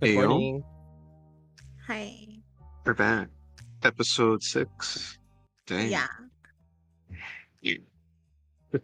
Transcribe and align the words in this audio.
Good 0.00 0.16
Heyo. 0.16 0.28
morning. 0.28 0.64
Hi. 1.86 2.26
We're 2.86 2.94
back. 2.94 3.28
Episode 3.82 4.42
six. 4.42 5.18
Dang. 5.66 5.90
Yeah. 5.90 6.06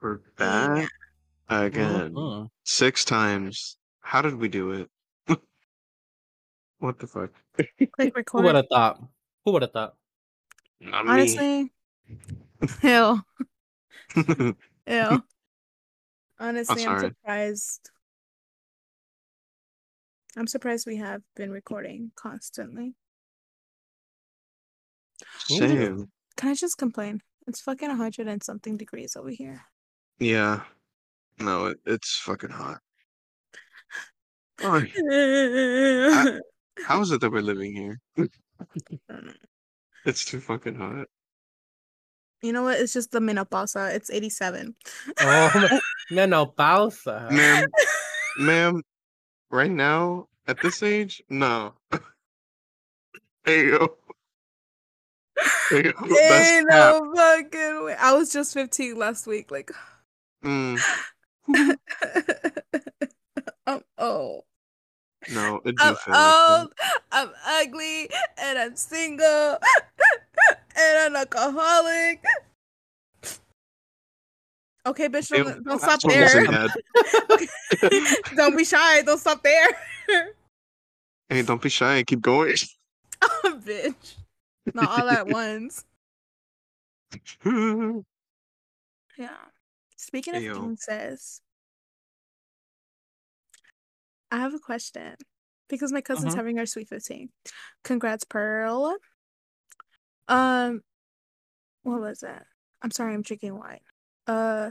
We're 0.00 0.20
back 0.38 0.88
again. 1.48 2.14
Mhm. 2.14 2.48
Six 2.62 3.04
times. 3.04 3.78
How 4.00 4.22
did 4.22 4.36
we 4.36 4.46
do 4.46 4.70
it? 4.72 4.88
what 6.78 7.00
the 7.00 7.08
fuck? 7.08 7.30
Click 7.56 8.14
Who 8.32 8.42
would 8.42 8.54
have 8.54 8.66
thought? 8.70 9.02
Who 9.44 9.50
would 9.50 9.62
have 9.62 9.72
thought? 9.72 9.94
Not 10.80 11.04
me. 11.04 11.10
Honestly. 11.10 11.72
Ew. 12.84 13.20
Ew. 14.86 15.22
Honestly, 16.38 16.74
I'm, 16.74 16.78
sorry. 16.78 17.08
surprised. 17.08 17.90
I'm 20.40 20.46
surprised 20.46 20.86
we 20.86 20.96
have 20.96 21.20
been 21.36 21.50
recording 21.50 22.12
constantly. 22.16 22.94
Same. 25.40 26.08
Can 26.38 26.48
I 26.48 26.54
just 26.54 26.78
complain? 26.78 27.20
It's 27.46 27.60
fucking 27.60 27.90
100 27.90 28.26
and 28.26 28.42
something 28.42 28.78
degrees 28.78 29.16
over 29.16 29.28
here. 29.28 29.66
Yeah. 30.18 30.62
No, 31.38 31.66
it, 31.66 31.76
it's 31.84 32.16
fucking 32.24 32.50
hot. 32.50 32.78
Oh, 34.62 34.78
how 36.86 37.00
is 37.00 37.10
it 37.10 37.20
that 37.20 37.30
we're 37.30 37.42
living 37.42 37.74
here? 37.74 38.00
It's 40.06 40.24
too 40.24 40.40
fucking 40.40 40.76
hot. 40.76 41.06
you 42.40 42.54
know 42.54 42.62
what? 42.62 42.80
It's 42.80 42.94
just 42.94 43.10
the 43.10 43.20
menopausa. 43.20 43.94
It's 43.94 44.10
87. 44.10 44.74
Oh, 45.20 45.78
menopausa. 46.10 47.30
Ma'am, 47.30 47.66
ma'am, 48.38 48.82
right 49.50 49.70
now, 49.70 50.28
at 50.50 50.60
this 50.60 50.82
age, 50.82 51.22
no. 51.30 51.74
hey, 53.44 53.68
yo. 53.68 53.96
Hey, 55.70 55.84
yo, 55.84 55.92
no 56.68 57.12
fucking 57.14 57.84
way. 57.84 57.94
I 57.98 58.12
was 58.14 58.32
just 58.32 58.52
15 58.52 58.98
last 58.98 59.26
week. 59.28 59.50
Like, 59.50 59.70
Mm, 60.42 60.80
I'm 63.66 63.82
old. 63.98 64.44
no, 65.30 65.60
it 65.66 65.76
do 65.76 65.84
I'm 65.84 65.96
feel 65.96 66.14
like 66.14 66.34
old. 66.48 66.72
I'm 67.12 67.30
ugly, 67.46 68.08
and 68.38 68.58
I'm 68.58 68.74
single, 68.74 69.26
and 70.76 70.98
I'm 70.98 71.16
alcoholic. 71.16 72.24
Okay, 74.86 75.10
bitch, 75.10 75.28
don't, 75.28 75.62
don't 75.62 75.78
stop 75.78 76.00
there. 76.08 76.46
Don't 78.34 78.56
be 78.56 78.64
shy. 78.64 79.02
Don't 79.02 79.20
stop 79.20 79.42
there. 79.42 79.68
Hey, 81.30 81.42
don't 81.42 81.62
be 81.62 81.68
shy. 81.68 82.02
Keep 82.02 82.22
going. 82.22 82.54
Oh, 83.22 83.60
bitch. 83.64 84.16
Not 84.74 84.90
all 84.90 85.08
at 85.08 85.28
once. 85.28 85.84
Yeah. 89.16 89.36
Speaking 89.96 90.34
of 90.34 90.42
Ayo. 90.42 90.76
King 90.88 91.16
I 94.32 94.38
have 94.38 94.54
a 94.54 94.58
question 94.58 95.14
because 95.68 95.92
my 95.92 96.00
cousin's 96.00 96.34
Mhm. 96.34 96.36
having 96.36 96.56
her 96.56 96.66
sweet 96.66 96.88
15. 96.88 97.30
Congrats, 97.84 98.24
Pearl. 98.24 98.96
Um, 100.26 100.82
what 101.82 102.00
was 102.00 102.20
that? 102.20 102.46
I'm 102.82 102.90
sorry, 102.90 103.14
I'm 103.14 103.22
drinking 103.22 103.56
wine. 103.56 103.80
Uh, 104.26 104.70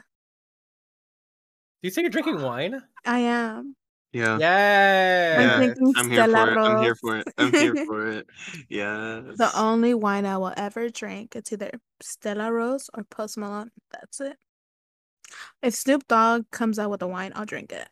Do 1.82 1.88
you 1.88 1.92
say 1.92 2.02
you're 2.02 2.10
drinking 2.10 2.42
wine? 2.42 2.82
I 3.06 3.20
am. 3.20 3.76
Yeah. 4.12 4.34
I'm 4.34 4.40
Yeah, 4.42 5.56
drinking 5.58 5.94
I'm 5.98 6.10
here 6.10 6.24
for 6.26 6.30
Stella 6.30 6.52
it. 6.52 6.58
I'm 6.58 6.82
here 6.84 6.96
for 6.96 7.18
it. 7.18 7.28
I'm 7.38 7.54
here 7.54 7.86
for 7.86 8.08
it. 8.08 8.28
Yes. 8.70 9.24
The 9.38 9.52
only 9.56 9.94
wine 9.94 10.26
I 10.26 10.38
will 10.38 10.54
ever 10.58 10.90
drink. 10.90 11.36
It's 11.36 11.52
either 11.54 11.72
Stella 12.02 12.52
Rosa 12.52 12.90
or 12.96 13.04
Post 13.04 13.38
Malone. 13.38 13.72
That's 13.92 14.20
it. 14.22 14.36
If 15.62 15.76
Snoop 15.76 16.08
Dogg 16.08 16.50
comes 16.52 16.80
out 16.80 16.90
with 16.90 17.02
a 17.04 17.08
wine, 17.08 17.32
I'll 17.36 17.46
drink 17.46 17.72
it. 17.72 17.88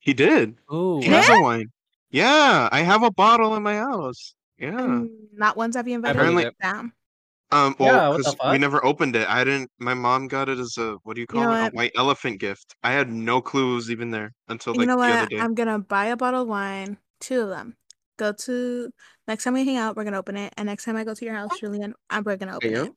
He 0.00 0.12
did. 0.12 0.56
Oh, 0.68 1.00
He 1.00 1.08
has 1.08 1.28
a 1.30 1.40
wine. 1.40 1.70
Yeah, 2.10 2.68
I 2.70 2.82
have 2.82 3.02
a 3.02 3.10
bottle 3.10 3.54
in 3.56 3.62
my 3.62 3.76
house. 3.76 4.34
Yeah. 4.58 4.78
And 4.78 5.10
not 5.32 5.56
once 5.56 5.76
have 5.76 5.88
you 5.88 5.94
invited 5.94 6.16
Apparently- 6.18 6.44
me. 6.44 6.50
Damn. 6.60 6.92
Um, 7.54 7.76
Yeah, 7.78 7.86
well, 7.86 8.10
what 8.10 8.16
the 8.24 8.32
because 8.32 8.52
we 8.52 8.58
never 8.58 8.84
opened 8.84 9.14
it. 9.14 9.28
I 9.28 9.44
didn't. 9.44 9.70
My 9.78 9.94
mom 9.94 10.26
got 10.26 10.48
it 10.48 10.58
as 10.58 10.76
a 10.76 10.96
what 11.04 11.14
do 11.14 11.20
you 11.20 11.26
call 11.28 11.42
know 11.42 11.52
it? 11.52 11.62
what? 11.62 11.72
A 11.72 11.76
white 11.76 11.92
elephant 11.96 12.40
gift. 12.40 12.74
I 12.82 12.90
had 12.90 13.10
no 13.12 13.40
clue 13.40 13.72
it 13.72 13.74
was 13.76 13.90
even 13.92 14.10
there 14.10 14.32
until 14.48 14.74
like 14.74 14.80
you 14.80 14.86
know 14.86 14.96
the 15.00 15.12
other 15.12 15.26
day. 15.26 15.38
I'm 15.38 15.54
gonna 15.54 15.78
buy 15.78 16.06
a 16.06 16.16
bottle 16.16 16.42
of 16.42 16.48
wine, 16.48 16.98
two 17.20 17.42
of 17.42 17.48
them. 17.50 17.76
Go 18.16 18.32
to 18.32 18.90
next 19.28 19.44
time 19.44 19.54
we 19.54 19.64
hang 19.64 19.76
out, 19.76 19.96
we're 19.96 20.02
gonna 20.02 20.18
open 20.18 20.36
it. 20.36 20.52
And 20.56 20.66
next 20.66 20.84
time 20.84 20.96
I 20.96 21.04
go 21.04 21.14
to 21.14 21.24
your 21.24 21.34
house, 21.34 21.58
Julian, 21.60 21.94
I'm 22.10 22.24
we're 22.24 22.36
gonna 22.36 22.56
open 22.56 22.70
Ayo. 22.72 22.86
it. 22.86 22.92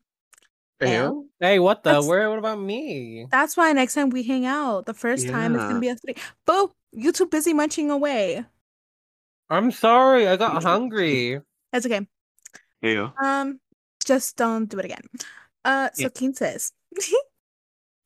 Ayo. 0.87 1.25
Hey, 1.39 1.59
what 1.59 1.83
the? 1.83 1.91
That's- 1.91 2.07
Where? 2.07 2.29
What 2.29 2.39
about 2.39 2.59
me? 2.59 3.27
That's 3.29 3.55
why 3.57 3.71
next 3.73 3.93
time 3.93 4.09
we 4.09 4.23
hang 4.23 4.47
out, 4.47 4.85
the 4.87 4.93
first 4.95 5.29
time 5.29 5.53
it's 5.55 5.63
gonna 5.65 5.79
be 5.79 5.89
a 5.89 5.95
three. 5.95 6.15
Boo! 6.47 6.71
You 6.93 7.11
too 7.11 7.27
busy 7.27 7.53
munching 7.53 7.91
away. 7.91 8.43
I'm 9.49 9.71
sorry. 9.71 10.27
I 10.27 10.35
got 10.35 10.63
hungry. 10.63 11.41
That's 11.71 11.85
okay. 11.85 12.07
Yeah. 12.81 13.09
Um, 13.21 13.59
just 14.07 14.37
don't 14.37 14.65
do 14.71 14.79
it 14.79 14.85
again. 14.85 15.03
Uh, 15.65 15.89
so 15.93 16.03
Yeah. 16.03 16.09
King 16.15 16.33
says, 16.33 16.71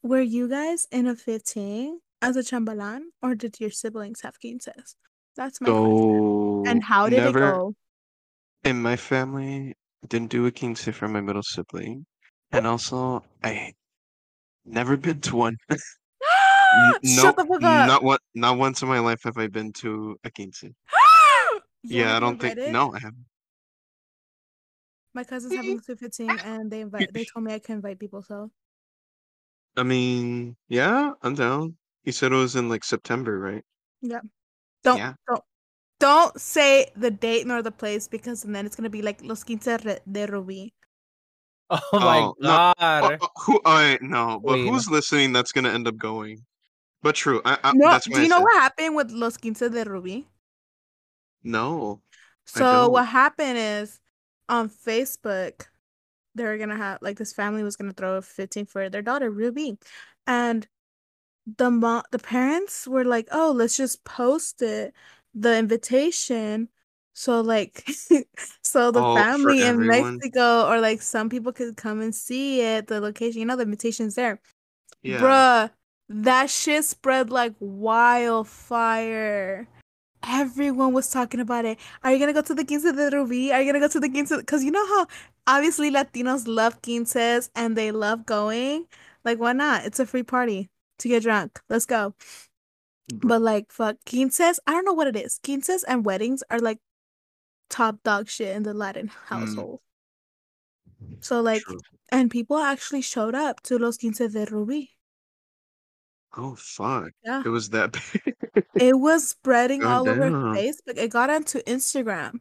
were 0.03 0.21
you 0.21 0.49
guys 0.49 0.87
in 0.91 1.05
a 1.07 1.15
15 1.15 1.99
as 2.21 2.35
a 2.35 2.41
chambalan, 2.41 3.01
or 3.21 3.35
did 3.35 3.59
your 3.59 3.69
siblings 3.69 4.21
have 4.21 4.39
King 4.39 4.59
says? 4.59 4.95
That's 5.37 5.61
my 5.61 5.69
question. 5.69 6.63
And 6.67 6.83
how 6.83 7.07
did 7.07 7.23
never 7.23 7.39
it 7.39 7.51
go? 7.51 7.75
in 8.63 8.81
my 8.81 8.95
family 8.95 9.75
didn't 10.07 10.29
do 10.29 10.45
a 10.45 10.51
quince 10.51 10.83
for 10.85 11.07
my 11.07 11.21
middle 11.21 11.41
sibling, 11.43 12.05
and 12.51 12.67
also 12.67 13.23
I 13.43 13.73
never 14.65 14.97
been 14.97 15.21
to 15.21 15.35
one. 15.35 15.57
N- 15.71 15.79
Shut 17.05 17.35
the 17.37 17.45
fuck 17.45 17.63
up. 17.63 17.87
Not 17.87 18.03
one. 18.03 18.19
Not 18.35 18.57
once 18.57 18.81
in 18.81 18.87
my 18.89 18.99
life 18.99 19.21
have 19.23 19.37
I 19.37 19.47
been 19.47 19.71
to 19.81 20.17
a 20.23 20.31
quince. 20.31 20.63
Yeah, 21.83 22.15
I 22.15 22.19
don't 22.19 22.39
think. 22.39 22.53
invited? 22.57 22.73
No, 22.73 22.93
I 22.93 22.99
haven't. 22.99 23.25
My 25.13 25.23
cousin's 25.23 25.53
having 25.55 25.77
a 25.77 25.81
ah. 25.91 25.95
15 25.99 26.29
and 26.45 26.71
they 26.71 26.81
invite 26.81 27.13
they 27.13 27.25
told 27.33 27.45
me 27.45 27.53
I 27.53 27.59
can 27.59 27.75
invite 27.75 27.99
people, 27.99 28.21
so 28.23 28.49
I 29.77 29.83
mean, 29.83 30.55
yeah, 30.67 31.11
I'm 31.21 31.35
down. 31.35 31.75
You 32.03 32.11
said 32.11 32.31
it 32.31 32.35
was 32.35 32.55
in 32.55 32.67
like 32.69 32.83
September, 32.83 33.39
right? 33.39 33.63
don't 34.83 34.97
Yeah. 34.97 35.13
don't 35.27 35.43
don't 35.99 36.41
say 36.41 36.89
the 36.95 37.11
date 37.11 37.45
nor 37.45 37.61
the 37.61 37.71
place 37.71 38.07
because 38.07 38.41
then 38.41 38.65
it's 38.65 38.75
gonna 38.75 38.89
be 38.89 39.01
like 39.03 39.21
Los 39.23 39.43
Quince 39.43 39.77
de 40.11 40.27
Ruby. 40.27 40.73
Oh 41.69 41.79
my 41.93 42.17
Oh, 42.19 42.35
no. 42.39 42.49
Uh, 42.51 42.73
god. 42.79 43.17
Oh, 43.21 43.27
oh, 43.27 43.41
who? 43.45 43.61
I 43.63 43.97
no, 44.01 44.41
but 44.43 44.53
Wait. 44.59 44.67
who's 44.67 44.89
listening? 44.89 45.31
That's 45.31 45.51
gonna 45.53 45.69
end 45.69 45.87
up 45.87 45.95
going. 45.97 46.43
But 47.03 47.15
true. 47.15 47.41
I, 47.45 47.57
I, 47.63 47.71
No, 47.73 47.89
that's 47.89 48.09
why 48.09 48.15
do 48.15 48.19
I 48.19 48.23
you 48.23 48.29
know 48.29 48.37
said- 48.37 48.43
what 48.43 48.61
happened 48.61 48.95
with 48.95 49.11
Los 49.11 49.37
Quince 49.37 49.59
de 49.69 49.83
Ruby? 49.85 50.27
No. 51.43 52.01
So 52.45 52.89
what 52.89 53.07
happened 53.07 53.57
is 53.57 54.00
on 54.51 54.69
Facebook, 54.69 55.65
they 56.35 56.43
were 56.43 56.57
gonna 56.59 56.77
have 56.77 56.99
like 57.01 57.17
this 57.17 57.33
family 57.33 57.63
was 57.63 57.75
gonna 57.77 57.93
throw 57.93 58.17
a 58.17 58.21
15 58.21 58.67
for 58.67 58.87
their 58.89 59.01
daughter 59.01 59.31
Ruby, 59.31 59.79
and 60.27 60.67
the 61.57 61.71
mo- 61.71 62.03
the 62.11 62.19
parents 62.19 62.87
were 62.87 63.05
like, 63.05 63.27
"Oh, 63.31 63.51
let's 63.55 63.77
just 63.77 64.03
post 64.03 64.61
it, 64.61 64.93
the 65.33 65.57
invitation." 65.57 66.69
So 67.13 67.41
like, 67.41 67.83
so 68.63 68.91
the 68.91 69.01
Oh, 69.01 69.15
family 69.15 69.63
in? 69.63 69.87
Mexico 69.87 70.67
or 70.69 70.79
like 70.79 71.01
some 71.01 71.29
people 71.29 71.51
could 71.53 71.75
come 71.77 72.01
and 72.01 72.13
see 72.15 72.61
it, 72.61 72.87
the 72.87 73.01
location. 73.01 73.39
You 73.39 73.45
know, 73.45 73.55
the 73.57 73.63
invitation's 73.63 74.15
there. 74.15 74.39
Yeah. 75.03 75.19
Bruh, 75.19 75.71
that 76.09 76.49
shit 76.49 76.85
spread 76.85 77.29
like 77.31 77.53
wildfire. 77.59 79.67
Everyone 80.27 80.93
was 80.93 81.09
talking 81.09 81.39
about 81.39 81.65
it. 81.65 81.79
Are 82.03 82.11
you 82.11 82.19
gonna 82.19 82.33
go 82.33 82.41
to 82.41 82.53
the 82.53 82.65
Quince 82.65 82.83
de 82.83 83.09
Ruby? 83.11 83.51
Are 83.51 83.61
you 83.61 83.65
gonna 83.71 83.79
go 83.79 83.87
to 83.87 83.99
the 83.99 84.09
Quince? 84.09 84.35
Because 84.35 84.63
you 84.63 84.71
know 84.71 84.85
how 84.87 85.07
obviously 85.47 85.91
Latinos 85.91 86.47
love 86.47 86.81
quinces 86.81 87.49
and 87.55 87.75
they 87.75 87.91
love 87.91 88.25
going. 88.25 88.85
Like, 89.23 89.39
why 89.39 89.53
not? 89.53 89.85
It's 89.85 89.99
a 89.99 90.05
free 90.05 90.23
party 90.23 90.69
to 90.99 91.07
get 91.07 91.23
drunk. 91.23 91.59
Let's 91.69 91.85
go. 91.85 92.15
But 93.13 93.41
like, 93.41 93.71
fuck, 93.71 93.97
quinces. 94.07 94.59
I 94.65 94.71
don't 94.71 94.85
know 94.85 94.93
what 94.93 95.07
it 95.07 95.15
is. 95.15 95.39
Quinces 95.43 95.83
and 95.83 96.05
weddings 96.05 96.43
are 96.49 96.59
like 96.59 96.79
top 97.69 98.03
dog 98.03 98.29
shit 98.29 98.55
in 98.55 98.63
the 98.63 98.73
Latin 98.73 99.07
mm. 99.07 99.11
household. 99.25 99.79
So 101.19 101.41
like, 101.41 101.63
True. 101.63 101.79
and 102.11 102.29
people 102.29 102.57
actually 102.57 103.01
showed 103.01 103.35
up 103.35 103.61
to 103.63 103.77
Los 103.77 103.97
Quince 103.97 104.19
de 104.19 104.45
Ruby. 104.45 104.91
Oh 106.37 106.55
fuck! 106.55 107.11
Yeah. 107.25 107.43
It 107.45 107.49
was 107.49 107.69
that 107.71 107.91
big. 107.93 108.35
It 108.75 108.97
was 108.97 109.27
spreading 109.35 109.83
all 109.83 110.07
over 110.07 110.29
Facebook. 110.31 110.97
It 110.97 111.09
got 111.11 111.29
onto 111.29 111.59
Instagram. 111.63 112.39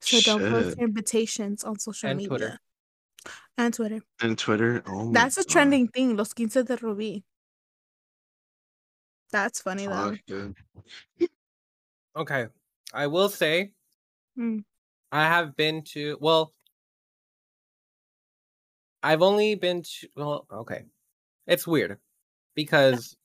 So 0.00 0.20
don't 0.20 0.40
post 0.50 0.76
your 0.78 0.86
invitations 0.88 1.64
on 1.64 1.78
social 1.78 2.10
And 2.10 2.16
media. 2.18 2.28
Twitter. 2.28 2.58
And 3.58 3.72
Twitter. 3.74 4.00
and 4.20 4.38
Twitter. 4.38 4.82
Oh 4.86 5.12
That's 5.12 5.36
a 5.36 5.42
God. 5.42 5.48
trending 5.48 5.88
thing, 5.88 6.16
Los 6.16 6.32
Quince 6.32 6.54
de 6.62 6.76
Ruby. 6.80 7.24
That's 9.30 9.60
funny 9.60 9.86
though. 9.86 10.16
Okay. 12.16 12.46
I 12.92 13.06
will 13.06 13.28
say 13.28 13.72
Hmm. 14.36 14.58
I 15.10 15.24
have 15.24 15.56
been 15.56 15.82
to 15.92 16.16
well 16.20 16.52
I've 19.02 19.22
only 19.22 19.54
been 19.56 19.82
to 19.82 20.08
well, 20.16 20.46
okay. 20.52 20.84
It's 21.46 21.66
weird 21.66 21.98
because 22.54 23.16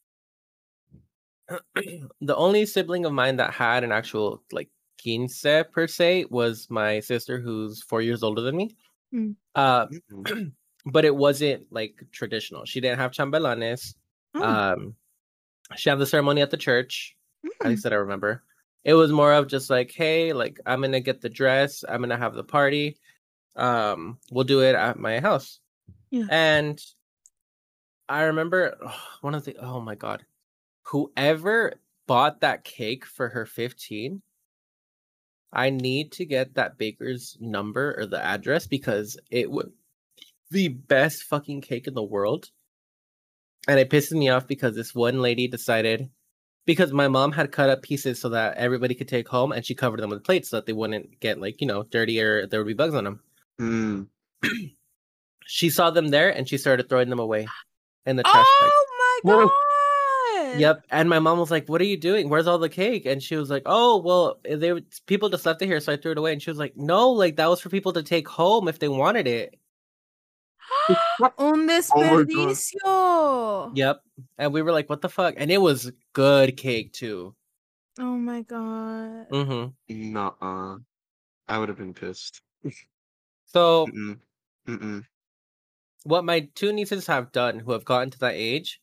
the 2.21 2.35
only 2.35 2.65
sibling 2.65 3.05
of 3.05 3.13
mine 3.13 3.37
that 3.37 3.53
had 3.53 3.83
an 3.83 3.91
actual 3.91 4.43
like 4.51 4.69
quince 5.01 5.45
per 5.71 5.87
se 5.87 6.25
was 6.29 6.67
my 6.69 6.99
sister 6.99 7.39
who's 7.39 7.83
4 7.83 8.01
years 8.01 8.23
older 8.23 8.41
than 8.41 8.57
me. 8.57 8.75
Hmm. 9.11 9.31
Uh 9.55 9.87
Mhm. 10.11 10.51
but 10.85 11.05
it 11.05 11.15
wasn't 11.15 11.65
like 11.71 12.03
traditional. 12.11 12.65
She 12.65 12.79
didn't 12.81 12.99
have 12.99 13.11
chambelanes. 13.11 13.95
Oh, 14.33 14.43
Um 14.43 14.95
she 15.75 15.89
had 15.89 15.99
the 15.99 16.05
ceremony 16.05 16.41
at 16.41 16.51
the 16.51 16.57
church. 16.57 17.15
At 17.45 17.67
mm. 17.67 17.69
least 17.69 17.83
that 17.83 17.93
I 17.93 17.97
remember. 17.97 18.43
It 18.83 18.93
was 18.93 19.11
more 19.11 19.33
of 19.33 19.47
just 19.47 19.69
like, 19.69 19.91
hey, 19.91 20.33
like 20.33 20.59
I'm 20.65 20.81
gonna 20.81 20.99
get 21.01 21.21
the 21.21 21.29
dress, 21.29 21.83
I'm 21.87 22.01
gonna 22.01 22.17
have 22.17 22.35
the 22.35 22.43
party. 22.43 22.97
Um, 23.55 24.19
we'll 24.31 24.43
do 24.45 24.61
it 24.61 24.75
at 24.75 24.97
my 24.99 25.19
house. 25.19 25.59
Yeah. 26.09 26.25
And 26.29 26.79
I 28.09 28.23
remember 28.23 28.77
one 29.21 29.35
of 29.35 29.45
the 29.45 29.55
oh 29.57 29.79
my 29.79 29.95
god, 29.95 30.25
whoever 30.83 31.73
bought 32.07 32.41
that 32.41 32.63
cake 32.63 33.05
for 33.05 33.29
her 33.29 33.45
15, 33.45 34.21
I 35.51 35.69
need 35.69 36.11
to 36.13 36.25
get 36.25 36.55
that 36.55 36.77
baker's 36.77 37.37
number 37.39 37.95
or 37.97 38.05
the 38.05 38.23
address 38.23 38.67
because 38.67 39.17
it 39.29 39.51
was 39.51 39.67
the 40.51 40.69
best 40.69 41.23
fucking 41.23 41.61
cake 41.61 41.87
in 41.87 41.93
the 41.93 42.03
world. 42.03 42.49
And 43.67 43.79
it 43.79 43.89
pisses 43.89 44.11
me 44.13 44.29
off 44.29 44.47
because 44.47 44.75
this 44.75 44.95
one 44.95 45.21
lady 45.21 45.47
decided 45.49 46.09
because 46.65 46.93
my 46.93 47.09
mom 47.09 47.33
had 47.33 47.51
cut 47.51 47.69
up 47.69 47.81
pieces 47.81 48.19
so 48.19 48.29
that 48.29 48.55
everybody 48.55 48.95
could 48.95 49.09
take 49.09 49.27
home 49.27 49.51
and 49.51 49.65
she 49.65 49.75
covered 49.75 49.99
them 49.99 50.09
with 50.09 50.23
plates 50.23 50.49
so 50.49 50.57
that 50.57 50.65
they 50.65 50.73
wouldn't 50.73 51.19
get 51.19 51.41
like, 51.41 51.59
you 51.59 51.67
know, 51.67 51.83
dirty 51.83 52.21
or 52.21 52.47
there 52.47 52.61
would 52.61 52.67
be 52.67 52.73
bugs 52.73 52.95
on 52.95 53.03
them. 53.03 53.19
Mm. 53.59 54.07
She 55.49 55.69
saw 55.69 55.91
them 55.91 56.09
there 56.09 56.29
and 56.29 56.45
she 56.47 56.57
started 56.57 56.89
throwing 56.89 57.09
them 57.09 57.19
away 57.19 57.47
in 58.07 58.15
the 58.15 58.23
trash 58.23 58.47
bag. 58.61 58.71
Oh 58.73 59.19
my 59.23 59.31
Whoa. 59.31 59.47
god. 59.47 60.59
Yep. 60.59 60.85
And 60.91 61.09
my 61.09 61.19
mom 61.19 61.39
was 61.39 61.51
like, 61.51 61.67
"What 61.67 61.81
are 61.81 61.85
you 61.85 61.97
doing? 61.97 62.29
Where's 62.29 62.47
all 62.47 62.57
the 62.57 62.69
cake?" 62.69 63.05
And 63.05 63.21
she 63.21 63.35
was 63.35 63.49
like, 63.49 63.63
"Oh, 63.65 63.97
well, 63.97 64.39
they 64.43 64.81
people 65.05 65.29
just 65.29 65.45
left 65.45 65.61
it 65.61 65.65
here, 65.67 65.79
so 65.79 65.93
I 65.93 65.97
threw 65.97 66.13
it 66.13 66.17
away." 66.17 66.33
And 66.33 66.41
she 66.41 66.49
was 66.49 66.59
like, 66.59 66.75
"No, 66.77 67.11
like 67.11 67.35
that 67.35 67.49
was 67.49 67.59
for 67.59 67.69
people 67.69 67.93
to 67.93 68.03
take 68.03 68.27
home 68.27 68.67
if 68.67 68.79
they 68.79 68.87
wanted 68.87 69.27
it." 69.27 69.55
Un 71.37 71.67
God. 71.67 71.69
desperdicio. 71.69 73.71
Yep. 73.75 74.01
And 74.37 74.53
we 74.53 74.61
were 74.61 74.71
like, 74.71 74.89
"What 74.89 75.01
the 75.01 75.09
fuck?" 75.09 75.35
And 75.37 75.51
it 75.51 75.59
was 75.59 75.91
good 76.13 76.55
cake 76.57 76.93
too. 76.93 77.35
Oh 77.99 78.17
my 78.17 78.41
god. 78.43 79.29
Mm-hmm. 79.29 80.13
Nuh-uh. 80.13 80.77
I 81.47 81.57
would 81.57 81.69
have 81.69 81.77
been 81.77 81.93
pissed. 81.93 82.41
So 83.45 83.87
Mm-mm. 83.87 84.19
Mm-mm. 84.67 85.03
What 86.07 86.23
my 86.23 86.47
two 86.55 86.71
nieces 86.71 87.05
have 87.07 87.31
done, 87.33 87.59
who 87.59 87.73
have 87.73 87.83
gotten 87.83 88.09
to 88.11 88.19
that 88.19 88.33
age, 88.35 88.79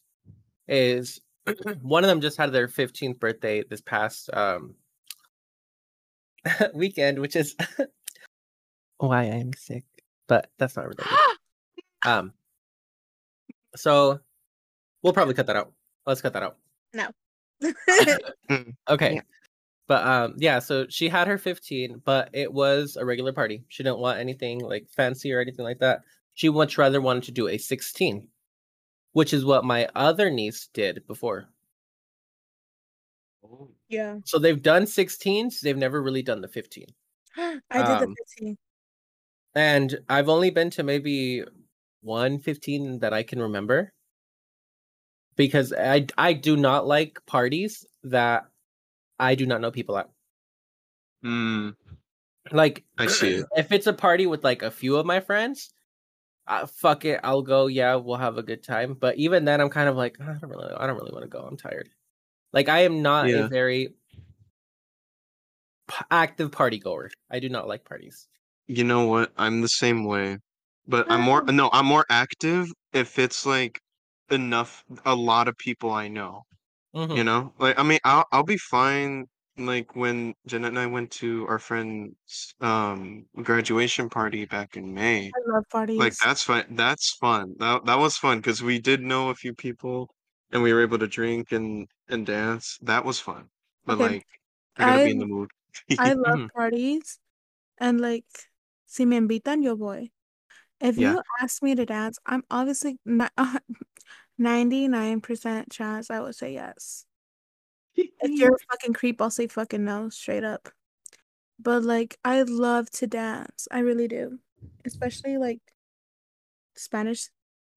is 0.69 1.21
one 1.83 2.05
of 2.05 2.09
them 2.09 2.21
just 2.21 2.37
had 2.37 2.53
their 2.53 2.69
15th 2.69 3.19
birthday 3.19 3.65
this 3.69 3.81
past 3.81 4.31
um 4.33 4.75
weekend, 6.75 7.19
which 7.19 7.35
is 7.35 7.57
why 8.99 9.23
I'm 9.23 9.53
sick, 9.55 9.85
but 10.29 10.51
that's 10.59 10.77
not 10.77 10.87
related. 10.87 11.07
Um, 12.07 12.35
so 13.75 14.21
we'll 15.03 15.15
probably 15.15 15.33
cut 15.33 15.47
that 15.47 15.57
out. 15.57 15.73
Let's 16.05 16.21
cut 16.21 16.35
that 16.35 16.43
out. 16.43 16.59
No. 16.93 17.09
okay. 18.91 19.15
Yeah. 19.15 19.21
But 19.89 20.07
um 20.07 20.35
yeah, 20.37 20.59
so 20.59 20.85
she 20.91 21.09
had 21.09 21.29
her 21.29 21.39
15, 21.39 22.03
but 22.05 22.29
it 22.35 22.53
was 22.53 22.99
a 23.01 23.07
regular 23.07 23.33
party. 23.33 23.65
She 23.69 23.83
didn't 23.83 24.01
want 24.01 24.19
anything 24.19 24.61
like 24.61 24.87
fancy 24.91 25.33
or 25.33 25.41
anything 25.41 25.65
like 25.65 25.79
that. 25.79 26.03
She 26.35 26.49
much 26.49 26.77
rather 26.79 27.01
wanted 27.01 27.25
to 27.25 27.33
do 27.33 27.49
a 27.49 27.59
16, 27.59 28.29
which 29.13 29.33
is 29.33 29.45
what 29.45 29.65
my 29.65 29.89
other 29.95 30.31
niece 30.31 30.69
did 30.73 31.07
before. 31.07 31.49
yeah. 33.89 34.19
So 34.25 34.39
they've 34.39 34.61
done 34.61 34.85
16s, 34.85 35.61
they've 35.61 35.77
never 35.77 36.03
really 36.03 36.23
done 36.23 36.41
the 36.41 36.49
15. 36.49 36.87
I 37.37 37.61
did 37.73 37.87
the 37.87 38.07
Um, 38.07 38.15
15. 38.37 38.59
And 39.55 39.99
I've 40.09 40.29
only 40.29 40.51
been 40.51 40.71
to 40.71 40.83
maybe 40.83 41.45
one 42.03 42.39
15 42.39 42.99
that 43.01 43.13
I 43.13 43.23
can 43.23 43.41
remember. 43.41 43.93
Because 45.37 45.73
I 45.73 46.07
I 46.17 46.33
do 46.33 46.57
not 46.57 46.87
like 46.87 47.19
parties 47.27 47.85
that 48.05 48.45
I 49.19 49.35
do 49.35 49.47
not 49.47 49.61
know 49.61 49.73
people 49.73 49.99
at. 49.99 50.09
Mm. 51.25 51.75
Like 52.53 52.85
I 52.99 53.07
see 53.07 53.43
if 53.57 53.73
it's 53.73 53.89
a 53.89 53.93
party 53.93 54.27
with 54.27 54.45
like 54.45 54.63
a 54.63 54.71
few 54.71 54.97
of 54.97 55.07
my 55.07 55.19
friends, 55.19 55.74
uh, 56.47 56.67
fuck 56.67 57.05
it, 57.05 57.21
I'll 57.25 57.43
go. 57.43 57.67
Yeah, 57.67 57.97
we'll 57.97 58.17
have 58.17 58.39
a 58.39 58.43
good 58.43 58.63
time. 58.63 58.95
But 58.95 59.17
even 59.17 59.45
then, 59.45 59.61
I'm 59.61 59.71
kind 59.71 59.89
of 59.89 59.97
like, 59.97 60.21
I 60.21 60.35
don't 60.35 60.51
really, 60.51 60.73
I 60.75 60.87
don't 60.87 60.97
really 60.97 61.13
want 61.13 61.25
to 61.25 61.29
go. 61.29 61.41
I'm 61.41 61.57
tired. 61.57 61.89
Like 62.53 62.69
I 62.69 62.81
am 62.81 63.03
not 63.03 63.29
Yeah. 63.29 63.47
a 63.47 63.49
very 63.49 63.95
active 66.11 66.53
party 66.53 66.79
goer. 66.79 67.11
I 67.31 67.39
do 67.39 67.49
not 67.49 67.69
like 67.69 67.85
parties. 67.85 68.29
You 68.67 68.85
know 68.85 69.07
what? 69.07 69.33
I'm 69.37 69.61
the 69.61 69.69
same 69.69 70.05
way. 70.05 70.39
But 70.87 71.11
I'm 71.11 71.21
more 71.23 71.43
no, 71.45 71.71
I'm 71.73 71.87
more 71.87 72.05
active 72.11 72.69
if 72.93 73.19
it's 73.19 73.47
like 73.47 73.81
enough 74.31 74.85
a 75.05 75.15
lot 75.15 75.49
of 75.49 75.57
people 75.59 75.91
I 75.93 76.09
know. 76.09 76.43
Mhm. 76.95 77.17
You 77.17 77.25
know? 77.25 77.53
Like 77.59 77.79
I 77.79 77.83
mean 77.83 77.99
I'll 78.05 78.25
I'll 78.33 78.45
be 78.45 78.59
fine 78.59 79.27
like 79.57 79.95
when 79.95 80.35
Janette 80.47 80.71
and 80.71 80.79
I 80.79 80.87
went 80.87 81.11
to 81.13 81.47
our 81.49 81.59
friend's 81.59 82.55
um 82.61 83.27
graduation 83.43 84.09
party 84.11 84.45
back 84.47 84.77
in 84.77 84.93
May. 84.95 85.29
I 85.29 85.41
love 85.47 85.65
parties. 85.71 85.99
Like 85.99 86.15
that's 86.23 86.43
fun. 86.43 86.65
That's 86.71 87.13
fun. 87.17 87.55
That 87.59 87.85
that 87.87 87.99
was 87.99 88.17
fun 88.17 88.39
because 88.39 88.63
we 88.63 88.79
did 88.81 89.01
know 89.01 89.31
a 89.31 89.35
few 89.35 89.55
people 89.55 90.11
and 90.53 90.63
we 90.63 90.73
were 90.73 90.83
able 90.83 90.99
to 90.99 91.07
drink 91.07 91.53
and 91.53 91.89
and 92.09 92.27
dance. 92.27 92.79
That 92.83 93.05
was 93.05 93.21
fun. 93.21 93.49
But 93.87 93.99
Okay, 94.01 94.15
like 94.15 94.27
I 94.77 94.85
gotta 94.85 95.01
be 95.01 95.11
in 95.13 95.19
the 95.19 95.27
mood. 95.27 95.51
I 95.99 96.13
love 96.15 96.41
parties. 96.55 97.19
And 97.79 98.01
like, 98.01 98.27
si 98.87 99.05
me 99.05 99.19
invitan, 99.19 99.63
yo 99.65 99.77
voy. 99.77 100.11
If 100.81 100.99
Yeah. 100.99 101.13
you 101.13 101.23
ask 101.41 101.63
me 101.63 101.75
to 101.75 101.87
dance, 101.87 102.19
I'm 102.27 102.45
obviously 102.51 102.99
not 103.05 103.33
99% 104.39 105.71
chance 105.71 106.11
I 106.11 106.21
would 106.21 106.35
say 106.35 106.55
yes. 106.55 107.07
If 107.97 108.31
you're 108.31 108.55
a 108.55 108.59
fucking 108.71 108.95
creep, 108.95 109.21
I'll 109.21 109.31
say 109.31 109.47
fucking 109.47 109.85
no, 109.85 110.09
straight 110.09 110.45
up. 110.45 110.69
But 111.59 111.85
like, 111.85 112.19
I 112.25 112.43
love 112.43 112.91
to 112.93 113.07
dance. 113.07 113.69
I 113.71 113.81
really 113.81 114.09
do. 114.09 114.39
Especially 114.85 115.39
like 115.39 115.61
Spanish 116.75 117.29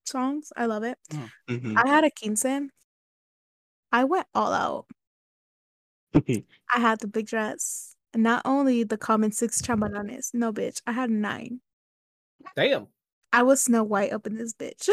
songs. 0.05 0.51
I 0.55 0.65
love 0.65 0.83
it. 0.83 0.97
Mhm. 1.47 1.77
I 1.77 1.87
had 1.87 2.03
a 2.03 2.11
quince. 2.11 2.45
I 3.91 4.03
went 4.03 4.27
all 4.33 4.53
out. 4.53 4.85
I 6.73 6.79
had 6.79 6.99
the 6.99 7.07
big 7.07 7.27
dress. 7.27 7.95
And 8.13 8.23
not 8.23 8.41
only 8.45 8.83
the 8.83 8.97
common 8.97 9.31
six 9.31 9.61
chambelanes. 9.61 10.33
No, 10.33 10.51
bitch. 10.51 10.81
I 10.87 10.93
had 10.93 11.11
nine. 11.11 11.61
Damn. 12.55 12.87
I 13.33 13.43
was 13.43 13.63
Snow 13.63 13.83
White 13.83 14.13
up 14.13 14.25
in 14.25 14.37
this 14.37 14.53
bitch. 14.53 14.89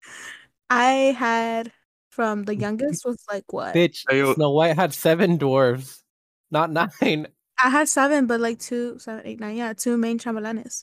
I 0.70 1.14
had 1.18 1.72
from 2.18 2.42
the 2.46 2.56
youngest 2.56 3.04
was 3.06 3.22
like 3.30 3.44
what? 3.52 3.76
Bitch, 3.76 4.02
Ayo. 4.10 4.34
Snow 4.34 4.50
White 4.50 4.74
had 4.74 4.92
seven 4.92 5.38
dwarves, 5.38 6.02
not 6.50 6.68
nine. 7.00 7.28
I 7.62 7.70
had 7.70 7.88
seven, 7.88 8.26
but 8.26 8.40
like 8.40 8.58
two, 8.58 8.98
seven, 8.98 9.22
eight, 9.24 9.38
nine. 9.38 9.56
Yeah, 9.56 9.72
two 9.72 9.96
main 9.96 10.18
chambelanes. 10.18 10.82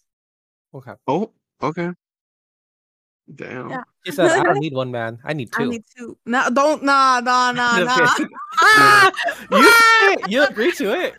Okay. 0.74 0.94
Oh, 1.06 1.32
okay. 1.62 1.92
Damn. 3.36 3.70
Yeah. 3.70 3.84
She 4.06 4.14
said, 4.14 4.32
I 4.32 4.44
don't 4.44 4.60
need 4.64 4.74
one 4.74 4.92
man. 4.92 5.20
I 5.26 5.34
need 5.34 5.52
two. 5.52 5.64
I 5.64 5.66
need 5.66 5.84
two. 5.98 6.18
No, 6.26 6.50
don't. 6.50 6.84
Nah, 6.86 7.20
nah, 7.20 7.52
nah, 7.60 7.80
Just 7.80 8.20
nah. 8.22 8.28
Ah! 8.54 9.12
you. 9.52 10.18
You 10.30 10.46
agree 10.46 10.72
to 10.72 10.98
it. 10.98 11.16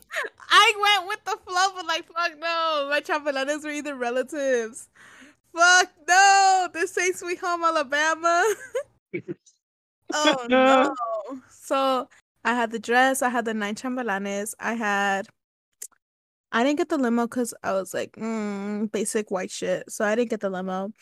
I 0.49 0.73
went 0.81 1.09
with 1.09 1.25
the 1.27 1.37
flow, 1.45 1.67
but 1.77 1.85
like, 1.85 2.07
fuck 2.07 2.39
no. 2.39 2.89
My 2.89 3.03
chambelanes 3.05 3.65
were 3.65 3.71
either 3.71 3.95
relatives. 3.95 4.89
Fuck 5.55 5.91
no. 6.09 6.69
This 6.73 6.97
ain't 6.97 7.17
Sweet 7.17 7.39
Home 7.41 7.65
Alabama. 7.65 8.55
Oh 10.13 10.47
no. 10.51 10.95
So 11.51 12.09
I 12.45 12.55
had 12.55 12.71
the 12.71 12.79
dress. 12.79 13.23
I 13.23 13.29
had 13.29 13.45
the 13.45 13.55
nine 13.55 13.75
chambalanes, 13.75 14.55
I 14.61 14.75
had. 14.75 15.27
I 16.53 16.63
didn't 16.63 16.79
get 16.79 16.89
the 16.89 16.97
limo 16.97 17.27
because 17.27 17.53
I 17.63 17.73
was 17.73 17.93
like, 17.93 18.13
mm, 18.13 18.91
basic 18.91 19.31
white 19.31 19.51
shit. 19.51 19.91
So 19.91 20.05
I 20.05 20.15
didn't 20.15 20.31
get 20.31 20.41
the 20.41 20.49
limo. 20.49 20.93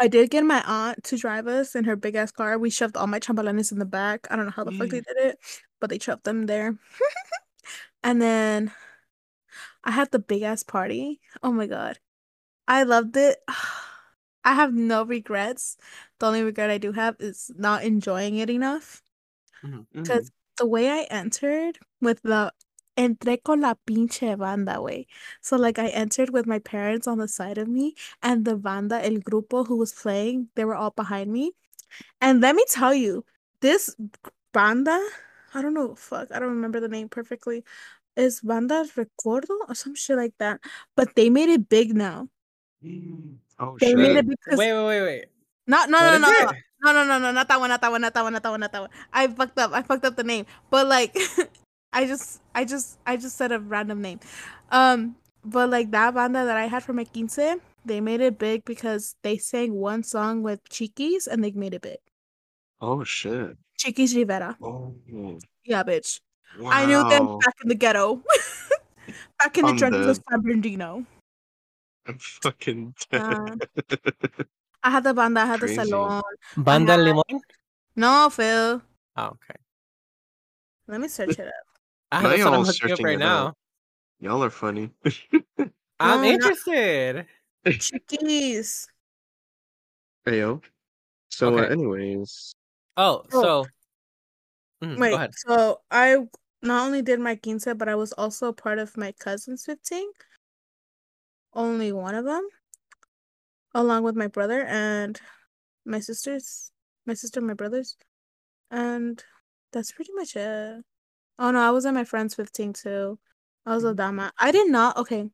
I 0.00 0.06
did 0.06 0.30
get 0.30 0.44
my 0.44 0.62
aunt 0.64 1.02
to 1.04 1.16
drive 1.16 1.48
us 1.48 1.74
in 1.74 1.84
her 1.84 1.96
big 1.96 2.14
ass 2.14 2.30
car. 2.30 2.56
We 2.58 2.70
shoved 2.70 2.96
all 2.96 3.08
my 3.08 3.18
chambalanes 3.18 3.72
in 3.72 3.78
the 3.78 3.84
back. 3.84 4.28
I 4.30 4.36
don't 4.36 4.44
know 4.44 4.52
how 4.52 4.64
the 4.64 4.72
fuck 4.72 4.90
they 4.90 5.00
did 5.00 5.16
it, 5.16 5.38
but 5.80 5.90
they 5.90 5.98
shoved 5.98 6.24
them 6.24 6.46
there. 6.46 6.76
and 8.04 8.22
then 8.22 8.70
I 9.82 9.90
had 9.90 10.12
the 10.12 10.20
big 10.20 10.42
ass 10.42 10.62
party. 10.62 11.20
Oh 11.42 11.50
my 11.50 11.66
god. 11.66 11.98
I 12.68 12.84
loved 12.84 13.16
it. 13.16 13.38
I 14.48 14.54
have 14.54 14.72
no 14.72 15.04
regrets. 15.04 15.76
The 16.18 16.26
only 16.26 16.42
regret 16.42 16.70
I 16.70 16.78
do 16.78 16.92
have 16.92 17.16
is 17.20 17.50
not 17.56 17.84
enjoying 17.84 18.36
it 18.36 18.48
enough. 18.48 19.02
Because 19.92 20.30
the 20.56 20.66
way 20.66 20.88
I 20.88 21.06
entered 21.10 21.78
with 22.00 22.22
the 22.22 22.52
entré 22.96 23.42
con 23.44 23.60
la 23.60 23.74
pinche 23.86 24.38
banda 24.38 24.80
way. 24.80 25.06
So 25.42 25.56
like 25.56 25.78
I 25.78 25.88
entered 25.88 26.30
with 26.30 26.46
my 26.46 26.60
parents 26.60 27.06
on 27.06 27.18
the 27.18 27.28
side 27.28 27.58
of 27.58 27.68
me 27.68 27.94
and 28.22 28.46
the 28.46 28.56
banda, 28.56 29.04
el 29.04 29.20
grupo 29.20 29.66
who 29.66 29.76
was 29.76 29.92
playing, 29.92 30.48
they 30.54 30.64
were 30.64 30.74
all 30.74 30.92
behind 30.92 31.30
me. 31.30 31.52
And 32.20 32.40
let 32.40 32.56
me 32.56 32.64
tell 32.68 32.94
you, 32.94 33.24
this 33.60 33.94
banda, 34.52 34.98
I 35.54 35.60
don't 35.60 35.74
know, 35.74 35.94
fuck, 35.94 36.28
I 36.32 36.38
don't 36.38 36.56
remember 36.56 36.80
the 36.80 36.88
name 36.88 37.08
perfectly. 37.10 37.64
Is 38.16 38.40
Banda 38.40 38.84
Recuerdo 38.96 39.54
or 39.68 39.74
some 39.74 39.94
shit 39.94 40.16
like 40.16 40.34
that. 40.38 40.60
But 40.96 41.14
they 41.14 41.30
made 41.30 41.50
it 41.50 41.68
big 41.68 41.94
now. 41.94 42.28
Mm. 42.82 43.36
Oh 43.58 43.76
They 43.78 43.88
shit! 43.88 43.96
made 43.96 44.16
Wait, 44.16 44.18
it 44.18 44.28
because 44.28 44.58
wait, 44.58 44.72
wait, 44.72 44.86
wait, 44.86 45.02
wait. 45.02 45.24
not 45.66 45.90
no 45.90 45.98
What 45.98 46.18
no 46.18 46.18
no 46.18 46.30
no 46.30 46.50
no 46.80 46.92
no 46.92 47.04
no 47.04 47.18
no 47.18 47.32
not 47.32 47.48
that 47.48 47.60
one 47.60 47.68
not 47.70 47.80
that 47.80 47.90
one 47.90 48.00
not 48.00 48.14
that 48.14 48.22
one 48.22 48.32
not 48.32 48.42
that 48.42 48.50
one 48.50 48.60
not 48.60 48.72
that 48.72 48.80
one 48.80 48.90
I 49.12 49.26
fucked 49.28 49.58
up 49.58 49.72
I 49.72 49.82
fucked 49.82 50.04
up 50.04 50.16
the 50.16 50.24
name 50.24 50.46
but 50.70 50.86
like 50.86 51.16
I 51.92 52.06
just 52.06 52.40
I 52.54 52.64
just 52.64 52.98
I 53.06 53.16
just 53.16 53.36
said 53.36 53.52
a 53.52 53.58
random 53.58 54.00
name 54.00 54.20
um 54.70 55.16
but 55.44 55.70
like 55.70 55.90
that 55.90 56.14
banda 56.14 56.44
that 56.44 56.56
I 56.56 56.66
had 56.66 56.82
for 56.82 56.92
my 56.92 57.04
quince 57.04 57.38
they 57.84 58.00
made 58.00 58.20
it 58.20 58.38
big 58.38 58.64
because 58.64 59.16
they 59.22 59.38
sang 59.38 59.74
one 59.74 60.02
song 60.02 60.42
with 60.42 60.60
Chiquis 60.68 61.26
and 61.26 61.42
they 61.42 61.50
made 61.52 61.74
it 61.74 61.82
big 61.82 61.98
Oh 62.80 63.02
shit! 63.02 63.56
Chiquis 63.76 64.14
Rivera 64.14 64.56
Oh 64.62 64.94
yeah 65.64 65.82
bitch 65.82 66.20
wow! 66.60 66.70
I 66.70 66.86
knew 66.86 67.02
them 67.08 67.38
back 67.38 67.54
in 67.62 67.68
the 67.68 67.74
ghetto 67.74 68.22
back 69.38 69.58
in 69.58 69.64
the 69.64 69.72
I'm 69.72 69.76
trenches 69.76 70.06
of. 70.06 70.22
San 70.30 70.40
Bernardino 70.40 71.04
I'm 72.08 72.18
fucking 72.42 72.94
Uh, 73.12 73.56
dead. 73.56 73.68
I 74.82 74.90
had 74.90 75.04
the 75.04 75.12
banda 75.14 75.40
I 75.42 75.46
had 75.46 75.60
the 75.60 75.68
salon 75.68 76.22
Banda 76.56 76.92
had- 76.92 77.00
Limon? 77.00 77.40
no 77.96 78.30
Phil 78.30 78.80
Oh, 79.16 79.24
okay. 79.26 79.58
let 80.86 81.00
me 81.00 81.08
search 81.08 81.38
it 81.38 81.48
up 81.48 81.54
Ah, 82.12 82.22
Now 82.22 82.28
that's 82.30 82.42
I'm 82.42 82.52
y'all 82.52 82.60
looking 82.62 82.68
up 82.68 82.74
searching 82.90 83.04
right 83.04 83.18
now. 83.18 83.46
up. 83.48 83.58
Y'all 84.20 84.42
are 84.42 84.50
funny. 84.50 84.90
I'm 86.00 86.22
No, 86.22 86.22
not- 86.22 86.24
interested. 86.24 87.26
Chiquis 87.66 88.86
hey 90.24 90.38
yo. 90.38 90.60
So, 91.30 91.58
uh, 91.58 91.62
anyways, 91.62 92.54
Oh, 92.96 93.24
Oh. 93.32 93.42
so 93.42 93.66
Mm, 94.82 94.96
Wait, 94.98 95.10
go 95.10 95.16
ahead. 95.16 95.30
so 95.34 95.80
I 95.90 96.16
not 96.62 96.86
only 96.86 97.02
did 97.02 97.18
my 97.18 97.34
quince, 97.34 97.66
but 97.76 97.88
I 97.88 97.96
was 97.96 98.12
also 98.12 98.52
part 98.52 98.78
of 98.78 98.96
my 98.96 99.10
cousin's 99.12 99.64
15. 99.66 100.06
Only 101.52 101.92
one 101.92 102.14
of 102.14 102.24
them, 102.24 102.48
along 103.74 104.02
with 104.02 104.16
my 104.16 104.26
brother 104.26 104.64
and 104.64 105.20
my 105.84 106.00
sisters, 106.00 106.72
my 107.06 107.14
sister, 107.14 107.40
and 107.40 107.46
my 107.46 107.54
brothers, 107.54 107.96
and 108.70 109.24
that's 109.72 109.92
pretty 109.92 110.12
much 110.14 110.36
it. 110.36 110.84
Oh 111.38 111.50
no, 111.52 111.60
I 111.60 111.70
was 111.70 111.86
at 111.86 111.94
my 111.94 112.04
friend's 112.04 112.34
15 112.34 112.72
too. 112.74 113.18
I 113.66 113.74
was 113.74 113.84
a 113.84 113.94
dama. 113.94 114.32
I 114.38 114.52
did 114.52 114.70
not. 114.70 114.96
Okay, 114.98 115.30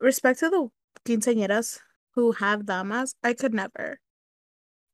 respect 0.00 0.40
to 0.40 0.50
the 0.50 0.68
quinceañeras 1.06 1.80
who 2.14 2.32
have 2.32 2.66
damas. 2.66 3.14
I 3.24 3.34
could 3.34 3.54
never. 3.54 4.00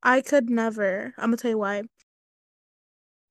I 0.02 0.20
could 0.22 0.50
never. 0.50 1.14
I'm 1.18 1.26
gonna 1.30 1.36
tell 1.38 1.50
you 1.52 1.58
why. 1.58 1.82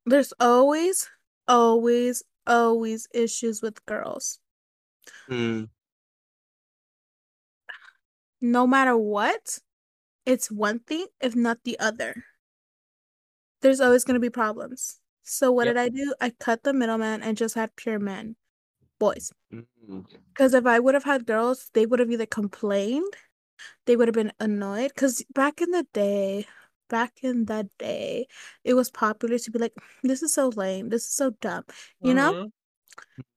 There's 0.05 0.31
always, 0.39 1.09
always, 1.47 2.21
always 2.45 3.07
issues 3.15 3.63
with 3.63 3.83
girls. 3.87 4.39
mm, 5.27 5.65
No 8.41 8.67
matter 8.67 8.97
what, 8.97 9.59
it's 10.25 10.51
one 10.51 10.79
thing, 10.79 11.07
if 11.21 11.35
not 11.35 11.63
the 11.63 11.79
other. 11.79 12.25
There's 13.61 13.79
always 13.81 14.03
going 14.03 14.15
to 14.15 14.19
be 14.19 14.29
problems. 14.29 14.99
So, 15.23 15.51
what 15.51 15.65
Yep. 15.65 15.75
did 15.75 15.77
I 15.77 15.89
do? 15.89 16.13
I 16.19 16.31
cut 16.31 16.63
the 16.63 16.73
middleman 16.73 17.21
and 17.21 17.37
just 17.37 17.55
had 17.55 17.75
pure 17.75 17.99
men, 17.99 18.35
boys. 18.99 19.31
mm, 19.53 20.05
Because 20.33 20.53
if 20.53 20.65
I 20.65 20.79
would 20.79 20.93
have 20.95 21.03
had 21.03 21.25
girls, 21.27 21.69
they 21.73 21.85
would 21.85 21.99
have 21.99 22.09
either 22.11 22.25
complained, 22.25 23.13
they 23.85 23.95
would 23.95 24.07
have 24.07 24.15
been 24.15 24.33
annoyed. 24.39 24.91
Because 24.95 25.23
back 25.33 25.61
in 25.61 25.71
the 25.71 25.85
day, 25.93 26.47
back 26.89 27.23
in 27.23 27.45
the 27.45 27.69
day, 27.77 28.27
it 28.63 28.73
was 28.73 28.89
popular 28.89 29.37
to 29.37 29.51
be 29.51 29.59
like, 29.59 29.73
this 30.03 30.23
is 30.23 30.33
so 30.33 30.49
lame, 30.49 30.89
this 30.89 31.03
is 31.05 31.13
so 31.13 31.31
dumb. 31.41 31.65
You 32.01 32.13
know? 32.15 32.33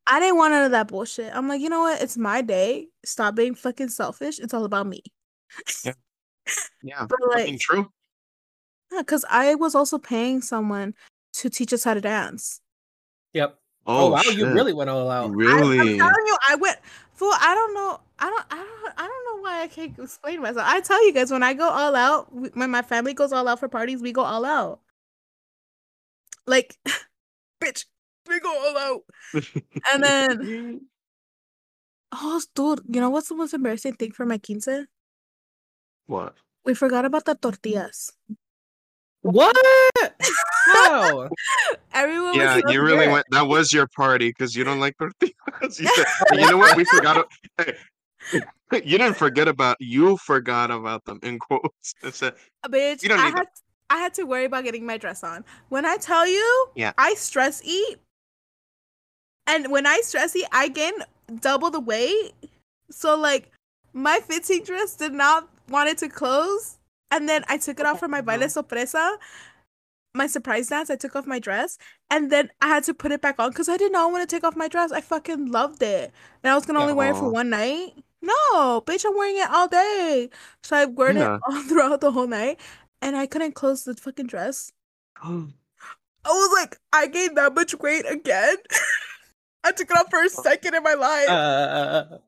I 0.06 0.20
didn't 0.20 0.36
want 0.36 0.52
none 0.52 0.64
of 0.64 0.70
that 0.72 0.88
bullshit. 0.88 1.34
I'm 1.34 1.48
like, 1.48 1.60
you 1.60 1.68
know 1.70 1.80
what? 1.80 2.02
It's 2.02 2.16
my 2.18 2.42
day. 2.42 2.88
Stop 3.04 3.34
being 3.36 3.54
fucking 3.54 3.88
selfish. 3.88 4.38
It's 4.38 4.52
all 4.52 4.64
about 4.64 4.86
me. 4.86 5.02
yeah, 6.82 7.06
But 7.08 7.18
like, 7.28 7.58
true. 7.58 7.90
yeah, 8.92 8.98
because 9.00 9.24
I 9.30 9.54
was 9.54 9.74
also 9.74 9.98
paying 9.98 10.42
someone 10.42 10.94
to 11.34 11.48
teach 11.48 11.72
us 11.72 11.84
how 11.84 11.94
to 11.94 12.00
dance. 12.00 12.60
Yep. 13.32 13.58
Oh, 13.86 14.06
Oh, 14.06 14.10
wow, 14.10 14.20
shit. 14.20 14.36
you 14.36 14.46
really 14.46 14.72
went 14.72 14.90
all 14.90 15.10
out. 15.10 15.24
I, 15.24 15.26
I'm 15.26 15.38
telling 15.38 15.80
you, 15.98 16.36
I 16.48 16.54
went. 16.56 16.78
Fool, 17.14 17.32
I 17.32 17.54
don't 17.54 17.74
know. 17.74 18.00
I 18.18 18.28
don't. 18.28 18.44
I 18.50 18.56
don't. 18.56 18.94
I 18.98 19.06
don't 19.06 19.36
know 19.36 19.42
why 19.42 19.62
I 19.62 19.68
can't 19.68 19.96
explain 19.98 20.40
myself. 20.40 20.66
I 20.68 20.80
tell 20.80 21.04
you 21.06 21.12
guys, 21.12 21.30
when 21.30 21.42
I 21.42 21.54
go 21.54 21.68
all 21.68 21.94
out, 21.94 22.28
when 22.56 22.70
my 22.70 22.82
family 22.82 23.14
goes 23.14 23.32
all 23.32 23.46
out 23.48 23.60
for 23.60 23.68
parties, 23.68 24.02
we 24.02 24.12
go 24.12 24.22
all 24.22 24.44
out. 24.44 24.80
Like, 26.46 26.78
bitch, 27.62 27.84
we 28.28 28.40
go 28.40 28.50
all 28.50 28.78
out. 28.78 29.02
And 29.92 30.02
then, 30.04 30.80
oh, 32.12 32.42
dude, 32.54 32.82
you 32.88 33.00
know 33.00 33.10
what's 33.10 33.28
the 33.28 33.34
most 33.34 33.54
embarrassing 33.54 33.94
thing 33.94 34.12
for 34.12 34.26
my 34.26 34.38
quince? 34.38 34.68
what? 36.06 36.34
We 36.64 36.74
forgot 36.74 37.04
about 37.04 37.24
the 37.26 37.34
tortillas. 37.34 38.12
What? 39.20 39.56
How? 40.66 41.28
Everyone 41.92 42.34
Yeah, 42.34 42.60
so 42.60 42.70
you 42.70 42.82
really 42.82 43.08
went. 43.08 43.26
That 43.30 43.46
was 43.46 43.72
your 43.72 43.86
party 43.86 44.28
because 44.28 44.54
you 44.54 44.64
don't 44.64 44.80
like 44.80 44.96
tortillas. 44.98 45.80
you, 45.80 45.88
said, 45.88 46.06
you 46.32 46.50
know 46.50 46.58
what? 46.58 46.76
We 46.76 46.84
forgot. 46.84 47.26
Hey, 47.58 47.74
you 48.72 48.98
didn't 48.98 49.14
forget 49.14 49.48
about. 49.48 49.76
You 49.80 50.16
forgot 50.18 50.70
about 50.70 51.04
them 51.04 51.20
in 51.22 51.38
quotes. 51.38 51.94
It 52.02 52.14
said, 52.14 52.34
uh, 52.64 52.68
Bitch, 52.68 53.02
You 53.02 53.08
don't 53.10 53.20
I 53.20 53.30
need 53.30 53.38
had 53.38 53.46
I 53.90 53.98
had 53.98 54.14
to 54.14 54.24
worry 54.24 54.44
about 54.44 54.64
getting 54.64 54.86
my 54.86 54.96
dress 54.96 55.22
on. 55.22 55.44
When 55.68 55.84
I 55.84 55.96
tell 55.96 56.26
you, 56.26 56.66
Yeah. 56.74 56.92
I 56.98 57.14
stress 57.14 57.62
eat, 57.64 57.98
and 59.46 59.70
when 59.70 59.86
I 59.86 60.00
stress 60.02 60.34
eat, 60.36 60.46
I 60.52 60.68
gain 60.68 60.92
double 61.40 61.70
the 61.70 61.80
weight. 61.80 62.32
So 62.90 63.16
like, 63.16 63.50
my 63.92 64.20
fitting 64.20 64.64
dress 64.64 64.96
did 64.96 65.12
not 65.12 65.48
want 65.68 65.88
it 65.88 65.98
to 65.98 66.08
close, 66.08 66.78
and 67.10 67.28
then 67.28 67.44
I 67.48 67.58
took 67.58 67.80
it 67.80 67.86
off 67.86 68.00
for 68.00 68.08
my 68.08 68.20
mm-hmm. 68.20 68.42
baile 68.42 68.50
sorpresa, 68.50 69.18
my 70.14 70.26
surprise 70.26 70.68
dance. 70.68 70.90
I 70.90 70.96
took 70.96 71.16
off 71.16 71.26
my 71.26 71.38
dress, 71.38 71.78
and 72.10 72.30
then 72.30 72.50
I 72.60 72.68
had 72.68 72.84
to 72.84 72.94
put 72.94 73.12
it 73.12 73.20
back 73.20 73.36
on 73.38 73.50
because 73.50 73.68
I 73.68 73.76
did 73.76 73.92
not 73.92 74.12
want 74.12 74.28
to 74.28 74.36
take 74.36 74.44
off 74.44 74.56
my 74.56 74.68
dress. 74.68 74.92
I 74.92 75.00
fucking 75.00 75.50
loved 75.50 75.82
it, 75.82 76.12
and 76.42 76.50
I 76.50 76.54
was 76.54 76.66
gonna 76.66 76.80
only 76.80 76.94
wear 76.94 77.10
it 77.12 77.16
for 77.16 77.30
one 77.30 77.50
night. 77.50 77.94
No, 78.22 78.80
bitch, 78.80 79.04
I'm 79.04 79.14
wearing 79.14 79.36
it 79.36 79.50
all 79.50 79.68
day. 79.68 80.30
So 80.62 80.76
I 80.76 80.86
wore 80.86 81.10
Yeah. 81.10 81.36
it 81.36 81.40
all 81.48 81.62
throughout 81.64 82.00
the 82.00 82.10
whole 82.10 82.26
night, 82.26 82.58
and 83.02 83.16
I 83.16 83.26
couldn't 83.26 83.54
close 83.54 83.84
the 83.84 83.94
fucking 83.94 84.26
dress. 84.26 84.72
I 86.26 86.30
was 86.30 86.58
like, 86.58 86.78
I 86.92 87.06
gained 87.06 87.36
that 87.36 87.54
much 87.54 87.74
weight 87.74 88.06
again. 88.10 88.56
I 89.64 89.72
took 89.72 89.90
it 89.90 89.96
off 89.96 90.10
for 90.10 90.22
a 90.22 90.28
second 90.28 90.74
in 90.74 90.82
my 90.82 90.94
life. 90.94 91.28
Uh, 91.28 92.18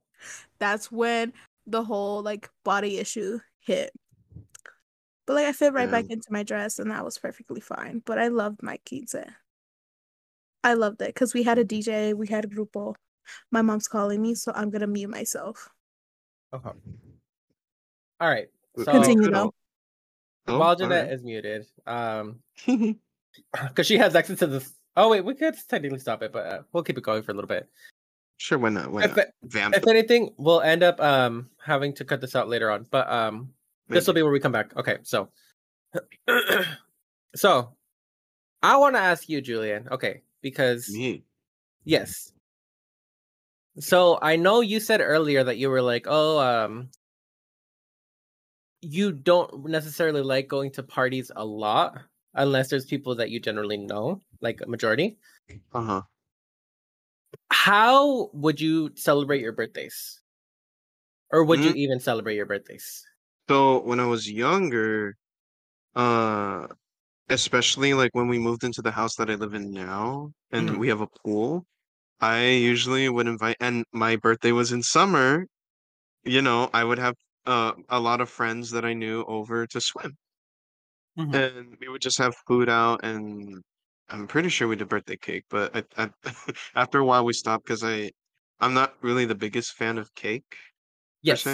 That's 0.58 0.90
when 0.90 1.32
the 1.66 1.84
whole 1.84 2.22
like 2.22 2.48
body 2.64 2.98
issue 2.98 3.38
hit. 3.60 3.92
But 5.26 5.34
like 5.34 5.46
I 5.46 5.52
fit 5.52 5.72
right 5.72 5.90
back 5.90 6.06
into 6.08 6.28
my 6.30 6.42
dress 6.44 6.78
and 6.78 6.90
that 6.90 7.04
was 7.04 7.18
perfectly 7.18 7.60
fine. 7.60 8.00
But 8.04 8.18
I 8.18 8.28
loved 8.28 8.62
my 8.62 8.78
quince. 8.88 9.14
I 10.64 10.74
loved 10.74 11.02
it 11.02 11.08
because 11.08 11.34
we 11.34 11.42
had 11.42 11.58
a 11.58 11.64
DJ, 11.64 12.14
we 12.14 12.26
had 12.28 12.44
a 12.44 12.48
grupo. 12.48 12.94
My 13.50 13.60
mom's 13.62 13.88
calling 13.88 14.22
me, 14.22 14.34
so 14.34 14.52
I'm 14.54 14.70
gonna 14.70 14.86
mute 14.86 15.10
myself. 15.10 15.68
okay. 16.52 16.70
All 18.20 18.28
right. 18.28 18.48
So 18.76 18.84
Continue, 18.84 19.30
though. 19.30 19.38
all- 19.42 19.54
Oh, 20.48 20.58
while 20.60 20.68
all 20.68 20.76
Janette 20.76 21.06
right. 21.06 21.12
is 21.12 21.24
muted, 21.24 21.66
um, 21.88 22.38
because 22.66 23.84
she 23.84 23.98
has 23.98 24.14
access 24.14 24.38
to 24.38 24.46
this. 24.46 24.72
Oh 24.96 25.10
wait, 25.10 25.24
we 25.24 25.34
could 25.34 25.54
technically 25.68 25.98
stop 25.98 26.22
it, 26.22 26.32
but 26.32 26.46
uh, 26.46 26.62
we'll 26.72 26.82
keep 26.82 26.96
it 26.96 27.04
going 27.04 27.22
for 27.22 27.32
a 27.32 27.34
little 27.34 27.48
bit. 27.48 27.68
sure, 28.38 28.58
why 28.58 28.70
not? 28.70 28.90
Why 28.90 29.04
If, 29.04 29.16
not? 29.16 29.26
Vamp. 29.44 29.76
if 29.76 29.86
anything, 29.86 30.30
we'll 30.38 30.62
end 30.62 30.82
up 30.82 31.00
um 31.00 31.50
having 31.62 31.92
to 31.94 32.04
cut 32.04 32.20
this 32.20 32.34
out 32.34 32.48
later 32.48 32.70
on. 32.70 32.86
But 32.90 33.10
um, 33.10 33.52
this 33.88 34.06
will 34.06 34.14
be 34.14 34.22
where 34.22 34.32
we 34.32 34.40
come 34.40 34.52
back. 34.52 34.74
Okay, 34.76 34.98
so, 35.02 35.28
so, 37.36 37.76
I 38.62 38.76
want 38.76 38.94
to 38.96 39.00
ask 39.00 39.28
you, 39.28 39.40
Julian. 39.40 39.86
Okay, 39.90 40.22
because 40.40 40.88
me. 40.90 41.24
Yes. 41.84 42.32
So 43.78 44.18
I 44.22 44.36
know 44.36 44.62
you 44.62 44.80
said 44.80 45.02
earlier 45.02 45.44
that 45.44 45.58
you 45.58 45.68
were 45.68 45.82
like, 45.82 46.06
oh, 46.08 46.38
um, 46.38 46.88
you 48.80 49.12
don't 49.12 49.66
necessarily 49.66 50.22
like 50.22 50.48
going 50.48 50.70
to 50.72 50.82
parties 50.82 51.30
a 51.36 51.44
lot 51.44 52.00
unless 52.36 52.70
there's 52.70 52.86
people 52.86 53.14
that 53.16 53.30
you 53.30 53.40
generally 53.40 53.78
know, 53.78 54.20
like 54.40 54.60
a 54.60 54.66
majority. 54.68 55.18
Uh 55.72 55.82
huh. 55.82 56.02
How 57.50 58.30
would 58.34 58.60
you 58.60 58.92
celebrate 58.94 59.40
your 59.40 59.50
birthdays? 59.52 60.20
Or 61.30 61.44
would 61.44 61.64
you 61.64 61.70
Mm. 61.70 61.76
even 61.76 62.00
celebrate 62.00 62.34
your 62.34 62.46
birthdays? 62.46 63.06
So 63.48 63.80
when 63.82 64.00
I 64.00 64.06
was 64.06 64.30
younger, 64.30 65.16
uh, 65.94 66.68
especially 67.30 67.94
like 67.94 68.10
when 68.14 68.28
we 68.28 68.38
moved 68.38 68.64
into 68.64 68.82
the 68.82 68.92
house 68.92 69.16
that 69.16 69.30
I 69.30 69.36
live 69.36 69.54
in 69.54 69.72
now, 69.72 70.32
and 70.52 70.70
Mhm. 70.70 70.78
we 70.78 70.88
have 70.88 71.00
a 71.02 71.08
pool. 71.24 71.66
I 72.20 72.46
usually 72.48 73.08
would 73.08 73.28
invite, 73.28 73.56
and 73.60 73.84
my 73.92 74.16
birthday 74.16 74.52
was 74.52 74.72
in 74.72 74.82
summer. 74.82 75.46
You 76.24 76.42
know, 76.42 76.70
I 76.74 76.84
would 76.84 76.98
have 76.98 77.16
uh, 77.46 77.74
a 77.90 78.00
lot 78.00 78.20
of 78.22 78.30
friends 78.30 78.70
that 78.72 78.84
I 78.86 78.94
knew 78.94 79.24
over 79.26 79.66
to 79.68 79.80
swim, 79.80 80.16
Mhm. 81.16 81.35
and 81.35 81.76
we 81.80 81.88
would 81.88 82.02
just 82.02 82.18
have 82.18 82.35
food 82.46 82.68
out. 82.68 83.00
And 83.04 83.62
I'm 84.08 84.26
pretty 84.26 84.49
sure 84.49 84.68
we 84.68 84.76
did 84.76 84.88
birthday 84.88 85.16
cake, 85.16 85.44
but 85.50 85.75
I, 85.75 85.85
I, 86.04 86.11
after 86.75 86.99
a 86.99 87.04
while 87.04 87.25
we 87.25 87.32
stopped 87.32 87.64
because 87.64 87.82
I, 87.82 88.11
I'm 88.61 88.75
not 88.75 88.94
really 89.02 89.25
the 89.25 89.35
biggest 89.35 89.73
fan 89.75 89.99
of 89.99 90.14
cake 90.14 90.44
per 90.50 90.58
Yes. 91.23 91.46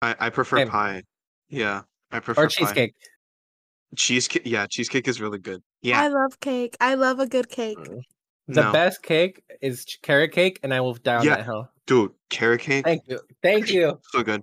I, 0.00 0.16
I 0.18 0.30
prefer 0.30 0.58
Same. 0.58 0.68
pie. 0.68 1.02
Yeah, 1.48 1.82
I 2.10 2.20
prefer 2.20 2.42
Or 2.42 2.46
pie. 2.46 2.50
cheesecake. 2.50 2.94
Cheesecake, 3.96 4.42
yeah, 4.46 4.66
cheesecake 4.68 5.06
is 5.06 5.20
really 5.20 5.38
good. 5.38 5.62
Yeah 5.82 6.00
I 6.00 6.08
love 6.08 6.40
cake. 6.40 6.76
I 6.80 6.94
love 6.94 7.20
a 7.20 7.26
good 7.26 7.48
cake. 7.48 7.78
The 8.48 8.62
no, 8.62 8.72
best 8.72 9.02
cake 9.02 9.42
is 9.60 9.84
ch- 9.84 10.00
carrot 10.02 10.32
cake, 10.32 10.58
and 10.62 10.72
I 10.72 10.80
will 10.80 10.94
die 10.94 11.16
on 11.16 11.24
Yeah. 11.24 11.36
that 11.36 11.44
hill. 11.44 11.68
dude, 11.86 12.12
carrot 12.30 12.60
cake, 12.62 12.84
Thank 12.84 13.02
you. 13.06 13.20
Thank 13.42 13.68
you. 13.70 14.00
so 14.10 14.22
good. 14.22 14.42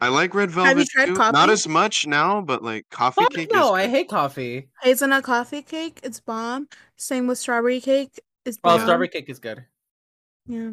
I 0.00 0.08
like 0.08 0.34
red 0.34 0.50
velvet. 0.50 0.68
Have 0.68 0.78
you 0.78 0.84
velvet 0.94 1.16
tried 1.16 1.26
too. 1.26 1.32
Not 1.32 1.48
as 1.50 1.66
much 1.66 2.06
now, 2.06 2.40
but 2.42 2.62
like 2.62 2.86
coffee 2.90 3.22
Fuck 3.22 3.32
cake 3.32 3.50
no, 3.52 3.74
is 3.74 3.84
I 3.84 3.88
hate 3.88 4.08
coffee. 4.08 4.68
Hazelnut 4.82 5.24
coffee 5.24 5.62
cake, 5.62 6.00
it's 6.02 6.20
bomb. 6.20 6.68
Same 6.96 7.26
with 7.26 7.38
strawberry 7.38 7.80
cake, 7.80 8.20
it's 8.44 8.58
Oh, 8.62 8.78
strawberry 8.78 9.08
cake 9.08 9.28
is 9.28 9.38
good. 9.38 9.64
Yeah. 10.46 10.70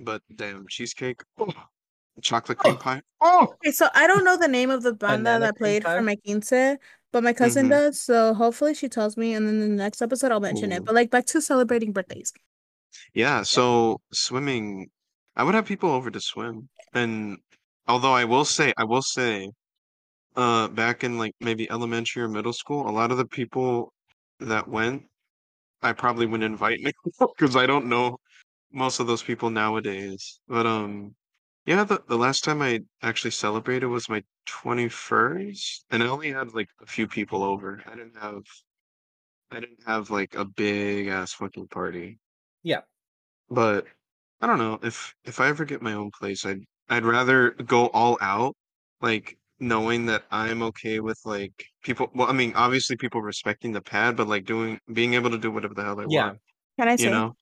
But 0.00 0.22
damn, 0.34 0.66
cheesecake, 0.68 1.22
oh, 1.38 1.52
chocolate 2.22 2.58
cream 2.58 2.76
pie. 2.76 3.02
Oh, 3.20 3.48
Okay, 3.62 3.72
so 3.72 3.88
I 3.94 4.06
don't 4.06 4.24
know 4.24 4.36
the 4.38 4.48
name 4.48 4.70
of 4.70 4.82
the 4.82 4.92
banda 4.94 5.38
that 5.38 5.56
cream 5.56 5.82
played 5.82 5.84
for 5.84 6.00
my 6.02 6.16
quince, 6.16 6.50
but 7.12 7.22
my 7.22 7.32
cousin 7.34 7.66
Mhm. 7.66 7.70
does. 7.70 8.00
So 8.00 8.32
hopefully 8.34 8.74
she 8.74 8.88
tells 8.88 9.16
me, 9.16 9.34
and 9.34 9.46
then 9.46 9.60
the 9.60 9.68
next 9.68 10.00
episode 10.02 10.32
I'll 10.32 10.40
mention 10.40 10.72
Ooh. 10.72 10.76
it. 10.76 10.84
But 10.84 10.94
like 10.94 11.10
back 11.10 11.26
to 11.26 11.40
celebrating 11.42 11.92
birthdays. 11.92 12.32
yeah. 13.12 13.42
So 13.42 14.00
swimming, 14.12 14.90
I 15.36 15.44
would 15.44 15.54
have 15.54 15.66
people 15.66 15.90
over 15.90 16.10
to 16.10 16.20
swim, 16.20 16.68
and 16.94 17.38
although 17.88 18.12
I 18.12 18.24
will 18.24 18.44
say, 18.44 18.72
I 18.76 18.84
will 18.84 19.02
say, 19.02 19.50
uh, 20.36 20.68
back 20.68 21.04
in 21.04 21.18
like 21.18 21.34
maybe 21.40 21.70
elementary 21.70 22.22
or 22.22 22.28
middle 22.28 22.52
school, 22.52 22.88
a 22.88 22.92
lot 22.92 23.10
of 23.10 23.18
the 23.18 23.26
people 23.26 23.92
that 24.40 24.68
went, 24.68 25.04
I 25.82 25.92
probably 25.92 26.26
wouldn't 26.26 26.50
invite 26.50 26.80
because 27.18 27.56
I 27.56 27.66
don't 27.66 27.86
know 27.86 28.18
most 28.72 29.00
of 29.00 29.06
those 29.06 29.22
people 29.22 29.50
nowadays. 29.50 30.40
But 30.48 30.66
um, 30.66 31.14
yeah, 31.66 31.84
the 31.84 32.02
the 32.08 32.18
last 32.18 32.44
time 32.44 32.62
I 32.62 32.82
actually 33.02 33.32
celebrated 33.32 33.86
was 33.86 34.08
my 34.08 34.22
21st, 34.46 35.84
and 35.90 36.02
I 36.02 36.08
only 36.08 36.32
had 36.32 36.54
like 36.54 36.68
a 36.82 36.86
few 36.86 37.06
people 37.08 37.42
over. 37.42 37.82
I 37.86 37.96
didn't 37.96 38.16
have 38.20 38.42
I 39.50 39.60
didn't 39.60 39.82
have 39.86 40.10
like 40.10 40.34
a 40.34 40.44
big 40.44 41.08
ass 41.08 41.32
fucking 41.32 41.68
party. 41.68 42.18
Yeah. 42.62 42.82
But 43.50 43.86
I 44.40 44.46
don't 44.46 44.58
know 44.58 44.78
if 44.82 45.14
if 45.24 45.40
I 45.40 45.48
ever 45.48 45.64
get 45.64 45.82
my 45.82 45.94
own 45.94 46.10
place, 46.18 46.44
I'd 46.44 46.64
I'd 46.88 47.04
rather 47.04 47.50
go 47.52 47.88
all 47.88 48.18
out, 48.20 48.54
like 49.00 49.38
knowing 49.60 50.06
that 50.06 50.24
I'm 50.30 50.62
okay 50.62 51.00
with 51.00 51.18
like 51.24 51.64
people. 51.82 52.10
Well, 52.14 52.28
I 52.28 52.32
mean, 52.32 52.52
obviously 52.54 52.96
people 52.96 53.22
respecting 53.22 53.72
the 53.72 53.82
pad, 53.82 54.16
but 54.16 54.28
like 54.28 54.44
doing 54.44 54.78
being 54.92 55.14
able 55.14 55.30
to 55.30 55.38
do 55.38 55.50
whatever 55.50 55.74
the 55.74 55.84
hell 55.84 56.00
I 56.00 56.06
Yeah. 56.08 56.22
want. 56.24 56.40
Can 56.78 56.88
I 56.88 56.96
say? 56.96 57.04
You 57.04 57.10
say 57.10 57.16
know? 57.16 57.36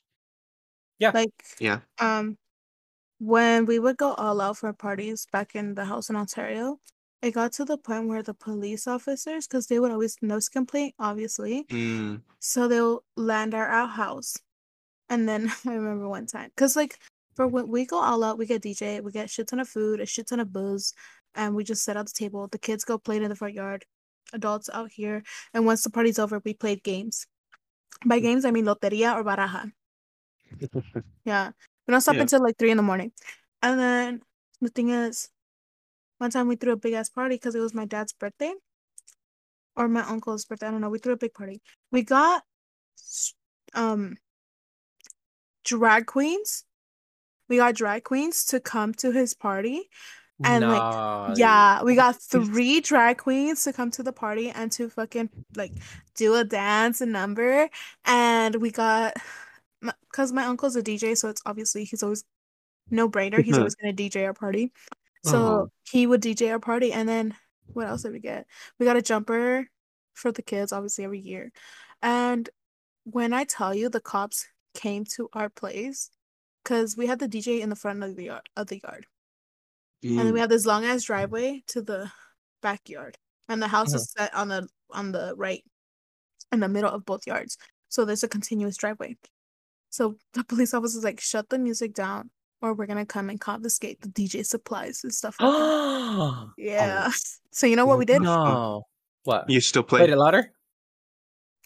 like 1.13 1.31
Yeah. 1.61 1.81
um 2.01 2.37
when 3.21 3.67
we 3.67 3.79
would 3.79 3.97
go 3.97 4.15
all 4.15 4.41
out 4.41 4.59
for 4.59 4.73
parties 4.75 5.27
back 5.33 5.55
in 5.55 5.75
the 5.75 5.85
house 5.87 6.11
in 6.11 6.17
Ontario, 6.17 6.79
it 7.23 7.33
got 7.33 7.53
to 7.55 7.65
the 7.65 7.79
point 7.79 8.09
where 8.09 8.23
the 8.23 8.35
police 8.35 8.87
officers, 8.87 9.47
because 9.49 9.69
they 9.69 9.81
would 9.81 9.93
always 9.93 10.17
nose 10.23 10.49
complaint, 10.49 10.95
obviously, 10.99 11.67
Mm. 11.71 12.23
so 12.41 12.69
they'll 12.69 13.05
land 13.17 13.55
at 13.55 13.71
our 13.71 13.89
house. 13.89 14.37
And 15.11 15.29
then 15.29 15.51
I 15.67 15.75
remember 15.75 16.09
one 16.09 16.27
time, 16.27 16.51
because 16.57 16.77
like 16.77 16.99
for 17.35 17.47
when 17.47 17.69
we 17.69 17.85
go 17.87 17.99
all 18.01 18.23
out, 18.25 18.39
we 18.39 18.47
get 18.47 18.63
DJ, 18.63 19.03
we 19.03 19.13
get 19.13 19.31
shit 19.31 19.49
ton 19.49 19.61
of 19.61 19.69
food, 19.69 20.01
a 20.01 20.07
shit 20.07 20.29
ton 20.29 20.41
of 20.41 20.53
booze, 20.53 20.95
and 21.35 21.55
we 21.55 21.65
just 21.65 21.83
set 21.85 21.97
out 21.97 22.07
the 22.07 22.13
table. 22.15 22.49
The 22.49 22.59
kids 22.59 22.85
go 22.85 22.99
play 22.99 23.17
in 23.17 23.29
the 23.29 23.37
front 23.37 23.55
yard, 23.55 23.85
adults 24.33 24.71
out 24.73 24.91
here, 24.93 25.23
and 25.53 25.67
once 25.67 25.83
the 25.83 25.91
party's 25.91 26.19
over, 26.19 26.41
we 26.45 26.55
played 26.55 26.83
games. 26.83 27.27
By 28.05 28.19
games, 28.21 28.45
I 28.45 28.51
mean 28.51 28.65
loteria 28.65 29.15
or 29.15 29.25
baraja. 29.25 29.71
Yeah. 31.25 31.51
We 31.87 31.93
don't 31.93 32.01
stop 32.01 32.17
Yeah. 32.17 32.23
until 32.23 32.43
like 32.43 32.57
three 32.59 32.71
in 32.71 32.77
the 32.77 32.83
morning. 32.83 33.13
And 33.63 33.81
then 33.81 34.21
the 34.61 34.69
thing 34.69 34.91
is, 34.91 35.29
one 36.19 36.31
time 36.31 36.49
we 36.49 36.57
threw 36.57 36.73
a 36.73 36.77
big 36.77 36.93
ass 36.95 37.09
party 37.09 37.35
because 37.37 37.55
it 37.55 37.61
was 37.61 37.75
my 37.75 37.87
dad's 37.87 38.13
birthday 38.13 38.53
or 39.77 39.89
my 39.89 40.03
uncle's 40.03 40.45
birthday. 40.45 40.69
I 40.69 40.71
don't 40.71 40.81
know. 40.81 40.91
We 40.91 40.99
threw 40.99 41.15
a 41.15 41.17
big 41.19 41.35
party. 41.35 41.61
We 41.91 42.03
got 42.03 42.43
um 43.75 44.17
drag 45.65 46.07
queens. 46.07 46.65
We 47.49 47.57
got 47.59 47.75
drag 47.75 48.05
queens 48.05 48.45
to 48.47 48.61
come 48.61 48.95
to 48.95 49.11
his 49.13 49.35
party. 49.35 49.89
And, 50.43 50.67
like. 50.69 51.37
Yeah, 51.39 51.83
we 51.83 51.95
got 51.95 52.21
three 52.21 52.81
drag 52.81 53.19
queens 53.19 53.63
to 53.65 53.73
come 53.73 53.91
to 53.93 54.03
the 54.03 54.13
party 54.13 54.51
and 54.51 54.71
to 54.73 54.91
fucking 54.91 55.31
like 55.57 55.73
do 56.17 56.35
a 56.35 56.45
dance 56.45 57.01
and 57.01 57.13
number. 57.13 57.69
And 58.05 58.57
we 58.57 58.71
got 58.71 59.15
because 60.11 60.33
my 60.33 60.45
uncle's 60.45 60.77
a 60.77 60.83
DJ, 60.83 61.17
so 61.17 61.29
it's 61.29 61.43
obviously 61.47 61.85
he's 61.85 62.03
always 62.03 62.25
no 62.91 63.09
brainer. 63.09 63.43
He's 63.43 63.57
always 63.59 63.75
gonna 63.77 63.93
DJ 63.93 64.27
our 64.27 64.35
party. 64.35 64.73
So 65.23 65.47
Uh-huh. 65.47 65.67
he 65.91 66.07
would 66.07 66.21
DJ 66.21 66.51
our 66.51 66.59
party, 66.59 66.93
and 66.93 67.09
then 67.09 67.37
what 67.73 67.87
else 67.87 68.03
did 68.03 68.13
we 68.13 68.21
get? 68.21 68.47
We 68.79 68.87
got 68.87 68.97
a 68.97 69.03
jumper 69.03 69.67
for 70.15 70.33
the 70.33 70.43
kids, 70.43 70.73
obviously 70.73 71.05
every 71.05 71.21
year. 71.21 71.53
And 72.03 72.49
when 73.05 73.33
I 73.33 73.45
tell 73.45 73.75
you 73.75 73.89
the 73.89 74.01
cops 74.01 74.47
came 74.75 75.05
to 75.17 75.29
our 75.33 75.49
place, 75.49 76.11
because 76.65 76.97
we 76.97 77.07
had 77.07 77.19
the 77.19 77.29
DJ 77.29 77.61
in 77.61 77.69
the 77.69 77.77
front 77.77 78.03
of 78.03 78.17
the 78.17 78.25
yard 78.25 78.49
of 78.57 78.67
the 78.69 78.81
yard. 78.83 79.07
And 80.03 80.19
then 80.19 80.33
we 80.33 80.39
Mm. 80.39 80.43
have 80.43 80.51
this 80.51 80.67
long 80.67 80.85
ass 80.85 81.05
driveway 81.05 81.63
to 81.69 81.81
the 81.83 82.11
backyard. 82.63 83.17
And 83.49 83.63
the 83.63 83.69
house 83.69 83.93
Mhm. 83.93 83.97
is 83.97 84.13
set 84.17 84.35
on 84.35 84.49
the 84.49 84.69
on 84.91 85.13
the 85.13 85.35
right 85.37 85.65
in 86.53 86.61
the 86.61 86.69
middle 86.69 86.91
of 86.91 87.05
both 87.05 87.27
yards. 87.27 87.57
So 87.89 88.05
there's 88.05 88.23
a 88.23 88.29
continuous 88.29 88.77
driveway. 88.77 89.17
So 89.91 90.17
the 90.33 90.45
police 90.49 90.73
officer 90.75 90.99
officer's 90.99 91.05
like, 91.05 91.21
shut 91.21 91.49
the 91.49 91.59
music 91.59 91.95
down 91.95 92.31
or 92.63 92.75
we're 92.75 92.87
gonna 92.87 93.07
come 93.07 93.29
and 93.31 93.41
confiscate 93.41 94.01
the 94.01 94.09
DJ 94.09 94.43
supplies 94.45 95.05
and 95.05 95.13
stuff 95.15 95.37
like 95.41 95.53
that. 95.53 95.59
Oh 96.17 96.51
Yeah. 96.57 97.11
So 97.53 97.67
you 97.67 97.77
know 97.77 97.87
what 97.87 97.99
we 97.99 98.05
did? 98.05 98.21
no. 98.23 98.85
What? 99.25 99.49
You 99.49 99.61
still 99.61 99.83
Played 99.85 100.07
play? 100.07 100.13
it 100.13 100.19
louder? 100.19 100.53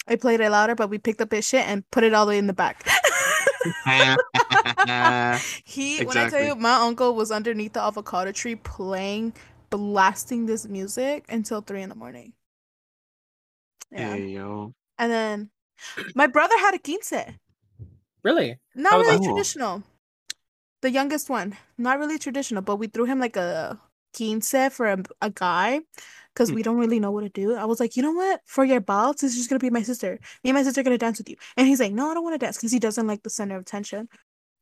I 0.06 0.16
played 0.16 0.40
it 0.40 0.50
louder, 0.50 0.74
but 0.74 0.88
we 0.90 0.98
picked 0.98 1.20
up 1.20 1.32
his 1.32 1.46
shit 1.46 1.66
and 1.66 1.82
put 1.90 2.04
it 2.04 2.14
all 2.14 2.24
the 2.26 2.30
way 2.30 2.38
in 2.38 2.46
the 2.46 2.52
back. 2.52 2.86
he 5.64 6.04
when 6.04 6.16
I 6.16 6.28
tell 6.28 6.42
you 6.42 6.54
my 6.54 6.74
uncle 6.74 7.14
was 7.14 7.30
underneath 7.30 7.72
the 7.74 7.80
avocado 7.82 8.32
tree 8.32 8.56
playing, 8.56 9.34
blasting 9.70 10.46
this 10.46 10.66
music 10.66 11.24
until 11.28 11.60
three 11.60 11.82
in 11.82 11.88
the 11.88 11.94
morning. 11.94 12.32
Yeah. 13.90 14.14
Hey 14.14 14.28
yo. 14.28 14.72
And 14.98 15.10
then 15.12 15.50
my 16.14 16.26
brother 16.26 16.58
had 16.58 16.74
a 16.74 16.78
quince. 16.78 17.12
Really? 18.22 18.58
Not 18.74 18.92
How 18.92 18.98
was 18.98 19.06
really 19.06 19.18
that? 19.18 19.24
traditional. 19.24 19.82
The 20.80 20.90
youngest 20.90 21.28
one. 21.28 21.56
Not 21.76 21.98
really 21.98 22.18
traditional, 22.18 22.62
but 22.62 22.76
we 22.76 22.86
threw 22.86 23.04
him 23.04 23.18
like 23.18 23.36
a 23.36 23.80
quince 24.16 24.54
for 24.70 24.86
a, 24.86 25.02
a 25.20 25.30
guy 25.30 25.80
because 26.34 26.50
Hmm. 26.50 26.54
we 26.54 26.62
don't 26.62 26.78
really 26.78 27.00
know 27.00 27.10
what 27.10 27.22
to 27.22 27.28
do. 27.28 27.54
I 27.54 27.64
was 27.64 27.80
like, 27.80 27.96
you 27.96 28.02
know 28.02 28.12
what? 28.12 28.40
For 28.46 28.64
your 28.64 28.80
balls, 28.80 29.16
this 29.16 29.32
is 29.32 29.38
just 29.38 29.50
gonna 29.50 29.58
be 29.58 29.70
my 29.70 29.82
sister. 29.82 30.18
Me 30.44 30.50
and 30.50 30.54
my 30.56 30.62
sister 30.62 30.80
are 30.80 30.84
gonna 30.84 30.98
dance 30.98 31.18
with 31.18 31.28
you. 31.28 31.36
And 31.56 31.66
he's 31.66 31.80
like, 31.80 31.92
no, 31.92 32.10
I 32.10 32.14
don't 32.14 32.22
want 32.24 32.34
to 32.34 32.38
dance 32.38 32.56
because 32.56 32.72
he 32.72 32.78
doesn't 32.78 33.06
like 33.06 33.22
the 33.22 33.30
center 33.30 33.56
of 33.56 33.62
attention. 33.62 34.08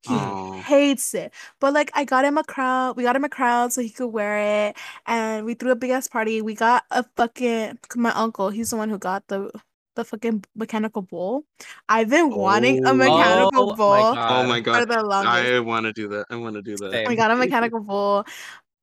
He 0.02 0.14
Oh. 0.14 0.52
hates 0.64 1.14
it. 1.14 1.32
But 1.60 1.72
like 1.74 1.90
I 1.94 2.04
got 2.04 2.24
him 2.24 2.38
a 2.38 2.44
crowd. 2.44 2.96
We 2.96 3.02
got 3.02 3.16
him 3.16 3.24
a 3.24 3.28
crowd 3.28 3.72
so 3.72 3.80
he 3.82 3.90
could 3.90 4.08
wear 4.08 4.68
it. 4.68 4.76
And 5.06 5.44
we 5.46 5.54
threw 5.54 5.72
a 5.72 5.76
big 5.76 5.90
ass 5.90 6.06
party. 6.08 6.42
We 6.42 6.54
got 6.54 6.84
a 6.90 7.04
fucking 7.16 7.78
my 7.96 8.10
uncle, 8.12 8.50
he's 8.50 8.70
the 8.70 8.76
one 8.76 8.88
who 8.90 8.98
got 8.98 9.26
the 9.28 9.50
the 9.96 10.04
fucking 10.04 10.44
mechanical 10.54 11.00
bull. 11.02 11.44
I've 11.88 12.10
been 12.10 12.30
wanting 12.30 12.84
a 12.86 12.90
Oh. 12.90 12.94
mechanical 12.94 13.72
oh 13.72 13.76
bull 13.76 13.92
oh 13.92 14.14
my 14.14 14.20
Oh 14.28 14.44
god. 14.44 14.48
my 14.48 14.58
for 14.58 14.64
god. 14.64 14.88
the 14.90 15.02
longest. 15.02 15.34
I 15.54 15.60
want 15.60 15.86
to 15.86 15.92
do 15.94 16.08
that. 16.08 16.26
I 16.30 16.36
want 16.36 16.54
to 16.56 16.62
do 16.62 16.76
that. 16.76 16.92
Same. 16.92 17.08
We 17.08 17.16
got 17.16 17.30
a 17.30 17.36
mechanical 17.44 17.80
bull. 17.80 18.24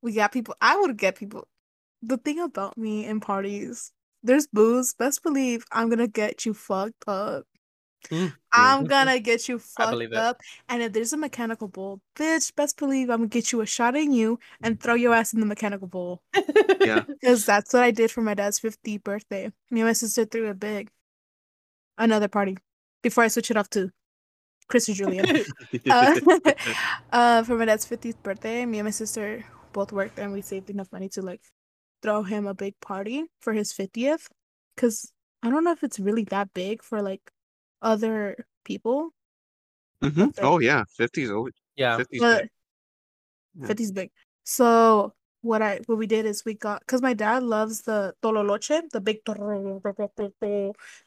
We 0.02 0.14
got 0.14 0.32
people. 0.32 0.56
I 0.62 0.76
would 0.78 0.98
get 0.98 1.16
people. 1.16 1.48
The 2.02 2.18
thing 2.18 2.40
about 2.40 2.78
me 2.78 3.06
in 3.06 3.20
parties, 3.22 3.92
there's 4.24 4.48
booze. 4.48 4.94
Best 4.96 5.24
believe 5.24 5.64
I'm 5.72 5.90
gonna 5.90 6.08
get 6.08 6.46
you 6.46 6.54
fucked 6.56 7.04
up. 7.08 7.46
Mm. 8.10 8.34
I'm 8.52 8.86
gonna 8.86 9.20
get 9.20 9.48
you 9.48 9.60
fucked 9.60 10.14
up. 10.14 10.42
And 10.70 10.84
if 10.84 10.94
there's 10.94 11.14
a 11.14 11.18
mechanical 11.18 11.68
bull, 11.68 12.02
bitch, 12.16 12.54
best 12.56 12.78
believe 12.78 13.10
I'm 13.10 13.20
gonna 13.20 13.28
get 13.28 13.52
you 13.52 13.62
a 13.62 13.66
shot 13.66 13.96
in 13.96 14.12
you 14.12 14.40
and 14.62 14.80
throw 14.80 14.94
your 14.94 15.14
ass 15.14 15.34
in 15.34 15.40
the 15.40 15.46
mechanical 15.46 15.88
bull. 15.88 16.22
Yeah. 16.82 17.04
Because 17.24 17.46
that's 17.46 17.74
what 17.74 17.84
I 17.84 17.92
did 17.92 18.12
for 18.12 18.22
my 18.22 18.34
dad's 18.34 18.60
50th 18.60 19.04
birthday. 19.04 19.52
Me 19.72 19.82
and 19.82 19.90
my 19.90 19.94
sister 19.94 20.26
threw 20.26 20.50
a 20.50 20.54
big. 20.54 20.90
Another 21.98 22.28
party 22.28 22.58
before 23.02 23.24
I 23.24 23.28
switch 23.28 23.52
it 23.52 23.58
off 23.58 23.70
to 23.72 23.92
Chris 24.68 24.88
and 24.88 24.98
Julian. 24.98 25.26
uh, 25.90 26.20
uh, 27.12 27.44
for 27.44 27.58
my 27.58 27.66
dad's 27.66 27.86
50th 27.86 28.22
birthday, 28.24 28.66
me 28.66 28.80
and 28.80 28.88
my 28.88 28.92
sister 28.92 29.46
both 29.72 29.92
worked 29.92 30.20
and 30.20 30.34
we 30.34 30.42
saved 30.42 30.70
enough 30.70 30.92
money 30.92 31.10
to 31.10 31.22
like 31.22 31.42
throw 32.02 32.24
him 32.24 32.48
a 32.48 32.54
big 32.54 32.74
party 32.82 33.26
for 33.40 33.54
his 33.54 33.72
50th. 33.72 34.28
Because 34.76 35.12
I 35.44 35.50
don't 35.50 35.64
know 35.64 35.72
if 35.72 35.84
it's 35.84 36.00
really 36.00 36.24
that 36.26 36.54
big 36.54 36.84
for 36.84 37.02
like 37.02 37.22
other 37.84 38.46
people. 38.64 39.14
hmm 40.02 40.22
Okay. 40.22 40.42
Oh 40.42 40.60
yeah, 40.60 40.84
50s 41.00 41.32
always 41.36 41.54
Yeah. 41.76 41.98
50s 41.98 42.20
big. 42.20 42.50
Yeah. 43.60 43.68
50's 43.68 43.92
big. 43.92 44.12
So 44.44 45.14
what 45.42 45.62
I 45.62 45.82
what 45.86 45.98
we 45.98 46.08
did 46.08 46.26
is 46.26 46.44
we 46.46 46.54
got 46.56 46.80
because 46.80 47.02
my 47.02 47.14
dad 47.14 47.44
loves 47.44 47.82
the 47.82 48.16
tololoche, 48.24 48.90
the 48.92 49.02
big 49.02 49.20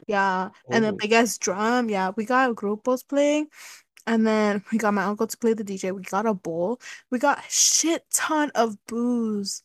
yeah, 0.07 0.51
and 0.71 0.85
the 0.85 0.93
big 0.93 1.13
ass 1.13 1.39
drum. 1.39 1.89
Yeah, 1.89 2.13
we 2.17 2.25
got 2.25 2.55
grupos 2.55 3.07
playing, 3.09 3.49
and 4.07 4.27
then 4.27 4.63
we 4.71 4.79
got 4.79 4.95
my 4.95 5.05
uncle 5.05 5.27
to 5.27 5.37
play 5.37 5.55
the 5.55 5.65
DJ. 5.65 5.93
We 5.93 6.03
got 6.03 6.27
a 6.27 6.35
bowl. 6.35 6.81
We 7.11 7.19
got 7.19 7.39
a 7.39 7.45
shit 7.49 8.05
ton 8.13 8.51
of 8.55 8.77
booze. 8.87 9.63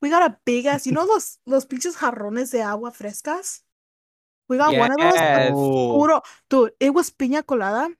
We 0.00 0.10
got 0.10 0.30
a 0.30 0.36
big 0.44 0.66
ass, 0.66 0.86
you 0.86 0.92
know 0.92 1.04
los 1.04 1.38
los 1.46 1.66
pinches 1.66 1.96
jarrones 1.96 2.50
de 2.50 2.62
agua 2.62 2.90
frescas. 2.90 3.62
We 4.48 4.58
got 4.58 4.76
one 4.76 4.92
of 4.92 4.98
those. 4.98 5.14
Yes. 5.14 5.52
Oh, 5.54 5.98
Puro, 5.98 6.22
dude, 6.50 6.72
it 6.80 6.90
was 6.90 7.10
piña 7.10 7.46
colada. 7.46 7.92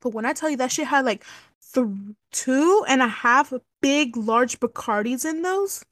But 0.00 0.14
when 0.14 0.24
I 0.24 0.32
tell 0.32 0.48
you 0.48 0.56
that 0.58 0.72
shit 0.72 0.86
had 0.86 1.04
like 1.04 1.24
th- 1.74 1.86
two 2.32 2.84
and 2.88 3.02
a 3.02 3.08
half 3.08 3.52
big, 3.82 4.16
large 4.16 4.60
Bacardis 4.60 5.24
in 5.28 5.42
those, 5.42 5.84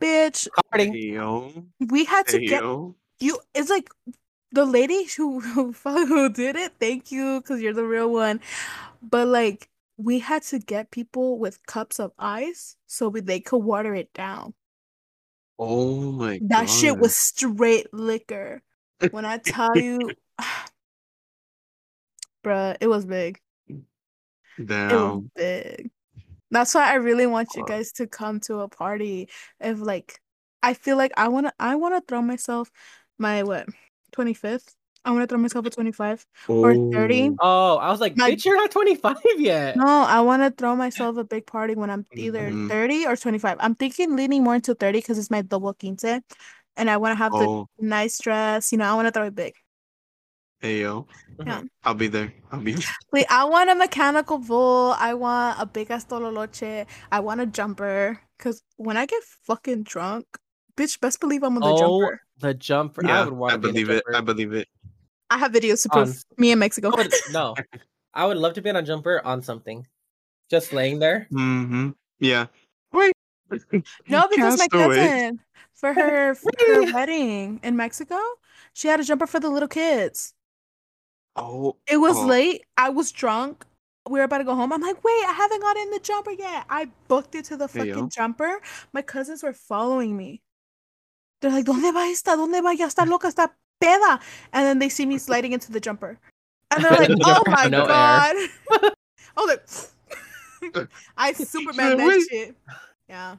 bitch, 0.00 0.48
Party. 0.70 0.90
hey 0.90 1.14
yo, 1.14 1.52
we 1.80 2.04
had 2.04 2.26
to 2.28 2.38
hey 2.38 2.46
get 2.46 2.62
you. 3.20 3.38
It's 3.54 3.70
like 3.70 3.90
the 4.52 4.64
lady 4.64 5.04
who 5.16 5.40
who, 5.40 5.72
who 5.84 6.28
did 6.30 6.56
it. 6.56 6.72
Thank 6.80 7.12
you, 7.12 7.40
because 7.40 7.60
you're 7.60 7.74
the 7.74 7.84
real 7.84 8.10
one. 8.10 8.40
But 9.02 9.28
like, 9.28 9.68
we 9.98 10.18
had 10.18 10.42
to 10.44 10.58
get 10.58 10.90
people 10.90 11.38
with 11.38 11.64
cups 11.66 12.00
of 12.00 12.12
ice 12.18 12.76
so 12.86 13.08
we, 13.08 13.20
they 13.20 13.40
could 13.40 13.58
water 13.58 13.94
it 13.94 14.12
down. 14.14 14.54
Oh 15.58 16.12
my 16.12 16.38
god 16.38 16.48
That 16.50 16.70
shit 16.70 16.98
was 16.98 17.16
straight 17.16 17.92
liquor. 17.92 18.62
When 19.10 19.24
I 19.24 19.38
tell 19.38 19.76
you, 19.76 20.12
bruh, 22.44 22.76
it 22.80 22.88
was 22.88 23.04
big. 23.04 23.40
It 24.58 24.92
was 24.92 25.24
big. 25.34 25.90
That's 26.50 26.74
why 26.74 26.90
I 26.90 26.94
really 26.94 27.26
want 27.26 27.56
you 27.56 27.64
guys 27.64 27.92
to 27.92 28.06
come 28.06 28.40
to 28.40 28.60
a 28.60 28.68
party. 28.68 29.28
If 29.60 29.80
like, 29.80 30.20
I 30.62 30.74
feel 30.74 30.96
like 30.96 31.12
I 31.16 31.28
wanna, 31.28 31.52
I 31.58 31.76
wanna 31.76 32.00
throw 32.06 32.22
myself 32.22 32.70
my 33.18 33.42
what, 33.42 33.66
twenty 34.12 34.34
fifth. 34.34 34.74
I 35.06 35.12
wanna 35.12 35.26
throw 35.28 35.38
myself 35.38 35.64
a 35.64 35.70
twenty 35.70 35.92
five 35.92 36.26
or 36.48 36.74
thirty. 36.92 37.30
Oh. 37.40 37.76
I 37.76 37.90
was 37.90 38.00
like, 38.00 38.16
My- 38.16 38.32
bitch, 38.32 38.44
you're 38.44 38.56
not 38.56 38.72
25 38.72 39.16
yet. 39.38 39.76
No, 39.76 39.86
I 39.86 40.20
wanna 40.20 40.50
throw 40.50 40.74
myself 40.74 41.16
a 41.16 41.22
big 41.24 41.46
party 41.46 41.76
when 41.76 41.90
I'm 41.90 42.04
either 42.12 42.50
Mhm. 42.50 42.68
thirty 42.68 43.06
or 43.06 43.14
twenty 43.16 43.38
five. 43.38 43.56
I'm 43.60 43.76
thinking 43.76 44.16
leaning 44.16 44.42
more 44.42 44.56
into 44.56 44.74
thirty 44.74 44.98
because 44.98 45.16
it's 45.18 45.30
my 45.30 45.42
double 45.42 45.72
quince, 45.74 46.02
and 46.04 46.90
I 46.90 46.96
wanna 46.96 47.14
have 47.14 47.30
the 47.32 47.38
Oh, 47.38 47.68
nice 47.78 48.18
dress. 48.18 48.72
You 48.72 48.78
know, 48.78 48.84
I 48.90 48.94
wanna 48.94 49.12
throw 49.12 49.26
it 49.26 49.34
big. 49.34 49.54
hey 50.60 50.80
yo. 50.82 51.06
Yeah. 51.38 51.60
Mhm. 51.62 51.68
I'll 51.84 51.94
be 51.94 52.08
there. 52.08 52.32
I'll 52.50 52.60
be 52.60 52.74
Wait, 53.12 53.26
I 53.30 53.44
want 53.44 53.70
a 53.70 53.74
mechanical 53.76 54.38
bull. 54.38 54.94
I 54.98 55.14
want 55.14 55.60
a 55.60 55.66
big 55.66 55.90
ass 55.90 56.04
tololoche. 56.06 56.86
I 57.12 57.20
want 57.20 57.40
a 57.40 57.46
jumper. 57.46 58.20
Cause 58.38 58.62
when 58.76 58.96
I 58.96 59.06
get 59.06 59.22
fucking 59.46 59.84
drunk, 59.84 60.26
bitch, 60.76 60.98
best 61.00 61.20
believe 61.20 61.42
I'm 61.44 61.54
on 61.56 61.62
the 61.62 61.68
Oh, 61.68 62.00
jumper. 62.00 62.20
the 62.40 62.54
jumper. 62.54 63.04
I 63.06 63.08
Yeah, 63.08 63.24
would 63.24 63.34
want 63.34 63.52
I 63.52 63.56
to 63.56 63.60
be 63.60 63.68
in 63.68 63.70
a 63.70 63.72
believe 63.86 63.90
it. 63.90 64.04
I 64.14 64.20
believe 64.20 64.52
it. 64.52 64.68
I 65.30 65.38
have 65.38 65.52
videos 65.52 65.82
to 65.82 65.98
On- 65.98 66.12
me 66.36 66.52
in 66.52 66.58
Mexico. 66.58 66.90
I 66.92 66.96
would, 66.96 67.12
no, 67.32 67.54
I 68.14 68.26
would 68.26 68.36
love 68.36 68.54
to 68.54 68.62
be 68.62 68.70
on 68.70 68.76
a 68.76 68.82
jumper 68.82 69.20
on 69.24 69.42
something, 69.42 69.86
just 70.50 70.72
laying 70.72 70.98
there. 70.98 71.26
Mm-hmm. 71.32 71.90
Yeah. 72.20 72.46
Wait. 72.92 73.12
No, 74.08 74.26
because 74.28 74.58
my 74.58 74.66
Castaway. 74.68 74.96
cousin 74.96 75.40
for 75.74 75.92
her 75.92 76.34
for 76.42 76.50
her 76.66 76.92
wedding 76.92 77.60
in 77.62 77.76
Mexico, 77.76 78.18
she 78.72 78.88
had 78.88 78.98
a 79.00 79.04
jumper 79.04 79.26
for 79.26 79.38
the 79.40 79.48
little 79.48 79.68
kids. 79.68 80.34
Oh, 81.36 81.76
It 81.86 81.98
was 81.98 82.16
Oh. 82.16 82.26
late. 82.26 82.64
I 82.76 82.88
was 82.88 83.12
drunk. 83.12 83.64
We 84.08 84.18
were 84.20 84.24
about 84.24 84.38
to 84.38 84.44
go 84.44 84.54
home. 84.54 84.72
I'm 84.72 84.80
like, 84.80 85.02
wait, 85.04 85.24
I 85.26 85.32
haven't 85.32 85.60
got 85.60 85.76
in 85.76 85.90
the 85.90 85.98
jumper 86.00 86.30
yet. 86.32 86.64
I 86.70 86.88
booked 87.08 87.34
it 87.34 87.44
to 87.46 87.56
the 87.56 87.68
fucking 87.68 87.88
yo. 87.88 88.08
jumper. 88.08 88.60
My 88.92 89.02
cousins 89.02 89.42
were 89.42 89.52
following 89.52 90.16
me. 90.16 90.42
They're 91.40 91.50
like, 91.50 91.66
¿Dónde 91.66 91.92
va 91.92 92.06
esta? 92.10 92.36
¿Dónde 92.36 92.62
va? 92.62 92.72
Ya 92.74 92.86
está 92.86 93.04
loca, 93.06 93.28
está 93.28 93.50
peda. 93.80 94.20
And 94.52 94.66
then 94.66 94.78
they 94.78 94.88
see 94.88 95.06
me 95.06 95.18
sliding 95.26 95.52
into 95.52 95.72
the 95.72 95.80
jumper. 95.80 96.18
And 96.70 96.84
they're 96.84 96.92
like, 96.92 97.08
The 97.08 97.42
oh 97.46 97.50
my 97.50 97.66
no 97.66 97.86
god. 97.86 98.34
I 98.72 98.90
was 99.36 99.88
like, 100.72 100.88
I 101.16 101.32
Superman 101.32 101.98
that 101.98 102.06
Wait. 102.06 102.22
shit. 102.28 102.56
Yeah. 103.08 103.36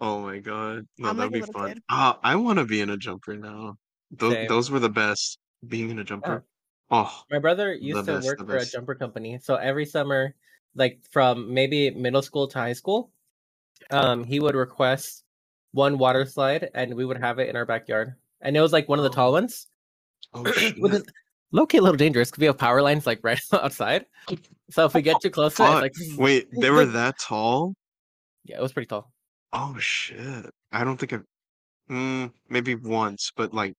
oh 0.00 0.20
my 0.20 0.38
god. 0.38 0.86
No, 0.98 1.10
I'm 1.10 1.16
that'd 1.16 1.32
like 1.32 1.46
be 1.46 1.52
fun. 1.52 1.68
kid. 1.68 1.82
Ah, 1.88 2.18
I 2.22 2.36
want 2.36 2.58
to 2.58 2.64
be 2.64 2.80
in 2.80 2.90
a 2.90 2.96
jumper 2.96 3.36
now. 3.36 3.76
Those 4.10 4.34
Same. 4.34 4.48
those 4.48 4.70
were 4.70 4.80
the 4.80 4.90
best. 4.90 5.38
Being 5.66 5.90
in 5.90 5.98
a 5.98 6.04
jumper. 6.04 6.44
Oh, 6.90 7.22
My 7.30 7.38
brother 7.38 7.74
used 7.74 8.06
to 8.06 8.14
best, 8.14 8.26
work 8.26 8.38
the 8.38 8.44
for 8.46 8.56
a 8.56 8.64
jumper 8.64 8.94
company, 8.94 9.38
so 9.42 9.56
every 9.56 9.84
summer, 9.84 10.34
like 10.74 11.00
from 11.10 11.52
maybe 11.52 11.90
middle 11.90 12.22
school 12.22 12.48
to 12.48 12.58
high 12.58 12.72
school, 12.72 13.10
um, 13.90 14.24
he 14.24 14.40
would 14.40 14.54
request 14.54 15.24
one 15.72 15.98
water 15.98 16.24
slide, 16.24 16.70
and 16.74 16.94
we 16.94 17.04
would 17.04 17.18
have 17.18 17.38
it 17.40 17.48
in 17.48 17.56
our 17.56 17.66
backyard. 17.66 18.14
And 18.40 18.56
it 18.56 18.60
was 18.60 18.72
like 18.72 18.88
one 18.88 18.98
of 18.98 19.02
the 19.02 19.10
tall 19.10 19.32
ones, 19.32 19.66
oh 20.34 20.44
shit. 20.52 20.80
with 20.80 21.06
low 21.52 21.66
key 21.66 21.78
a 21.78 21.82
little 21.82 21.96
dangerous 21.96 22.30
because 22.30 22.40
we 22.40 22.46
have 22.46 22.58
power 22.58 22.82
lines 22.82 23.06
like 23.06 23.20
right 23.22 23.40
outside. 23.52 24.06
So 24.70 24.84
if 24.84 24.94
we 24.94 25.02
get 25.02 25.20
too 25.20 25.30
close 25.30 25.54
to 25.56 25.64
it, 25.64 25.66
like 25.66 25.94
Wait, 26.16 26.48
they 26.60 26.70
were 26.70 26.86
that 26.86 27.18
tall? 27.18 27.74
yeah, 28.44 28.58
it 28.58 28.62
was 28.62 28.72
pretty 28.72 28.86
tall. 28.86 29.10
Oh 29.52 29.76
shit. 29.78 30.46
I 30.72 30.84
don't 30.84 30.98
think 30.98 31.12
I've 31.12 31.24
mm, 31.90 32.30
maybe 32.48 32.74
once, 32.74 33.32
but 33.34 33.54
like 33.54 33.74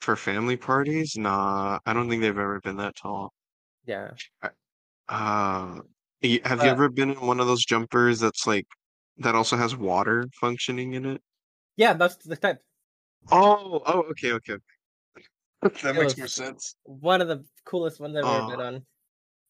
for 0.00 0.16
family 0.16 0.56
parties, 0.56 1.16
nah. 1.16 1.78
I 1.86 1.92
don't 1.92 2.08
think 2.08 2.22
they've 2.22 2.30
ever 2.36 2.60
been 2.60 2.76
that 2.78 2.96
tall. 2.96 3.32
Yeah, 3.86 4.10
Uh 5.08 5.80
have 6.44 6.62
you 6.64 6.70
ever 6.70 6.88
been 6.88 7.10
in 7.10 7.20
one 7.20 7.40
of 7.40 7.46
those 7.46 7.64
jumpers 7.64 8.20
that's 8.20 8.46
like 8.46 8.66
that 9.18 9.34
also 9.34 9.56
has 9.56 9.76
water 9.76 10.26
functioning 10.40 10.94
in 10.94 11.04
it? 11.04 11.22
yeah, 11.76 11.92
that's 11.94 12.16
the 12.16 12.36
type. 12.36 12.60
Oh, 13.30 13.82
oh, 13.86 14.00
okay, 14.10 14.32
okay. 14.32 14.54
okay. 14.54 15.80
That 15.82 15.96
It 15.96 16.00
makes 16.00 16.04
was- 16.14 16.18
more 16.18 16.26
sense. 16.28 16.76
one 16.84 17.20
of 17.20 17.28
the 17.28 17.44
coolest 17.64 18.00
ones 18.00 18.16
I've 18.16 18.24
ever 18.24 18.50
been 18.56 18.60
on. 18.60 18.74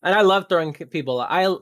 And 0.04 0.14
I 0.14 0.22
love 0.22 0.46
throwing 0.48 0.72
people. 0.74 1.20
I 1.20 1.56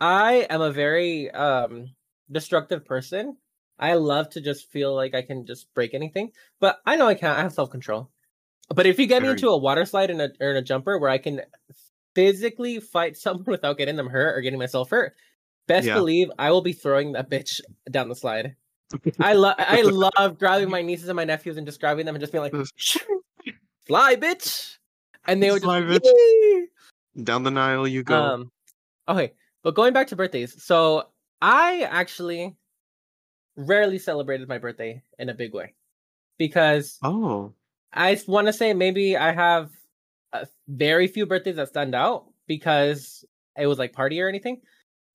I 0.00 0.46
am 0.48 0.60
a 0.62 0.72
very 0.72 1.30
um 1.30 1.88
destructive 2.30 2.84
person. 2.84 3.36
I 3.78 3.94
love 3.94 4.28
to 4.30 4.40
just 4.40 4.70
feel 4.70 4.94
like 4.94 5.14
I 5.14 5.22
can 5.22 5.46
just 5.46 5.72
break 5.74 5.94
anything, 5.94 6.32
but 6.60 6.80
I 6.86 6.96
know 6.96 7.06
I 7.08 7.14
can't. 7.14 7.38
I 7.38 7.42
have 7.42 7.52
self 7.52 7.70
control. 7.70 8.10
But 8.74 8.86
if 8.86 8.98
you 8.98 9.06
get 9.06 9.22
me 9.22 9.26
Very- 9.28 9.32
into 9.32 9.48
a 9.48 9.58
water 9.58 9.84
slide 9.84 10.10
and 10.10 10.22
a 10.22 10.30
or 10.40 10.50
in 10.52 10.56
a 10.56 10.62
jumper 10.62 10.98
where 10.98 11.10
I 11.10 11.18
can 11.18 11.42
physically 12.14 12.80
fight 12.80 13.16
someone 13.24 13.44
without 13.46 13.78
getting 13.78 13.96
them 13.96 14.08
hurt 14.08 14.36
or 14.36 14.40
getting 14.40 14.58
myself 14.58 14.90
hurt, 14.90 15.14
best 15.66 15.86
Yeah. 15.86 15.94
believe 15.94 16.30
I 16.38 16.50
will 16.52 16.62
be 16.62 16.72
throwing 16.72 17.12
that 17.12 17.28
bitch 17.30 17.60
down 17.90 18.08
the 18.08 18.14
slide. 18.16 18.54
I 19.18 19.34
love 19.34 19.54
I 19.58 19.82
love 20.16 20.38
grabbing 20.38 20.70
my 20.70 20.82
nieces 20.82 21.08
and 21.08 21.16
my 21.16 21.24
nephews 21.24 21.56
and 21.56 21.66
just 21.66 21.80
grabbing 21.80 22.06
them 22.06 22.14
and 22.14 22.20
just 22.20 22.32
being 22.32 22.42
like, 22.42 22.52
"Fly, 23.86 24.16
bitch!" 24.16 24.78
And 25.26 25.42
they 25.42 25.50
would 25.50 25.62
Fly, 25.62 25.80
just 25.82 26.02
bitch. 26.02 27.24
Down 27.24 27.42
the 27.42 27.50
Nile 27.50 27.86
you 27.86 28.02
go. 28.02 28.20
Um, 28.20 28.52
okay, 29.08 29.32
but 29.62 29.74
going 29.74 29.92
back 29.92 30.08
to 30.08 30.16
birthdays, 30.16 30.62
so 30.62 31.08
I 31.40 31.82
actually 31.82 32.56
rarely 33.56 33.98
celebrated 33.98 34.48
my 34.48 34.58
birthday 34.58 35.02
in 35.18 35.28
a 35.28 35.34
big 35.34 35.54
way 35.54 35.74
because 36.38 36.98
oh. 37.02 37.52
I 37.92 38.18
want 38.26 38.46
to 38.46 38.52
say 38.52 38.72
maybe 38.72 39.16
I 39.16 39.32
have 39.32 39.70
very 40.68 41.06
few 41.06 41.26
birthdays 41.26 41.56
that 41.56 41.68
stand 41.68 41.94
out 41.94 42.26
because 42.46 43.24
it 43.58 43.66
was 43.66 43.78
like 43.78 43.92
party 43.92 44.20
or 44.20 44.28
anything. 44.28 44.60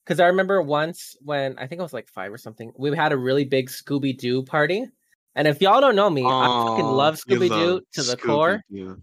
Because 0.06 0.20
I 0.20 0.26
remember 0.26 0.62
once 0.62 1.16
when 1.20 1.58
I 1.58 1.66
think 1.66 1.80
I 1.80 1.82
was 1.82 1.92
like 1.92 2.08
five 2.08 2.32
or 2.32 2.38
something, 2.38 2.72
we 2.78 2.96
had 2.96 3.10
a 3.10 3.16
really 3.16 3.44
big 3.44 3.68
Scooby 3.68 4.16
Doo 4.16 4.44
party. 4.44 4.86
And 5.34 5.48
if 5.48 5.60
y'all 5.60 5.80
don't 5.80 5.96
know 5.96 6.08
me, 6.08 6.24
I 6.24 6.64
fucking 6.68 6.86
love 6.86 7.16
Scooby 7.16 7.48
Doo 7.48 7.80
to 7.92 8.02
the 8.02 8.16
core. 8.16 8.62
Scooby-Doo. 8.72 9.02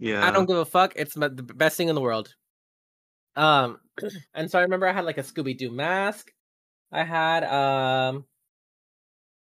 Yeah. 0.00 0.26
I 0.26 0.32
don't 0.32 0.46
give 0.46 0.56
a 0.56 0.64
fuck. 0.64 0.94
It's 0.96 1.14
the 1.14 1.30
best 1.30 1.76
thing 1.76 1.88
in 1.88 1.94
the 1.94 2.00
world. 2.00 2.34
Um, 3.36 3.78
and 4.34 4.50
so 4.50 4.58
I 4.58 4.62
remember 4.62 4.88
I 4.88 4.92
had 4.92 5.04
like 5.04 5.18
a 5.18 5.22
Scooby 5.22 5.56
Doo 5.56 5.70
mask. 5.70 6.32
I 6.90 7.04
had 7.04 7.44
um 7.44 8.24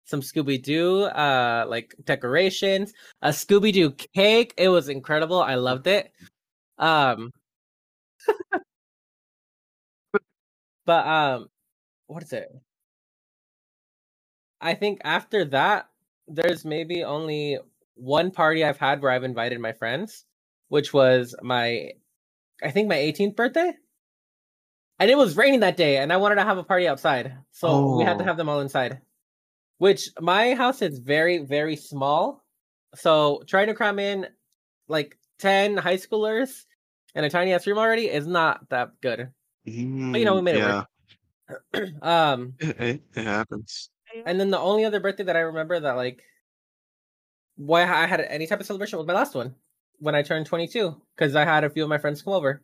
some 0.04 0.20
Scooby 0.20 0.62
Doo 0.62 1.02
uh 1.02 1.66
like 1.68 1.96
decorations, 2.04 2.92
a 3.22 3.30
Scooby 3.30 3.72
Doo 3.72 3.90
cake. 4.14 4.54
It 4.56 4.68
was 4.68 4.88
incredible. 4.88 5.42
I 5.42 5.56
loved 5.56 5.88
it. 5.88 6.12
Um, 6.78 7.32
but 10.86 11.06
um, 11.06 11.48
what 12.08 12.22
is 12.22 12.32
it? 12.32 12.48
I 14.60 14.74
think 14.74 15.00
after 15.04 15.44
that, 15.46 15.88
there's 16.28 16.64
maybe 16.64 17.04
only 17.04 17.58
one 17.94 18.30
party 18.30 18.64
I've 18.64 18.78
had 18.78 19.02
where 19.02 19.12
I've 19.12 19.24
invited 19.24 19.60
my 19.60 19.72
friends, 19.72 20.24
which 20.68 20.92
was 20.92 21.34
my, 21.42 21.92
I 22.62 22.70
think 22.70 22.88
my 22.88 22.96
18th 22.96 23.36
birthday. 23.36 23.72
And 24.98 25.10
it 25.10 25.16
was 25.18 25.36
raining 25.36 25.60
that 25.60 25.76
day, 25.76 25.98
and 25.98 26.12
I 26.12 26.16
wanted 26.16 26.36
to 26.36 26.44
have 26.44 26.58
a 26.58 26.64
party 26.64 26.88
outside. 26.88 27.36
So 27.52 27.88
we 27.92 28.04
had 28.04 28.18
to 28.18 28.24
Oh. 28.24 28.26
have 28.26 28.36
them 28.38 28.48
all 28.48 28.60
inside. 28.60 29.02
Which 29.78 30.10
my 30.20 30.54
house 30.54 30.82
is 30.82 30.98
very, 31.00 31.38
very 31.38 31.76
small. 31.76 32.44
So 32.94 33.42
trying 33.46 33.68
to 33.68 33.74
cram 33.74 33.98
in 33.98 34.28
like 34.88 35.18
ten 35.38 35.76
high 35.76 35.96
schoolers 35.98 36.66
in 37.14 37.24
a 37.24 37.30
tiny 37.30 37.52
ass 37.54 37.66
room 37.66 37.78
already 37.78 38.08
is 38.10 38.26
not 38.26 38.68
that 38.70 39.00
good. 39.02 39.32
You 39.66 40.24
know, 40.24 40.34
we 40.36 40.42
made 40.42 40.56
it 40.56 40.58
yeah, 40.58 40.84
work. 41.48 41.90
um, 42.02 42.54
it, 42.58 42.80
it, 42.80 43.02
it 43.14 43.24
happens. 43.24 43.90
and 44.24 44.40
then 44.40 44.50
the 44.50 44.58
only 44.58 44.84
other 44.84 45.00
birthday 45.00 45.24
that 45.24 45.36
I 45.36 45.40
remember 45.40 45.78
that 45.78 45.96
like 45.96 46.22
why 47.56 47.82
I 47.82 48.06
had 48.06 48.20
any 48.20 48.46
type 48.46 48.60
of 48.60 48.66
celebration 48.66 48.98
was 48.98 49.06
my 49.06 49.14
last 49.14 49.34
one 49.34 49.54
when 49.98 50.14
I 50.14 50.22
turned 50.22 50.46
22 50.46 51.00
because 51.16 51.34
I 51.34 51.44
had 51.44 51.64
a 51.64 51.70
few 51.70 51.82
of 51.82 51.88
my 51.88 51.98
friends 51.98 52.22
come 52.22 52.34
over. 52.34 52.62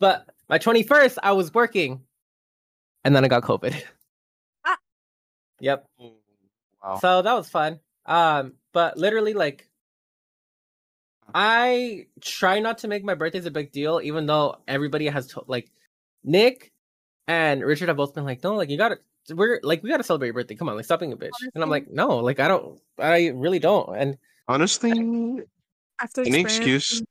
But 0.00 0.26
my 0.48 0.58
21st, 0.58 1.18
I 1.22 1.32
was 1.32 1.54
working, 1.54 2.00
and 3.04 3.14
then 3.14 3.24
I 3.24 3.28
got 3.28 3.42
COVID. 3.42 3.80
Ah. 4.64 4.76
Yep. 5.60 5.86
Wow. 6.82 6.98
So 7.00 7.22
that 7.22 7.32
was 7.34 7.48
fun. 7.48 7.78
Um, 8.04 8.54
but 8.72 8.96
literally, 8.96 9.32
like, 9.32 9.68
I 11.32 12.06
try 12.20 12.58
not 12.58 12.78
to 12.78 12.88
make 12.88 13.04
my 13.04 13.14
birthdays 13.14 13.46
a 13.46 13.50
big 13.52 13.70
deal, 13.70 14.00
even 14.02 14.26
though 14.26 14.56
everybody 14.66 15.06
has 15.06 15.28
to- 15.28 15.44
like 15.46 15.70
Nick 16.24 16.72
and 17.26 17.62
Richard 17.62 17.88
have 17.88 17.96
both 17.96 18.14
been 18.14 18.24
like, 18.24 18.42
no, 18.42 18.54
like 18.54 18.70
you 18.70 18.76
gotta, 18.76 18.98
we're 19.30 19.60
like 19.62 19.82
we 19.82 19.90
gotta 19.90 20.04
celebrate 20.04 20.28
your 20.28 20.34
birthday. 20.34 20.54
Come 20.54 20.68
on, 20.68 20.76
like 20.76 20.84
stop 20.84 21.00
being 21.00 21.12
a 21.12 21.16
bitch. 21.16 21.30
And 21.54 21.62
I'm 21.62 21.70
like, 21.70 21.90
no, 21.90 22.16
like 22.18 22.40
I 22.40 22.48
don't, 22.48 22.80
I 22.98 23.28
really 23.28 23.58
don't. 23.58 23.96
And 23.96 24.18
Honestly, 24.48 25.40
After 26.00 26.22
any 26.22 26.40
excuse 26.40 27.02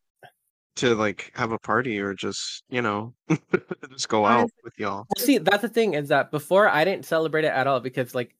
to 0.76 0.94
like 0.94 1.32
have 1.34 1.52
a 1.52 1.58
party 1.58 2.00
or 2.00 2.14
just 2.14 2.62
you 2.70 2.80
know 2.80 3.12
just 3.90 4.08
go 4.08 4.24
out 4.26 4.50
with 4.64 4.78
y'all. 4.78 5.06
Well, 5.14 5.24
see, 5.24 5.38
that's 5.38 5.62
the 5.62 5.68
thing 5.68 5.94
is 5.94 6.08
that 6.08 6.30
before 6.30 6.68
I 6.68 6.84
didn't 6.84 7.04
celebrate 7.04 7.44
it 7.44 7.52
at 7.52 7.66
all 7.66 7.80
because 7.80 8.14
like 8.14 8.34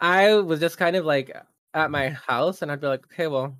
I 0.00 0.34
was 0.36 0.60
just 0.60 0.78
kind 0.78 0.96
of 0.96 1.04
like 1.04 1.36
at 1.74 1.90
my 1.90 2.10
house 2.10 2.62
and 2.62 2.70
I'd 2.70 2.80
be 2.80 2.86
like, 2.86 3.04
okay, 3.06 3.26
well, 3.26 3.56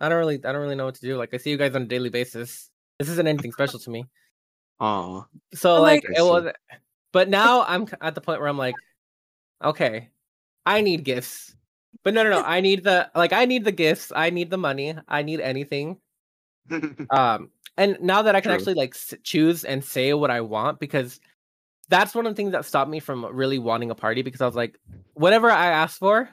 I 0.00 0.08
don't 0.08 0.18
really, 0.18 0.36
I 0.36 0.52
don't 0.52 0.62
really 0.62 0.74
know 0.74 0.86
what 0.86 0.96
to 0.96 1.00
do. 1.00 1.16
Like 1.16 1.34
I 1.34 1.38
see 1.38 1.50
you 1.50 1.56
guys 1.56 1.74
on 1.74 1.82
a 1.82 1.86
daily 1.86 2.10
basis. 2.10 2.70
This 2.98 3.08
isn't 3.08 3.26
anything 3.26 3.52
special 3.52 3.78
to 3.80 3.90
me. 3.90 4.04
Oh, 4.80 5.26
So 5.54 5.76
But, 5.76 5.82
like, 5.82 6.04
like- 6.08 6.18
it 6.18 6.22
was, 6.22 6.52
but 7.12 7.28
now 7.28 7.62
I'm 7.62 7.86
at 8.00 8.14
the 8.14 8.20
point 8.20 8.40
where 8.40 8.48
I'm 8.48 8.58
like, 8.58 8.74
okay, 9.62 10.08
I 10.66 10.80
need 10.80 11.04
gifts. 11.04 11.54
But 12.04 12.14
no, 12.14 12.22
no, 12.24 12.30
no. 12.30 12.42
I 12.42 12.60
need 12.60 12.82
the 12.84 13.10
like, 13.14 13.32
I 13.32 13.44
need 13.44 13.64
the 13.64 13.70
gifts. 13.72 14.12
I 14.14 14.30
need 14.30 14.50
the 14.50 14.58
money. 14.58 14.94
I 15.08 15.22
need 15.22 15.40
anything. 15.40 15.98
um 17.10 17.50
and 17.76 17.98
now 18.00 18.22
that 18.22 18.36
i 18.36 18.40
can 18.40 18.50
True. 18.50 18.54
actually 18.56 18.74
like 18.74 18.94
s- 18.94 19.14
choose 19.24 19.64
and 19.64 19.82
say 19.84 20.14
what 20.14 20.30
i 20.30 20.40
want 20.40 20.78
because 20.78 21.18
that's 21.88 22.14
one 22.14 22.24
of 22.24 22.30
the 22.32 22.36
things 22.36 22.52
that 22.52 22.64
stopped 22.64 22.88
me 22.88 23.00
from 23.00 23.24
really 23.34 23.58
wanting 23.58 23.90
a 23.90 23.96
party 23.96 24.22
because 24.22 24.40
i 24.40 24.46
was 24.46 24.54
like 24.54 24.78
whatever 25.14 25.50
i 25.50 25.66
ask 25.66 25.98
for 25.98 26.28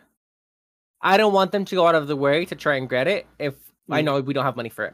i 1.01 1.17
don't 1.17 1.33
want 1.33 1.51
them 1.51 1.65
to 1.65 1.73
go 1.73 1.87
out 1.87 1.95
of 1.95 2.07
the 2.07 2.15
way 2.15 2.45
to 2.45 2.55
try 2.55 2.75
and 2.75 2.87
get 2.91 3.07
it 3.07 3.25
if 3.39 3.55
i 3.89 4.01
Mm. 4.01 4.05
know 4.05 4.19
we 4.21 4.35
don't 4.35 4.45
have 4.45 4.55
money 4.55 4.69
for 4.69 4.85
it 4.85 4.93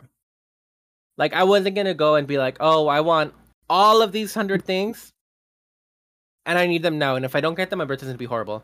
like 1.17 1.33
i 1.33 1.43
wasn't 1.43 1.75
gonna 1.75 1.93
go 1.93 2.15
and 2.15 2.27
be 2.27 2.37
like 2.37 2.57
oh 2.59 2.87
i 2.87 2.99
want 2.99 3.33
all 3.69 4.01
of 4.01 4.11
these 4.11 4.33
hundred 4.33 4.63
things 4.63 5.11
and 6.45 6.57
i 6.57 6.67
need 6.67 6.83
them 6.83 6.97
now 6.97 7.15
and 7.15 7.25
if 7.25 7.35
i 7.35 7.41
don't 7.41 7.55
get 7.55 7.69
them 7.69 7.79
my 7.79 7.85
birthday's 7.85 8.07
gonna 8.07 8.17
be 8.17 8.25
horrible 8.25 8.63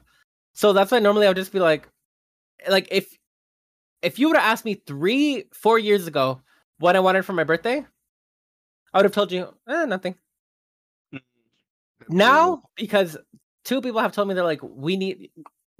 so 0.53 0.73
that's 0.73 0.91
why 0.91 0.99
normally 0.99 1.27
i'll 1.27 1.33
just 1.33 1.53
be 1.53 1.59
like 1.59 1.87
like 2.69 2.87
if 2.91 3.17
if 4.01 4.19
you 4.19 4.27
would 4.27 4.37
have 4.37 4.45
asked 4.45 4.65
me 4.65 4.75
three 4.75 5.45
four 5.53 5.77
years 5.79 6.07
ago 6.07 6.41
what 6.81 6.95
I 6.95 6.99
wanted 6.99 7.23
for 7.25 7.33
my 7.33 7.43
birthday, 7.43 7.85
I 8.93 8.97
would 8.97 9.05
have 9.05 9.13
told 9.13 9.31
you, 9.31 9.47
eh, 9.69 9.85
nothing. 9.85 10.15
Now, 12.09 12.63
because 12.75 13.15
two 13.63 13.81
people 13.81 14.01
have 14.01 14.11
told 14.11 14.27
me 14.27 14.33
they're 14.33 14.43
like, 14.43 14.61
we 14.63 14.97
need 14.97 15.29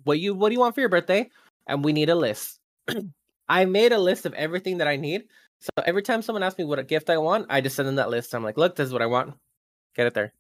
what 0.04 0.20
you 0.20 0.34
what 0.34 0.50
do 0.50 0.54
you 0.54 0.60
want 0.60 0.76
for 0.76 0.82
your 0.82 0.90
birthday? 0.90 1.30
And 1.68 1.84
we 1.84 1.92
need 1.94 2.10
a 2.10 2.16
list. 2.16 2.60
I 3.50 3.66
made 3.66 3.92
a 3.92 4.00
list 4.00 4.26
of 4.26 4.34
everything 4.36 4.78
that 4.78 4.88
I 4.88 4.96
need. 4.96 5.24
So 5.62 5.70
every 5.86 6.02
time 6.02 6.22
someone 6.22 6.44
asks 6.44 6.58
me 6.58 6.66
what 6.66 6.80
a 6.80 6.84
gift 6.84 7.10
I 7.10 7.18
want, 7.18 7.48
I 7.50 7.62
just 7.62 7.76
send 7.76 7.88
them 7.88 7.96
that 7.96 8.10
list. 8.10 8.34
I'm 8.34 8.44
like, 8.44 8.58
look, 8.58 8.76
this 8.76 8.88
is 8.88 8.94
what 8.94 9.02
I 9.02 9.06
want. 9.06 9.36
Get 9.96 10.08
it 10.08 10.14
there. 10.14 10.34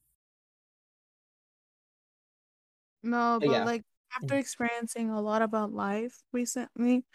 No, 3.04 3.40
But 3.40 3.50
yeah. 3.50 3.66
like 3.66 3.84
after 4.16 4.36
experiencing 4.38 5.10
a 5.10 5.22
lot 5.22 5.42
about 5.42 5.74
life 5.74 6.22
recently, 6.32 7.06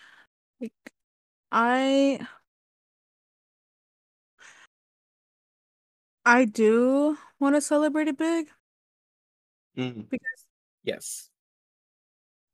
like 0.60 0.72
I 1.52 2.26
I 6.26 6.44
do 6.44 7.16
want 7.40 7.54
to 7.54 7.60
celebrate 7.62 8.08
it 8.08 8.18
big 8.18 8.50
Mm. 9.76 10.08
because 10.10 10.46
Yes. 10.82 11.30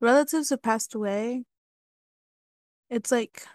relatives 0.00 0.50
have 0.50 0.62
passed 0.62 0.94
away. 0.94 1.44
It's 2.90 3.10
like, 3.10 3.46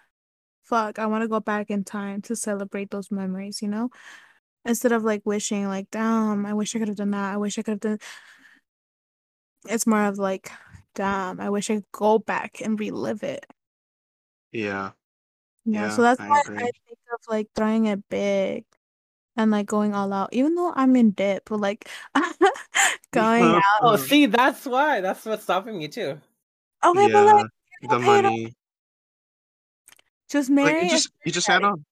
fuck, 0.68 1.00
I 1.00 1.06
want 1.06 1.24
to 1.24 1.28
go 1.28 1.40
back 1.40 1.70
in 1.70 1.84
time 1.84 2.22
to 2.24 2.36
celebrate 2.36 2.92
those 2.92 3.12
memories, 3.12 3.62
you 3.62 3.68
know? 3.68 3.90
Instead 4.66 4.92
of 4.92 5.04
like 5.04 5.22
wishing, 5.26 5.68
like, 5.68 5.90
damn, 5.92 6.46
I 6.46 6.54
wish 6.54 6.76
I 6.76 6.80
could 6.80 6.90
have 6.90 6.98
done 6.98 7.12
that. 7.12 7.34
I 7.34 7.38
wish 7.38 7.58
I 7.58 7.62
could 7.62 7.72
have 7.72 7.80
done. 7.80 8.00
It's 9.70 9.88
more 9.88 10.06
of 10.06 10.18
like, 10.18 10.52
damn, 10.96 11.40
I 11.40 11.50
wish 11.50 11.70
I 11.70 11.76
could 11.76 11.92
go 11.92 12.20
back 12.20 12.62
and 12.62 12.80
relive 12.80 13.24
it. 13.24 13.46
Yeah. 14.52 14.92
Yeah, 15.66 15.84
Yeah, 15.84 15.90
so 15.90 16.02
that's 16.02 16.20
I 16.20 16.30
why 16.30 16.42
I 16.48 16.60
think 16.60 17.00
of 17.14 17.20
like 17.30 17.48
throwing 17.56 17.86
it 17.86 18.08
big 18.10 18.66
and 19.36 19.52
like 19.52 19.68
going 19.68 19.94
all 19.94 20.12
out, 20.12 20.30
even 20.34 20.56
though 20.56 20.74
I'm 20.76 20.96
in 20.96 21.12
debt, 21.12 21.44
but 21.46 21.60
like 21.60 21.90
going 23.12 23.44
out. 23.44 23.64
Oh, 23.82 23.96
see, 23.96 24.26
that's 24.26 24.66
why. 24.66 25.02
That's 25.02 25.26
what's 25.26 25.44
stopping 25.44 25.78
me 25.78 25.88
too. 25.88 26.20
Okay, 26.84 27.12
but 27.12 27.26
like, 27.26 27.46
the 27.90 28.00
pay 28.00 28.20
it 28.20 28.26
off. 28.26 28.32
money. 28.32 28.54
Just 30.30 30.50
Like 30.50 30.74
marry 30.74 30.74
you 30.76 30.82
and 30.82 30.90
just 30.92 31.12
you 31.26 31.32
just 31.32 31.50
at 31.50 31.56
add 31.58 31.64
on. 31.64 31.86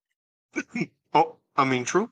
oh, 1.13 1.35
I 1.55 1.65
mean, 1.65 1.85
true, 1.85 2.09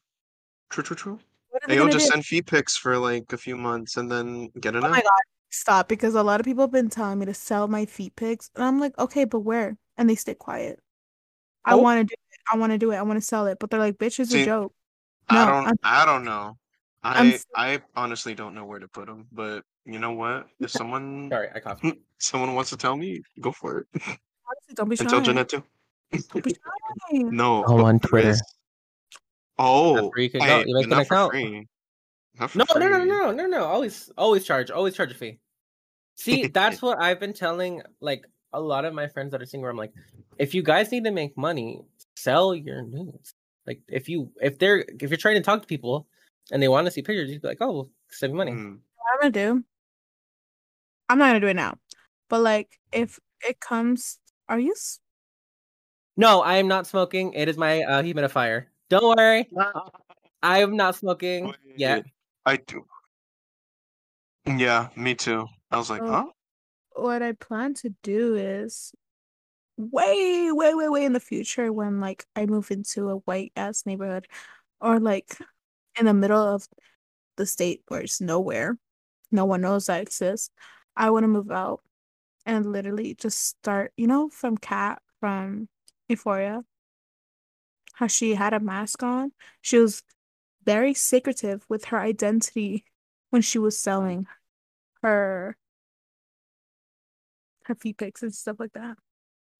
true, 0.69 0.83
true, 0.83 0.95
true. 0.95 1.19
They 1.67 1.73
Hey, 1.73 1.79
you'll 1.79 1.89
just 1.89 2.05
do? 2.05 2.11
send 2.11 2.25
fee 2.25 2.41
pics 2.41 2.75
for 2.77 2.97
like 2.97 3.31
a 3.33 3.37
few 3.37 3.57
months 3.57 3.97
and 3.97 4.11
then 4.11 4.49
get 4.59 4.75
it 4.75 4.83
Oh 4.83 4.89
my 4.89 4.97
out. 4.97 5.03
God, 5.03 5.21
stop, 5.49 5.87
because 5.87 6.15
a 6.15 6.23
lot 6.23 6.39
of 6.39 6.45
people 6.45 6.63
have 6.63 6.71
been 6.71 6.89
telling 6.89 7.19
me 7.19 7.25
to 7.25 7.33
sell 7.33 7.67
my 7.67 7.85
feet 7.85 8.15
pics, 8.15 8.49
and 8.55 8.63
I'm 8.63 8.79
like, 8.79 8.97
okay, 8.97 9.25
but 9.25 9.41
where? 9.41 9.77
And 9.97 10.09
they 10.09 10.15
stay 10.15 10.33
quiet. 10.33 10.79
I 11.65 11.75
Oh. 11.75 11.81
want 11.81 11.99
to 11.99 12.03
do 12.05 12.13
it. 12.13 12.39
I 12.51 12.57
want 12.57 12.71
to 12.71 12.77
do 12.77 12.91
it. 12.91 12.97
I 12.97 13.01
want 13.03 13.17
to 13.17 13.25
sell 13.25 13.47
it, 13.47 13.57
but 13.59 13.69
they're 13.69 13.79
like, 13.79 13.97
bitch, 13.97 14.19
it's 14.19 14.31
a 14.31 14.33
See, 14.33 14.45
joke. 14.45 14.73
I 15.29 15.45
don't 15.45 15.67
I'm- 15.67 15.75
I 15.83 16.05
don't 16.05 16.23
know. 16.25 16.57
I'm 17.03 17.27
I 17.27 17.33
s- 17.33 17.45
I 17.55 17.81
honestly 17.95 18.33
don't 18.35 18.55
know 18.55 18.65
where 18.65 18.79
to 18.79 18.87
put 18.87 19.07
them, 19.07 19.27
but 19.31 19.63
you 19.85 19.99
know 19.99 20.11
what? 20.13 20.47
If 20.59 20.71
someone 20.71 21.29
Sorry, 21.29 21.49
I 21.53 21.59
coughed. 21.59 21.85
someone 22.17 22.55
wants 22.55 22.69
to 22.71 22.77
tell 22.77 22.95
me, 22.95 23.21
go 23.41 23.51
for 23.51 23.79
it. 23.79 23.87
Honestly, 23.93 24.73
don't 24.75 24.89
be 24.89 24.97
And 24.97 25.07
tell 25.09 25.19
shy. 25.19 25.25
Janette 25.25 25.49
too. 25.49 25.63
Don't 26.31 26.43
be 26.43 26.51
shy. 26.51 27.17
No, 27.23 27.63
Oh, 27.67 27.77
but 27.77 27.83
on 27.85 27.99
Twitter. 27.99 28.29
is- 28.29 28.41
Oh, 29.59 29.95
That's 29.95 30.09
you 30.17 30.29
can 30.31 30.39
go. 30.39 30.45
hey, 30.45 30.63
You 30.67 30.75
make 30.75 30.85
an 30.87 30.93
account. 30.93 31.31
free. 31.31 31.67
No, 32.55 32.65
no, 32.75 32.87
no, 32.87 33.03
no, 33.03 33.31
no, 33.31 33.45
no. 33.45 33.65
Always, 33.65 34.11
always 34.17 34.43
charge. 34.45 34.71
Always 34.71 34.95
charge 34.95 35.11
a 35.11 35.15
fee. 35.15 35.39
See, 36.15 36.47
that's 36.47 36.81
what 36.81 36.99
I've 36.99 37.19
been 37.19 37.33
telling 37.33 37.83
like 38.01 38.25
a 38.51 38.59
lot 38.59 38.85
of 38.85 38.93
my 38.95 39.07
friends 39.07 39.31
that 39.31 39.41
are 39.41 39.45
single. 39.45 39.69
I'm 39.69 39.77
like, 39.77 39.93
if 40.39 40.55
you 40.55 40.63
guys 40.63 40.91
need 40.91 41.03
to 41.03 41.11
make 41.11 41.37
money, 41.37 41.81
sell 42.15 42.55
your 42.55 42.81
nudes. 42.81 43.35
Like, 43.67 43.81
if 43.87 44.09
you 44.09 44.31
if 44.41 44.57
they're 44.57 44.83
if 44.99 45.09
you're 45.11 45.17
trying 45.17 45.35
to 45.35 45.41
talk 45.41 45.61
to 45.61 45.67
people 45.67 46.07
and 46.51 46.61
they 46.61 46.67
want 46.67 46.85
to 46.85 46.91
see 46.91 47.03
pictures, 47.03 47.29
you'd 47.31 47.41
be 47.43 47.47
like, 47.47 47.59
oh, 47.61 47.71
well, 47.71 47.89
save 48.09 48.31
me 48.31 48.37
money. 48.37 48.51
Mm. 48.53 48.79
What 48.95 49.13
I'm 49.13 49.19
gonna 49.21 49.31
do? 49.31 49.63
I'm 51.09 51.19
not 51.19 51.27
gonna 51.29 51.39
do 51.41 51.47
it 51.47 51.55
now, 51.55 51.77
but 52.29 52.41
like, 52.41 52.79
if 52.91 53.19
it 53.47 53.59
comes, 53.59 54.17
are 54.49 54.59
you? 54.59 54.73
S- 56.13 56.17
No, 56.17 56.41
I 56.41 56.57
am 56.57 56.67
not 56.67 56.87
smoking. 56.87 57.33
It 57.33 57.49
is 57.49 57.57
my 57.57 57.81
uh, 57.83 58.01
humidifier. 58.03 58.65
Don't 58.89 59.17
worry, 59.17 59.49
I 60.43 60.59
am 60.59 60.75
not 60.75 60.95
smoking 60.95 61.53
yet. 61.75 62.05
I 62.45 62.57
do. 62.57 62.85
Yeah, 64.45 64.89
me 64.95 65.15
too. 65.15 65.47
I 65.71 65.77
was 65.77 65.89
like, 65.89 66.01
Oh. 66.03 66.11
huh? 66.11 66.25
What 66.95 67.23
I 67.23 67.31
plan 67.31 67.73
to 67.75 67.89
do 68.03 68.35
is 68.35 68.93
way, 69.77 70.51
way, 70.51 70.75
way, 70.75 70.89
way 70.89 71.05
in 71.05 71.13
the 71.13 71.19
future 71.19 71.73
when 71.73 71.99
like 71.99 72.25
I 72.35 72.45
move 72.45 72.69
into 72.69 73.09
a 73.09 73.15
white 73.17 73.51
ass 73.55 73.85
neighborhood 73.87 74.27
or 74.79 74.99
like 74.99 75.35
in 75.99 76.05
the 76.05 76.13
middle 76.13 76.39
of 76.39 76.67
the 77.37 77.47
state 77.47 77.81
where 77.87 78.01
it's 78.01 78.21
nowhere, 78.21 78.77
no 79.31 79.45
one 79.45 79.61
knows 79.61 79.89
I 79.89 79.99
exist. 79.99 80.51
I 80.95 81.09
want 81.09 81.23
to 81.23 81.27
move 81.27 81.49
out 81.49 81.81
and 82.45 82.71
literally 82.71 83.15
just 83.15 83.39
start, 83.39 83.91
you 83.97 84.05
know, 84.05 84.29
from 84.29 84.57
Kat 84.57 85.01
from 85.19 85.67
Euphoria, 86.09 86.63
how 87.93 88.07
she 88.07 88.35
had 88.35 88.53
a 88.53 88.59
mask 88.59 89.03
on. 89.03 89.31
She 89.61 89.77
was 89.77 90.03
very 90.65 90.93
secretive 90.93 91.65
with 91.69 91.85
her 91.85 91.99
identity 91.99 92.85
when 93.29 93.41
she 93.41 93.59
was 93.59 93.77
selling 93.77 94.27
her 95.01 95.57
her 97.65 97.75
feet 97.75 97.97
pics 97.97 98.21
and 98.23 98.33
stuff 98.33 98.57
like 98.59 98.73
that. 98.73 98.97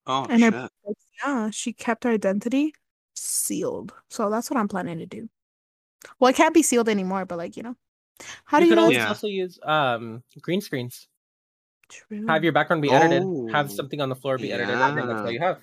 Oh 0.06 0.27
And 0.29 0.41
shit. 0.41 0.53
like, 0.53 0.97
yeah, 1.23 1.49
she 1.51 1.71
kept 1.73 2.03
her 2.03 2.12
identity 2.12 2.73
sealed. 3.15 3.93
So 4.10 4.29
that's 4.29 4.49
what 4.49 4.60
I'm 4.60 4.67
planning 4.67 4.99
to 4.99 5.06
do. 5.06 5.29
Well, 6.19 6.29
it 6.29 6.36
can't 6.36 6.53
be 6.53 6.63
sealed 6.63 6.89
anymore, 6.89 7.25
but 7.25 7.38
like, 7.38 7.56
you 7.56 7.63
know. 7.63 7.75
How 8.45 8.60
do 8.60 8.65
you 8.65 8.69
you 8.69 8.75
could 8.75 8.77
know 8.77 8.84
always 8.84 8.97
Yeah. 8.97 9.08
also 9.10 9.27
use 9.27 9.60
um 9.63 10.23
green 10.41 10.62
screens. 10.62 11.08
true? 11.89 12.27
Have 12.27 12.43
your 12.43 12.53
background 12.53 12.82
be 12.82 12.89
edited. 12.89 13.23
Have 13.51 13.71
Oh, 13.71 13.75
something 13.75 14.01
on 14.01 14.10
the 14.10 14.15
floor 14.15 14.38
be 14.38 14.51
edited, 14.51 14.75
and 14.75 14.97
then 14.97 15.08
that's 15.08 15.21
all 15.21 15.32
you 15.32 15.39
have. 15.39 15.60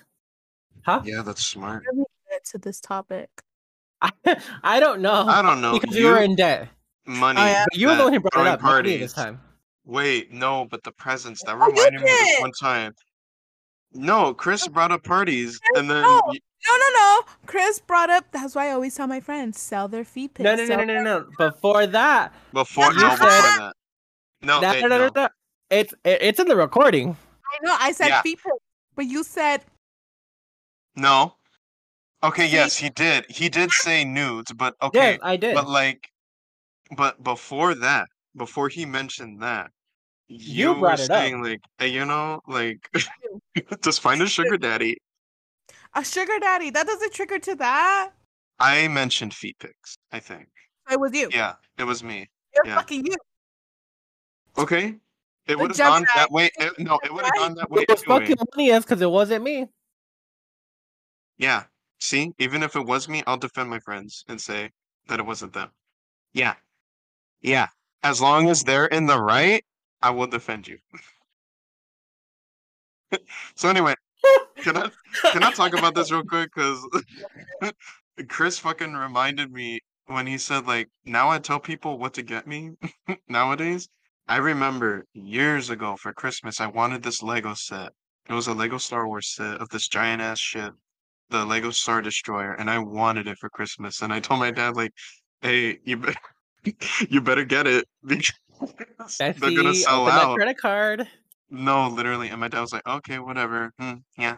Huh? 0.85 1.01
Yeah, 1.03 1.21
that's 1.21 1.43
smart. 1.43 1.83
Really 1.91 2.05
good 2.29 2.43
to 2.45 2.57
this 2.57 2.79
topic. 2.79 3.29
I, 4.01 4.11
I 4.63 4.79
don't 4.79 5.01
know. 5.01 5.27
I 5.27 5.41
don't 5.41 5.61
know. 5.61 5.79
because 5.79 5.95
you, 5.95 6.07
were 6.07 6.21
in 6.21 6.35
debt. 6.35 6.67
Money. 7.05 7.41
Oh, 7.41 7.45
yeah. 7.45 7.65
You 7.73 7.87
were 7.87 7.95
the 7.95 8.03
one 8.03 8.13
who 8.13 8.19
brought 8.19 8.45
it 8.45 8.49
up. 8.49 8.61
Not 8.61 8.85
me 8.85 8.97
this 8.97 9.13
parties. 9.13 9.13
time. 9.13 9.41
Wait, 9.85 10.31
no, 10.31 10.67
but 10.69 10.83
the 10.83 10.91
presents 10.91 11.43
that 11.43 11.55
Oh, 11.55 11.65
reminded 11.65 12.01
me 12.01 12.11
of 12.11 12.17
this 12.17 12.39
one 12.39 12.51
time. 12.51 12.93
No, 13.93 14.33
Chris 14.33 14.67
oh, 14.67 14.71
brought 14.71 14.91
up 14.91 15.03
parties, 15.03 15.59
and 15.75 15.89
then 15.89 16.01
no. 16.01 16.21
No, 16.25 16.77
no, 16.77 16.89
no. 16.93 17.21
Chris 17.45 17.79
brought 17.79 18.09
up. 18.09 18.25
That's 18.31 18.55
why 18.55 18.67
I 18.67 18.71
always 18.71 18.95
tell 18.95 19.07
my 19.07 19.19
friends 19.19 19.59
sell 19.59 19.87
their 19.87 20.05
feet 20.05 20.35
pics. 20.35 20.45
No, 20.45 20.55
no, 20.55 20.65
no, 20.65 20.83
no, 20.83 20.85
no, 20.85 21.03
no. 21.03 21.25
Before 21.37 21.87
that, 21.87 22.33
before 22.53 22.93
You 22.93 23.01
no, 23.01 23.09
before 23.09 23.27
that. 23.27 23.73
No, 24.43 24.61
no, 24.61 24.69
hey, 24.69 24.81
no, 24.81 24.87
no, 24.87 24.97
no, 24.97 25.05
no. 25.07 25.21
no. 25.23 25.29
It's 25.69 25.93
it, 26.05 26.21
it's 26.21 26.39
in 26.39 26.47
the 26.47 26.55
recording. 26.55 27.09
I 27.09 27.65
know. 27.65 27.75
I 27.79 27.91
said 27.91 28.09
Yeah. 28.09 28.21
feet 28.21 28.39
pics, 28.41 28.55
but 28.95 29.05
you 29.07 29.23
said 29.23 29.63
No. 30.95 31.35
Okay, 32.23 32.47
See- 32.47 32.53
yes, 32.53 32.77
he 32.77 32.89
did. 32.89 33.25
He 33.29 33.49
did 33.49 33.71
say 33.71 34.03
nudes, 34.05 34.51
but 34.53 34.75
okay, 34.81 35.11
Yes, 35.13 35.19
I 35.23 35.37
did. 35.37 35.55
but 35.55 35.67
like, 35.67 36.07
but 36.95 37.23
before 37.23 37.73
that, 37.75 38.07
before 38.35 38.69
he 38.69 38.85
mentioned 38.85 39.41
that, 39.41 39.71
You 40.27 40.37
you, 40.73 40.79
brought 40.79 40.99
were 40.99 41.03
it 41.05 41.09
up. 41.09 41.17
saying 41.17 41.41
like, 41.43 41.61
hey, 41.79 41.87
you 41.87 42.05
know, 42.05 42.41
like, 42.47 42.87
just 43.83 44.01
find 44.01 44.21
a 44.21 44.27
sugar 44.27 44.57
daddy. 44.57 44.97
a 45.95 46.03
sugar 46.05 46.37
daddy. 46.39 46.69
That 46.69 46.85
doesn't 46.87 47.13
trigger 47.13 47.39
to 47.39 47.55
that. 47.55 48.11
I 48.59 48.87
mentioned 48.87 49.33
feet 49.33 49.57
pics. 49.59 49.97
I 50.11 50.19
think. 50.19 50.47
It 50.91 50.99
was 50.99 51.13
you. 51.13 51.29
Yeah, 51.31 51.53
it 51.79 51.83
was 51.85 52.03
me. 52.03 52.29
You're 52.53 52.67
yeah. 52.67 52.75
fucking 52.75 53.05
you. 53.05 53.15
Okay. 54.57 54.95
It 55.47 55.57
would 55.57 55.71
have 55.71 55.77
gone 55.77 56.05
that 56.15 56.31
way. 56.31 56.51
It, 56.59 56.77
no, 56.79 56.99
it 57.03 57.11
would 57.11 57.25
have 57.25 57.35
gone 57.35 57.55
that 57.55 57.69
way 57.71 57.81
it 57.81 57.89
was 57.89 58.03
anyway. 58.03 58.15
Eh. 58.15 58.27
fucking 58.29 58.45
money 58.55 58.79
because 58.79 59.01
it 59.01 59.09
wasn't 59.09 59.43
me. 59.43 59.67
Yeah. 61.41 61.63
See, 61.99 62.33
even 62.37 62.61
if 62.61 62.75
it 62.75 62.85
was 62.85 63.09
me, 63.09 63.23
I'll 63.25 63.35
defend 63.37 63.69
my 63.71 63.79
friends 63.79 64.23
and 64.27 64.39
say 64.39 64.69
that 65.07 65.19
it 65.19 65.25
wasn't 65.25 65.53
them. 65.53 65.71
Yeah. 66.33 66.53
Yeah. 67.41 67.69
As 68.03 68.21
long 68.21 68.47
as 68.47 68.63
they're 68.63 68.85
in 68.85 69.07
the 69.07 69.19
right, 69.19 69.65
I 70.03 70.11
will 70.11 70.27
defend 70.27 70.67
you. 70.67 70.77
so 73.55 73.69
anyway, 73.69 73.95
can 74.57 74.77
I 74.77 74.91
can 75.31 75.43
I 75.43 75.51
talk 75.51 75.73
about 75.73 75.95
this 75.95 76.11
real 76.11 76.23
quick? 76.23 76.51
Because 76.53 76.87
Chris 78.29 78.59
fucking 78.59 78.93
reminded 78.93 79.51
me 79.51 79.79
when 80.05 80.27
he 80.27 80.37
said 80.37 80.67
like, 80.67 80.89
now 81.05 81.29
I 81.29 81.39
tell 81.39 81.59
people 81.59 81.97
what 81.97 82.13
to 82.15 82.21
get 82.21 82.45
me 82.45 82.73
nowadays. 83.27 83.89
I 84.27 84.37
remember 84.37 85.05
years 85.13 85.71
ago 85.71 85.97
for 85.97 86.13
Christmas, 86.13 86.61
I 86.61 86.67
wanted 86.67 87.01
this 87.01 87.23
Lego 87.23 87.55
set. 87.55 87.93
It 88.29 88.33
was 88.33 88.47
a 88.47 88.53
Lego 88.53 88.77
Star 88.77 89.07
Wars 89.07 89.33
set 89.33 89.59
of 89.59 89.69
this 89.69 89.87
giant 89.87 90.21
ass 90.21 90.39
ship, 90.39 90.75
the 91.31 91.45
Lego 91.45 91.71
Star 91.71 92.01
Destroyer, 92.01 92.53
and 92.53 92.69
I 92.69 92.79
wanted 92.79 93.27
it 93.27 93.37
for 93.39 93.49
Christmas. 93.49 94.01
And 94.01 94.13
I 94.13 94.19
told 94.19 94.39
my 94.39 94.51
dad 94.51 94.75
like, 94.75 94.91
"Hey, 95.41 95.79
you 95.83 95.97
better, 95.97 96.19
you 97.09 97.21
better 97.21 97.45
get 97.45 97.67
it 97.67 97.87
because 98.05 99.17
they're 99.17 99.33
gonna 99.33 99.73
sell 99.73 100.07
out." 100.07 100.35
credit 100.35 100.57
card. 100.57 101.07
No, 101.51 101.89
literally. 101.89 102.29
And 102.29 102.39
my 102.39 102.47
dad 102.47 102.61
was 102.61 102.71
like, 102.71 102.87
okay, 102.87 103.19
whatever. 103.19 103.73
Hmm, 103.77 103.95
yeah. 104.17 104.37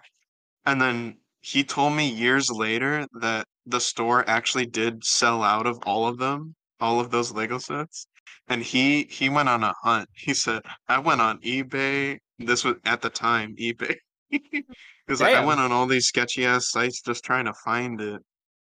And 0.66 0.82
then 0.82 1.18
he 1.42 1.64
told 1.64 1.94
me 1.94 2.10
years 2.10 2.50
later 2.50 3.06
that 3.22 3.46
the 3.68 3.80
store 3.80 4.28
actually 4.28 4.66
did 4.66 5.06
sell 5.06 5.44
out 5.44 5.68
of 5.68 5.78
all 5.86 6.08
of 6.08 6.18
them, 6.18 6.56
all 6.80 7.00
of 7.00 7.12
those 7.12 7.32
Lego 7.32 7.60
sets. 7.60 8.08
And 8.48 8.64
he 8.64 9.04
he 9.04 9.30
went 9.30 9.48
on 9.48 9.64
a 9.64 9.74
hunt. 9.84 10.10
He 10.14 10.34
said, 10.34 10.64
I 10.88 10.98
went 11.00 11.22
on 11.22 11.40
eBay. 11.42 12.18
This 12.40 12.64
was 12.64 12.76
at 12.84 13.02
the 13.02 13.10
time, 13.10 13.56
eBay. 13.58 13.96
He's 15.08 15.22
like, 15.22 15.36
I 15.36 15.46
went 15.46 15.60
on 15.60 15.72
all 15.72 15.86
these 15.88 16.08
sketchy 16.08 16.46
ass 16.46 16.70
sites 16.70 17.02
just 17.02 17.24
trying 17.24 17.46
to 17.46 17.54
find 17.54 18.00
it. 18.02 18.22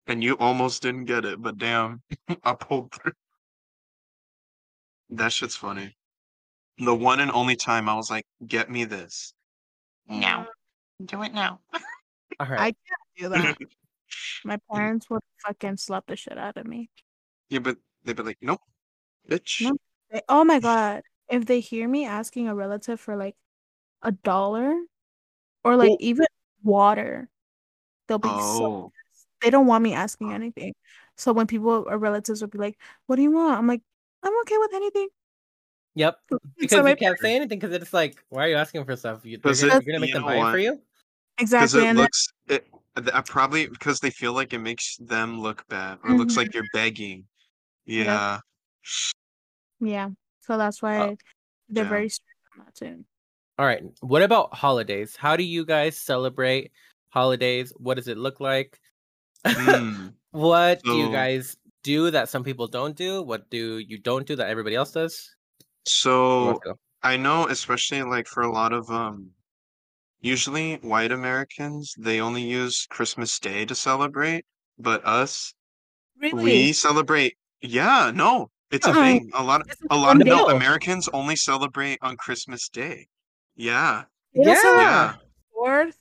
And 0.06 0.24
you 0.24 0.36
almost 0.38 0.82
didn't 0.82 1.04
get 1.04 1.24
it, 1.24 1.40
but 1.40 1.58
damn, 1.58 2.02
I 2.44 2.54
pulled 2.54 2.92
through. 2.92 3.12
That 5.10 5.32
shit's 5.32 5.56
funny. 5.56 5.96
The 6.78 6.94
one 6.94 7.20
and 7.20 7.30
only 7.30 7.56
time 7.56 7.88
I 7.88 7.94
was 7.94 8.10
like, 8.10 8.24
get 8.46 8.70
me 8.70 8.84
this. 8.84 9.34
Now. 10.08 10.46
Do 11.04 11.22
it 11.22 11.32
now. 11.32 11.60
All 12.38 12.46
I 12.50 12.72
can't 12.72 12.76
do 13.18 13.28
that. 13.28 13.56
My 14.44 14.58
parents 14.72 15.08
would 15.10 15.22
fucking 15.46 15.76
slap 15.76 16.06
the 16.06 16.16
shit 16.16 16.38
out 16.38 16.56
of 16.56 16.66
me. 16.66 16.90
Yeah, 17.48 17.60
but 17.60 17.76
they'd 18.04 18.16
be 18.16 18.22
like, 18.22 18.38
nope, 18.40 18.60
bitch. 19.28 19.62
No. 19.62 19.76
They- 20.10 20.22
oh 20.28 20.44
my 20.44 20.58
god. 20.58 21.02
If 21.28 21.46
they 21.46 21.60
hear 21.60 21.88
me 21.88 22.06
asking 22.06 22.48
a 22.48 22.54
relative 22.54 22.98
for 22.98 23.16
like 23.16 23.36
a 24.02 24.10
dollar 24.10 24.74
or 25.64 25.76
like 25.76 25.90
Oh. 25.92 25.96
even 26.00 26.26
water, 26.62 27.28
they'll 28.08 28.18
be 28.18 28.28
so 28.28 28.34
Oh, 28.34 28.92
they 29.42 29.50
don't 29.50 29.66
want 29.66 29.82
me 29.82 29.94
asking 29.94 30.32
anything. 30.32 30.74
So 31.16 31.32
when 31.32 31.46
people 31.46 31.86
or 31.88 31.98
relatives 31.98 32.40
will 32.40 32.48
be 32.48 32.58
like, 32.58 32.78
"What 33.06 33.16
do 33.16 33.22
you 33.22 33.30
want?" 33.32 33.58
I'm 33.58 33.66
like, 33.66 33.82
"I'm 34.22 34.32
okay 34.42 34.58
with 34.58 34.74
anything." 34.74 35.08
Yep. 35.94 36.18
Because 36.58 36.82
my 36.82 36.90
you 36.90 36.96
can't 36.96 37.18
say 37.18 37.34
anything 37.36 37.58
because 37.58 37.74
it's 37.74 37.92
like, 37.92 38.22
why 38.28 38.44
are 38.46 38.48
you 38.48 38.56
asking 38.56 38.84
for 38.84 38.94
stuff? 38.96 39.24
You, 39.24 39.38
Does 39.38 39.60
you're, 39.62 39.70
it- 39.76 39.84
you're 39.84 39.92
gonna 39.92 40.00
make 40.00 40.12
them 40.14 40.22
buy 40.22 40.36
it 40.36 40.50
for 40.52 40.58
you? 40.58 40.80
Exactly. 41.38 41.66
Because 41.66 41.74
it 41.74 41.88
and 41.88 41.98
looks 41.98 42.28
it. 42.48 42.66
th- 42.96 43.14
I 43.14 43.20
probably 43.22 43.66
because 43.66 44.00
they 44.00 44.10
feel 44.10 44.32
like 44.32 44.52
it 44.52 44.58
makes 44.58 44.96
them 44.98 45.40
look 45.40 45.66
bad, 45.68 45.98
or 46.04 46.10
it 46.10 46.14
looks 46.14 46.36
like 46.36 46.54
you're 46.54 46.68
begging. 46.72 47.24
Yeah. 47.86 48.40
yeah. 49.80 50.10
So 50.42 50.56
that's 50.58 50.80
why 50.82 50.98
Uh, 51.00 51.14
they're 51.68 51.84
yeah. 51.84 51.90
very 51.90 52.08
strict 52.08 52.38
on 52.58 52.64
that 52.64 52.74
too. 52.74 53.04
All 53.60 53.66
right. 53.66 53.82
What 54.00 54.22
about 54.22 54.54
holidays? 54.54 55.16
How 55.16 55.36
do 55.36 55.42
you 55.42 55.66
guys 55.66 55.98
celebrate 55.98 56.72
holidays? 57.10 57.74
What 57.76 57.96
does 57.96 58.08
it 58.08 58.16
look 58.16 58.40
like? 58.40 58.80
Mm. 59.46 60.14
what 60.30 60.82
do 60.82 60.96
you 60.96 61.12
guys 61.12 61.58
do 61.82 62.10
that 62.10 62.30
some 62.30 62.42
people 62.42 62.68
don't 62.68 62.96
do? 62.96 63.20
What 63.20 63.50
do 63.50 63.76
you 63.76 63.98
don't 63.98 64.26
do 64.26 64.34
that 64.36 64.48
everybody 64.48 64.76
else 64.76 64.92
does? 64.92 65.28
So 65.84 66.46
wants 66.46 66.60
to 66.60 66.68
go? 66.70 66.78
I 67.02 67.18
know, 67.18 67.48
especially 67.48 68.02
like 68.02 68.26
for 68.26 68.44
a 68.44 68.50
lot 68.50 68.72
of 68.72 68.88
um, 68.88 69.28
usually 70.22 70.76
white 70.76 71.12
Americans, 71.12 71.92
they 71.98 72.18
only 72.22 72.40
use 72.40 72.86
Christmas 72.88 73.38
Day 73.38 73.66
to 73.66 73.74
celebrate, 73.74 74.46
but 74.78 75.04
us, 75.04 75.52
Really? 76.18 76.44
we 76.44 76.72
celebrate. 76.72 77.36
Yeah, 77.60 78.10
no, 78.14 78.48
it's 78.70 78.86
a 78.86 78.94
thing. 78.94 79.30
A 79.34 79.44
lot, 79.44 79.60
It's 79.68 79.82
a 79.90 79.96
lot 79.98 80.18
of 80.18 80.26
no 80.26 80.46
No. 80.46 80.56
Americans 80.56 81.10
only 81.12 81.36
celebrate 81.36 81.98
on 82.00 82.16
Christmas 82.16 82.66
Day. 82.70 83.06
Yeah, 83.60 84.04
Yeah. 84.32 84.56
yeah. 84.64 85.14
Fourth. 85.52 85.96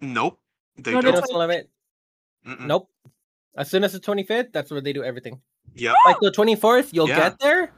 Nope, 0.00 0.40
they 0.76 0.92
No, 0.92 1.02
They 1.02 1.06
they 1.06 1.12
don't. 1.12 1.20
don't 1.20 1.28
celebrate. 1.28 1.66
Mm-mm. 2.46 2.66
Nope. 2.66 2.90
As 3.56 3.68
soon 3.70 3.84
as 3.84 3.92
the 3.92 4.00
25th, 4.00 4.52
that's 4.52 4.70
where 4.70 4.80
they 4.80 4.92
do 4.92 5.04
everything. 5.04 5.40
Yeah. 5.74 5.94
Like 6.06 6.16
the 6.20 6.30
24th, 6.30 6.90
you'll 6.92 7.08
Yeah. 7.08 7.16
get 7.30 7.38
there, 7.40 7.72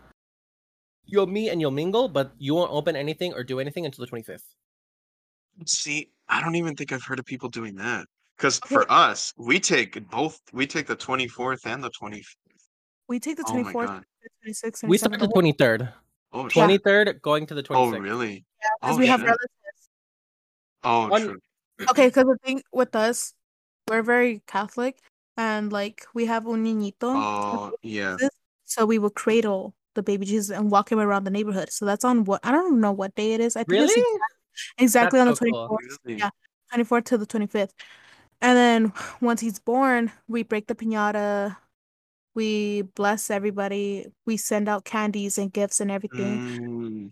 you'll 1.04 1.26
meet 1.26 1.48
and 1.50 1.60
you'll 1.60 1.72
mingle, 1.72 2.08
but 2.08 2.32
you 2.38 2.54
won't 2.54 2.70
open 2.70 2.94
anything 2.94 3.32
or 3.34 3.42
do 3.42 3.58
anything 3.58 3.84
until 3.86 4.04
the 4.04 4.10
25th. 4.10 4.44
See, 5.66 6.12
I 6.28 6.40
don't 6.40 6.54
even 6.54 6.76
think 6.76 6.92
I've 6.92 7.02
heard 7.02 7.18
of 7.18 7.24
people 7.24 7.48
doing 7.48 7.74
that. 7.76 8.06
Because 8.36 8.60
Okay. 8.62 8.74
for 8.76 8.86
us, 8.92 9.32
we 9.36 9.58
take 9.58 10.08
both. 10.10 10.38
We 10.52 10.68
take 10.68 10.86
the 10.86 10.94
twenty 10.94 11.26
fourth 11.26 11.66
and 11.66 11.82
the 11.82 11.90
twenty. 11.90 12.22
We 13.08 13.18
take 13.18 13.36
the 13.36 13.42
Oh 13.48 13.50
twenty 13.50 13.64
my 13.64 13.72
fourth, 13.72 13.88
god. 13.88 14.04
twenty 14.42 14.52
sixth, 14.54 14.84
We 14.84 14.96
start 14.98 15.18
the 15.18 15.26
23rd. 15.26 15.92
Oh 16.32 16.48
shit. 16.48 16.82
23rd 16.82 17.22
going 17.22 17.46
to 17.46 17.54
the 17.54 17.62
26th. 17.62 17.94
Oh 17.94 17.98
really? 17.98 18.44
because 18.80 18.96
Oh 18.96 18.98
we 18.98 19.06
have 19.06 19.22
relatives. 19.22 19.88
Oh 20.84 21.10
On- 21.10 21.20
true. 21.20 21.38
Okay, 21.90 22.08
because 22.08 22.24
the 22.24 22.36
thing 22.44 22.62
with 22.72 22.96
us, 22.96 23.34
we're 23.88 24.02
very 24.02 24.42
Catholic, 24.46 24.98
and 25.36 25.72
like 25.72 26.04
we 26.12 26.26
have 26.26 26.46
un 26.46 26.64
niñito, 26.64 26.92
Oh 27.02 27.72
yeah. 27.82 28.16
so 28.64 28.84
we 28.84 28.98
will 28.98 29.10
cradle 29.10 29.74
the 29.94 30.02
baby 30.02 30.26
Jesus 30.26 30.54
and 30.56 30.70
walk 30.70 30.90
him 30.90 30.98
around 30.98 31.24
the 31.24 31.30
neighborhood. 31.30 31.70
So 31.70 31.86
that's 31.86 32.04
on 32.04 32.24
what 32.24 32.40
I 32.44 32.50
don't 32.50 32.80
know 32.80 32.92
what 32.92 33.14
day 33.14 33.32
it 33.32 33.40
is. 33.40 33.56
I 33.56 33.60
think 33.60 33.70
Really? 33.70 33.92
it's 33.92 34.20
exactly 34.76 35.18
That's 35.18 35.22
on 35.22 35.28
the 35.28 35.36
so 35.36 35.38
twenty 35.38 35.52
cool. 35.52 35.78
Really? 36.04 36.18
Yeah. 36.18 36.30
24th 36.74 37.04
to 37.04 37.18
the 37.18 37.26
25th. 37.26 37.70
And 38.42 38.56
then 38.56 38.92
once 39.20 39.40
he's 39.40 39.58
born, 39.58 40.12
we 40.28 40.42
break 40.42 40.66
the 40.66 40.74
piñata. 40.74 41.56
We 42.38 42.82
bless 42.82 43.32
everybody. 43.32 44.06
We 44.24 44.36
send 44.36 44.68
out 44.68 44.84
candies 44.84 45.38
and 45.38 45.52
gifts 45.52 45.80
and 45.80 45.90
everything. 45.90 46.38
Mm, 46.38 47.10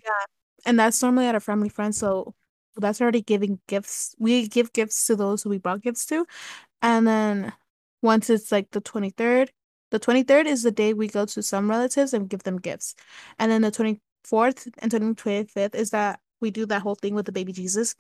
And 0.65 0.79
that's 0.79 1.03
normally 1.03 1.27
at 1.27 1.35
a 1.35 1.41
family 1.41 1.69
friend 1.69 1.93
So 1.93 2.37
that's 2.77 3.01
already 3.01 3.23
giving 3.23 3.59
gifts. 3.67 4.15
We 4.21 4.47
give 4.47 4.73
gifts 4.73 5.05
to 5.09 5.17
those 5.17 5.43
who 5.43 5.51
we 5.51 5.59
brought 5.59 5.83
gifts 5.83 6.07
to. 6.07 6.27
And 6.81 7.09
then 7.09 7.53
once 8.03 8.31
it's 8.31 8.53
like 8.53 8.71
the 8.71 8.81
23rd, 8.81 9.49
the 9.91 9.99
23rd 9.99 10.47
is 10.47 10.63
the 10.63 10.71
day 10.71 10.95
we 10.95 11.09
go 11.09 11.25
to 11.25 11.43
some 11.43 11.69
relatives 11.69 12.15
and 12.15 12.31
give 12.31 12.45
them 12.45 12.61
gifts. 12.61 12.95
And 13.41 13.51
then 13.51 13.63
the 13.63 13.73
24th 13.73 14.69
and 14.79 14.93
25th 14.93 15.75
is 15.75 15.91
that 15.91 16.21
we 16.41 16.53
do 16.53 16.67
that 16.67 16.83
whole 16.83 16.95
thing 16.95 17.17
with 17.17 17.27
the 17.27 17.33
baby 17.33 17.53
Jesus. 17.53 17.97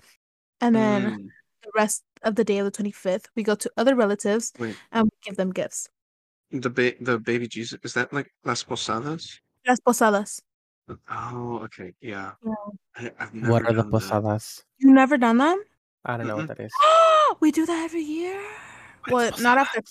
And 0.60 0.76
then 0.76 1.02
mm. 1.02 1.28
the 1.64 1.72
rest 1.74 2.04
of 2.22 2.36
the 2.36 2.44
day 2.44 2.58
of 2.58 2.66
the 2.66 2.84
25th, 2.84 3.24
we 3.34 3.42
go 3.42 3.56
to 3.56 3.72
other 3.76 3.96
relatives 3.96 4.52
Wait, 4.60 4.76
and 4.92 5.06
we 5.06 5.10
give 5.24 5.36
them 5.36 5.50
gifts. 5.50 5.88
The 6.50 6.70
ba- 6.70 6.94
the 7.00 7.18
baby 7.18 7.48
Jesus 7.48 7.78
is 7.82 7.94
that 7.94 8.12
like 8.12 8.30
Las 8.44 8.62
Posadas? 8.62 9.40
Las 9.66 9.80
posadas. 9.80 10.40
Oh, 11.10 11.60
okay, 11.64 11.92
yeah. 12.00 12.32
Yeah. 12.44 12.54
I, 12.96 13.12
I've 13.18 13.34
never 13.34 13.52
What 13.52 13.62
are 13.62 13.72
the 13.72 13.82
done 13.82 13.90
that. 13.90 14.00
posadas? 14.00 14.62
You 14.78 14.92
never 14.92 15.18
done 15.18 15.38
them? 15.38 15.62
I 16.04 16.16
don't 16.16 16.26
know 16.28 16.36
Mm-mm. 16.36 16.48
what 16.48 16.56
that 16.56 16.60
is. 16.60 16.72
we 17.40 17.50
do 17.50 17.66
that 17.66 17.84
every 17.84 18.02
year. 18.02 18.40
What's 19.08 19.12
Well, 19.12 19.42
not 19.42 19.58
after. 19.58 19.82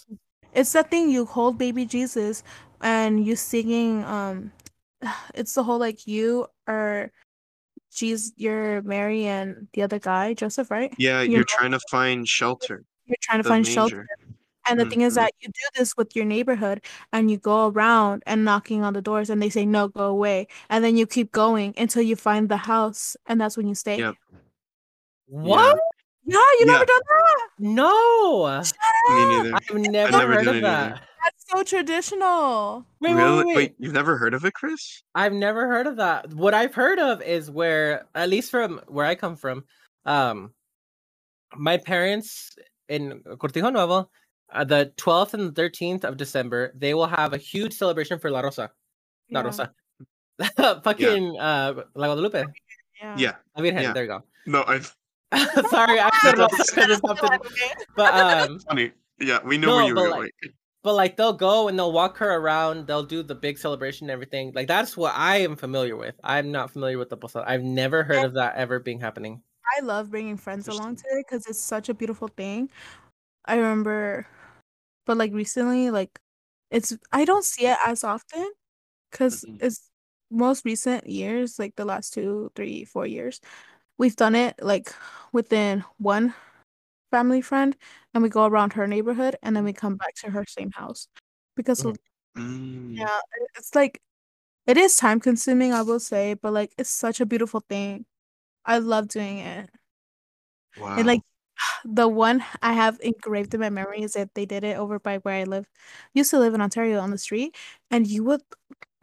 It's 0.53 0.71
the 0.71 0.83
thing 0.83 1.09
you 1.09 1.25
hold 1.25 1.57
baby 1.57 1.85
Jesus 1.85 2.43
and 2.79 3.25
you 3.25 3.35
singing. 3.35 4.03
Um, 4.05 4.53
it's 5.33 5.53
the 5.53 5.63
whole 5.63 5.79
like 5.79 6.07
you 6.07 6.47
are, 6.67 7.11
Jesus, 7.91 8.31
you're 8.37 8.81
Mary 8.83 9.25
and 9.25 9.67
the 9.73 9.81
other 9.83 9.99
guy 9.99 10.33
Joseph, 10.33 10.71
right? 10.71 10.93
Yeah, 10.97 11.21
You 11.21 11.33
you're 11.33 11.43
trying 11.43 11.71
to 11.71 11.79
find 11.91 12.27
shelter. 12.27 12.85
you're 13.05 13.17
trying 13.21 13.39
to 13.39 13.43
The 13.43 13.49
find 13.49 13.67
shelter. 13.67 14.07
Manger. 14.67 14.71
And 14.71 14.79
the 14.79 14.89
thing 14.93 15.01
is 15.01 15.13
Mhm. 15.13 15.15
that 15.17 15.33
you 15.39 15.47
do 15.49 15.79
this 15.79 15.95
with 15.97 16.15
your 16.15 16.25
neighborhood 16.25 16.81
and 17.13 17.29
you 17.31 17.37
go 17.37 17.67
around 17.69 18.23
and 18.25 18.43
knocking 18.45 18.83
on 18.83 18.93
the 18.93 19.01
doors 19.01 19.29
and 19.29 19.41
they 19.41 19.49
say 19.49 19.65
no, 19.65 19.87
go 19.87 20.05
away. 20.05 20.47
And 20.69 20.83
then 20.83 20.97
you 20.97 21.05
keep 21.07 21.31
going 21.31 21.73
until 21.77 22.01
you 22.01 22.15
find 22.15 22.49
the 22.49 22.57
house 22.57 23.15
and 23.25 23.39
that's 23.39 23.57
when 23.57 23.67
you 23.67 23.75
stay. 23.75 23.97
Yep. 23.99 24.15
What? 25.27 25.79
Yeah, 26.27 26.37
you 26.37 26.65
Yeah. 26.65 26.71
never 26.73 26.85
done 26.85 27.01
that. 27.07 27.47
No, 27.59 28.47
Me 29.09 29.25
neither. 29.43 29.55
I've 29.55 29.75
never, 29.75 30.11
never 30.11 30.33
heard 30.33 30.47
of 30.47 30.61
that. 30.61 30.91
either. 30.91 31.01
That's 31.23 31.45
so 31.49 31.63
traditional. 31.63 32.85
Wait, 32.99 33.15
wait, 33.15 33.45
wait, 33.45 33.55
wait. 33.55 33.75
you've 33.79 33.93
never 33.93 34.15
heard 34.17 34.33
of 34.35 34.45
it, 34.45 34.53
Chris? 34.53 35.01
I've 35.15 35.33
never 35.33 35.67
heard 35.67 35.87
of 35.87 35.95
that. 35.97 36.31
What 36.33 36.53
I've 36.53 36.75
heard 36.75 36.99
of 36.99 37.21
is 37.23 37.49
where, 37.49 38.05
at 38.13 38.29
least 38.29 38.51
from 38.51 38.79
where 38.87 39.05
I 39.07 39.15
come 39.15 39.35
from, 39.35 39.65
um, 40.05 40.53
my 41.55 41.77
parents 41.77 42.55
in 42.89 43.21
Cortijo 43.23 43.71
Nuevo, 43.73 44.09
uh, 44.53 44.63
the 44.63 44.91
12th 44.97 45.33
and 45.33 45.53
the 45.55 45.61
13th 45.61 46.03
of 46.03 46.17
December, 46.17 46.71
they 46.75 46.93
will 46.93 47.07
have 47.07 47.33
a 47.33 47.37
huge 47.37 47.73
celebration 47.73 48.19
for 48.19 48.29
La 48.31 48.41
Rosa. 48.41 48.71
La 49.31 49.41
Yeah. 49.41 49.45
Rosa. 49.45 49.71
Fucking 50.83 51.39
uh, 51.39 51.73
La 51.95 52.07
Guadalupe. 52.07 52.43
Yeah. 53.01 53.15
Yeah. 53.17 53.35
La 53.55 53.63
Virgen, 53.63 53.81
Yeah. 53.83 53.93
there 53.93 54.03
you 54.03 54.09
go. 54.09 54.23
No, 54.45 54.63
I've 54.67 54.95
Sorry, 55.69 55.99
I 55.99 56.09
said 56.21 56.37
wrong 56.37 56.49
because. 56.55 57.01
But 57.95 58.13
um, 58.13 58.59
funny. 58.59 58.91
Yeah, 59.19 59.39
we 59.43 59.57
know 59.57 59.67
No, 59.67 59.75
where 59.77 59.85
you 59.87 59.95
but 59.95 60.01
were 60.03 60.09
like- 60.09 60.19
going. 60.19 60.53
but 60.83 60.93
like 60.93 61.17
they'll 61.17 61.33
go 61.33 61.67
and 61.67 61.77
they'll 61.79 61.91
walk 61.91 62.17
her 62.17 62.35
around. 62.35 62.85
They'll 62.87 63.03
do 63.03 63.23
the 63.23 63.35
big 63.35 63.57
celebration 63.57 64.05
and 64.05 64.11
everything. 64.11 64.51
Like 64.53 64.67
that's 64.67 64.95
what 64.95 65.13
I 65.15 65.37
am 65.37 65.55
familiar 65.55 65.95
with. 65.97 66.15
I'm 66.23 66.51
not 66.51 66.71
familiar 66.71 66.97
with 66.97 67.09
the 67.09 67.17
posada. 67.17 67.49
I've 67.49 67.63
never 67.63 68.03
heard 68.03 68.23
of 68.23 68.33
that 68.35 68.55
ever 68.55 68.79
being 68.79 68.99
happening. 68.99 69.41
I 69.77 69.81
love 69.81 70.11
bringing 70.11 70.37
friends 70.37 70.67
along 70.67 70.97
to 70.97 71.03
it 71.13 71.25
because 71.27 71.47
it's 71.47 71.59
such 71.59 71.89
a 71.89 71.93
beautiful 71.93 72.27
thing. 72.27 72.69
I 73.45 73.55
remember, 73.55 74.27
but 75.05 75.17
like 75.17 75.33
recently, 75.33 75.91
like 75.91 76.19
it's 76.71 76.97
I 77.11 77.25
don't 77.25 77.45
see 77.45 77.67
it 77.67 77.77
as 77.85 78.03
often 78.03 78.51
because 79.11 79.45
Mhm. 79.45 79.57
it's 79.61 79.91
most 80.31 80.65
recent 80.65 81.07
years, 81.07 81.59
like 81.59 81.75
the 81.77 81.85
last 81.85 82.13
two, 82.13 82.51
three, 82.55 82.85
four 82.85 83.07
years, 83.07 83.41
we've 83.99 84.15
done 84.17 84.35
it 84.35 84.55
like 84.63 84.93
within 85.33 85.85
one 85.99 86.33
family 87.11 87.41
friend, 87.41 87.77
and 88.13 88.23
we 88.23 88.29
go 88.29 88.45
around 88.45 88.73
her 88.73 88.87
neighborhood, 88.87 89.37
and 89.43 89.55
then 89.55 89.63
we 89.65 89.73
come 89.73 89.97
back 89.97 90.15
to 90.17 90.31
her 90.31 90.45
same 90.47 90.71
house 90.73 91.07
because 91.55 91.83
Mhm. 91.83 91.95
Mm, 92.37 92.97
yeah, 92.97 93.19
it's 93.57 93.75
like 93.75 94.01
it 94.67 94.77
is 94.77 94.95
time 94.97 95.19
consuming, 95.21 95.73
I 95.73 95.83
will 95.83 95.99
say, 96.01 96.35
but 96.35 96.53
like 96.53 96.73
it's 96.77 96.89
such 96.91 97.21
a 97.21 97.25
beautiful 97.27 97.61
thing. 97.69 98.05
I 98.65 98.79
love 98.79 99.09
doing 99.09 99.39
it. 99.39 99.69
Wow. 100.75 100.95
And 100.97 101.07
like 101.07 101.21
the 101.85 102.07
one 102.07 102.43
I 102.61 102.73
have 102.73 102.99
engraved 103.01 103.53
in 103.53 103.61
my 103.61 103.69
memory 103.69 104.01
is 104.03 104.13
that 104.13 104.33
they 104.35 104.45
did 104.45 104.63
it 104.63 104.77
over 104.77 104.99
by 104.99 105.17
where 105.19 105.35
I 105.35 105.43
live. 105.43 105.67
Used 106.13 106.31
to 106.31 106.39
live 106.39 106.53
in 106.53 106.61
Ontario 106.61 106.99
on 106.99 107.11
the 107.11 107.17
street, 107.17 107.55
and 107.91 108.07
you 108.07 108.23
would, 108.25 108.41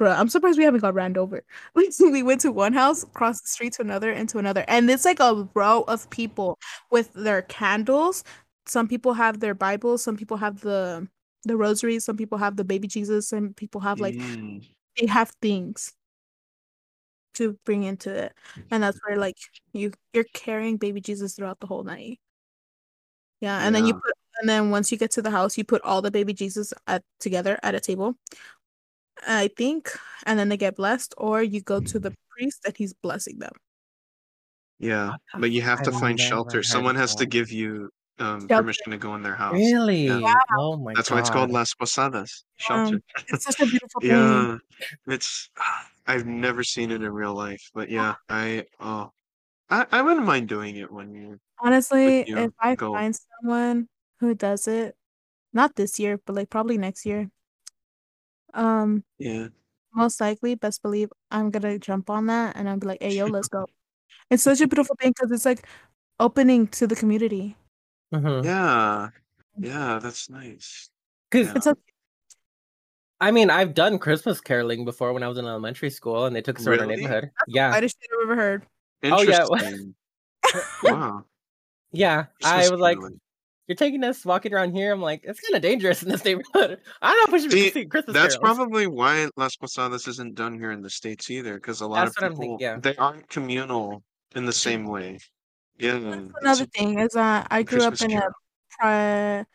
bruh, 0.00 0.16
I'm 0.18 0.28
surprised 0.28 0.58
we 0.58 0.64
haven't 0.64 0.80
got 0.80 0.94
ran 0.94 1.16
over. 1.16 1.42
We 1.74 1.90
we 2.00 2.22
went 2.22 2.40
to 2.42 2.52
one 2.52 2.72
house, 2.74 3.02
across 3.04 3.40
the 3.40 3.48
street 3.48 3.74
to 3.74 3.82
another, 3.82 4.10
and 4.12 4.28
to 4.30 4.38
another, 4.38 4.64
and 4.68 4.90
it's 4.90 5.04
like 5.04 5.20
a 5.20 5.48
row 5.54 5.82
of 5.88 6.08
people 6.10 6.58
with 6.90 7.12
their 7.14 7.42
candles. 7.42 8.24
Some 8.66 8.88
people 8.88 9.14
have 9.14 9.40
their 9.40 9.54
Bibles, 9.54 10.02
some 10.02 10.16
people 10.16 10.36
have 10.38 10.60
the 10.60 11.08
the 11.44 11.56
rosary, 11.56 11.98
some 12.00 12.16
people 12.16 12.38
have 12.38 12.56
the 12.56 12.64
baby 12.64 12.88
Jesus, 12.88 13.28
some 13.28 13.54
people 13.54 13.80
have 13.82 14.00
like 14.00 14.16
Mm, 14.20 14.62
they 14.98 15.06
have 15.06 15.30
things 15.42 15.94
to 17.34 17.58
bring 17.64 17.82
into 17.84 18.12
it 18.14 18.34
and 18.70 18.82
that's 18.82 18.98
where 19.06 19.16
like 19.16 19.36
you 19.72 19.92
you're 20.12 20.24
carrying 20.34 20.76
baby 20.76 21.00
jesus 21.00 21.34
throughout 21.34 21.60
the 21.60 21.66
whole 21.66 21.82
night 21.84 22.20
yeah 23.42 23.66
and 23.66 23.74
then 23.74 23.84
you 23.84 23.92
put 23.92 24.14
and 24.40 24.48
then 24.48 24.70
once 24.70 24.90
you 24.90 24.96
get 24.96 25.10
to 25.10 25.20
the 25.20 25.30
house 25.30 25.58
you 25.58 25.64
put 25.64 25.82
all 25.82 26.00
the 26.00 26.10
baby 26.10 26.32
jesus 26.32 26.72
at 26.86 27.02
together 27.20 27.58
at 27.62 27.74
a 27.74 27.80
table 27.80 28.14
i 29.26 29.48
think 29.58 29.90
and 30.24 30.38
then 30.38 30.48
they 30.48 30.56
get 30.56 30.76
blessed 30.76 31.12
or 31.18 31.42
you 31.42 31.60
go 31.60 31.78
to 31.80 31.98
the 31.98 32.14
priest 32.30 32.62
and 32.64 32.74
he's 32.76 32.94
blessing 32.94 33.38
them 33.38 33.52
yeah, 34.82 35.12
but 35.38 35.52
you 35.52 35.62
have 35.62 35.80
to 35.84 35.92
I've 35.92 36.00
find 36.00 36.18
shelter. 36.18 36.64
Someone 36.64 36.96
has 36.96 37.14
to 37.14 37.24
give 37.24 37.52
you 37.52 37.88
um, 38.18 38.48
permission 38.48 38.90
to 38.90 38.98
go 38.98 39.14
in 39.14 39.22
their 39.22 39.36
house. 39.36 39.54
Really? 39.54 40.08
Yeah. 40.08 40.34
Oh 40.58 40.76
my 40.76 40.94
That's 40.94 41.08
why 41.08 41.20
it's 41.20 41.30
called 41.30 41.52
Las 41.52 41.72
Posadas. 41.72 42.44
Shelter. 42.56 42.96
Um, 42.96 43.02
it's 43.28 43.44
such 43.44 43.60
a 43.60 43.66
beautiful 43.66 44.00
thing 44.00 44.10
Yeah, 44.10 44.56
it's. 45.06 45.50
I've 46.04 46.26
never 46.26 46.64
seen 46.64 46.90
it 46.90 47.00
in 47.00 47.12
real 47.12 47.32
life, 47.32 47.70
but 47.72 47.90
yeah, 47.90 48.16
I 48.28 48.64
oh, 48.80 49.12
I 49.70 49.86
I 49.92 50.02
wouldn't 50.02 50.26
mind 50.26 50.48
doing 50.48 50.74
it 50.74 50.90
one 50.90 51.14
year. 51.14 51.38
Honestly 51.62 52.28
you 52.28 52.36
if 52.38 52.50
i 52.60 52.74
go. 52.74 52.92
find 52.94 53.14
someone 53.16 53.88
who 54.20 54.34
does 54.34 54.68
it 54.68 54.94
not 55.52 55.74
this 55.76 55.98
year 56.00 56.18
but 56.26 56.34
like 56.36 56.50
probably 56.50 56.76
next 56.78 57.06
year 57.06 57.30
um 58.54 59.04
Yeah, 59.18 59.48
most 59.94 60.20
likely, 60.20 60.54
best 60.54 60.82
believe 60.82 61.10
I'm 61.30 61.50
gonna 61.50 61.78
jump 61.78 62.10
on 62.10 62.26
that 62.26 62.56
and 62.56 62.68
I'll 62.68 62.78
be 62.78 62.86
like, 62.86 63.02
hey, 63.02 63.14
yo, 63.16 63.26
let's 63.26 63.48
go. 63.48 63.66
It's 64.30 64.42
such 64.42 64.60
a 64.60 64.66
beautiful 64.68 64.96
thing 65.00 65.12
because 65.16 65.30
it's 65.30 65.44
like 65.44 65.66
opening 66.20 66.66
to 66.78 66.86
the 66.86 66.96
community. 66.96 67.56
Mhm. 68.14 68.44
yeah, 68.44 69.08
yeah. 69.58 69.98
That's 69.98 70.28
nice. 70.30 70.88
'Cause 71.30 71.46
Yeah. 71.46 71.52
It's 71.56 71.66
a, 71.66 71.76
I 73.20 73.30
mean, 73.30 73.50
I've 73.50 73.74
done 73.74 73.98
Christmas 73.98 74.40
caroling 74.40 74.84
before 74.84 75.12
when 75.12 75.22
I 75.22 75.28
was 75.28 75.38
in 75.38 75.44
elementary 75.46 75.90
school, 75.90 76.24
and 76.26 76.34
they 76.34 76.42
took 76.42 76.58
us 76.58 76.66
around 76.66 76.80
our 76.80 76.86
Really? 76.86 77.02
neighborhood. 77.02 77.30
the 77.46 77.52
Yeah, 77.52 77.70
I 77.72 77.80
just 77.80 77.96
ever 78.22 78.34
heard. 78.36 78.66
Oh, 79.04 79.22
yeah. 79.22 79.44
Wow. 80.82 81.24
Yeah. 81.92 82.26
I 82.44 82.68
was 82.68 82.80
like, 82.80 82.98
"You're 83.68 83.76
taking 83.76 84.02
us 84.04 84.24
walking 84.24 84.52
around 84.52 84.72
here." 84.74 84.92
I'm 84.92 85.00
like, 85.00 85.22
"It's 85.24 85.40
kind 85.40 85.54
of 85.56 85.62
dangerous 85.62 86.02
in 86.02 86.08
this 86.08 86.24
neighborhood." 86.24 86.78
I 87.02 87.12
don't 87.14 87.30
pushing 87.30 87.50
See, 87.50 87.68
to 87.68 87.72
see 87.72 87.84
Christmas 87.86 88.14
That's 88.14 88.36
carols. 88.36 88.56
probably 88.56 88.86
why 88.86 89.28
Las 89.36 89.56
Posadas 89.56 90.08
isn't 90.08 90.34
done 90.34 90.58
here 90.58 90.72
in 90.72 90.82
the 90.82 90.90
states 90.90 91.30
either, 91.30 91.54
because 91.54 91.80
a 91.80 91.86
lot 91.86 92.06
That's 92.06 92.16
of 92.18 92.22
people 92.30 92.36
thinking, 92.38 92.58
yeah. 92.60 92.78
they 92.80 92.96
aren't 92.96 93.28
communal 93.28 94.02
in 94.34 94.44
the 94.46 94.52
same 94.52 94.86
way. 94.86 95.18
Yeah, 95.78 95.98
That's 95.98 96.16
it's 96.24 96.32
another 96.42 96.66
thing 96.66 96.98
is 96.98 97.12
that 97.12 97.46
I 97.50 97.62
grew 97.62 97.82
up 97.82 97.90
Christmas 97.96 98.02
in 98.12 98.16
a 98.18 98.20
carol. 98.20 98.32
pri- 98.78 99.46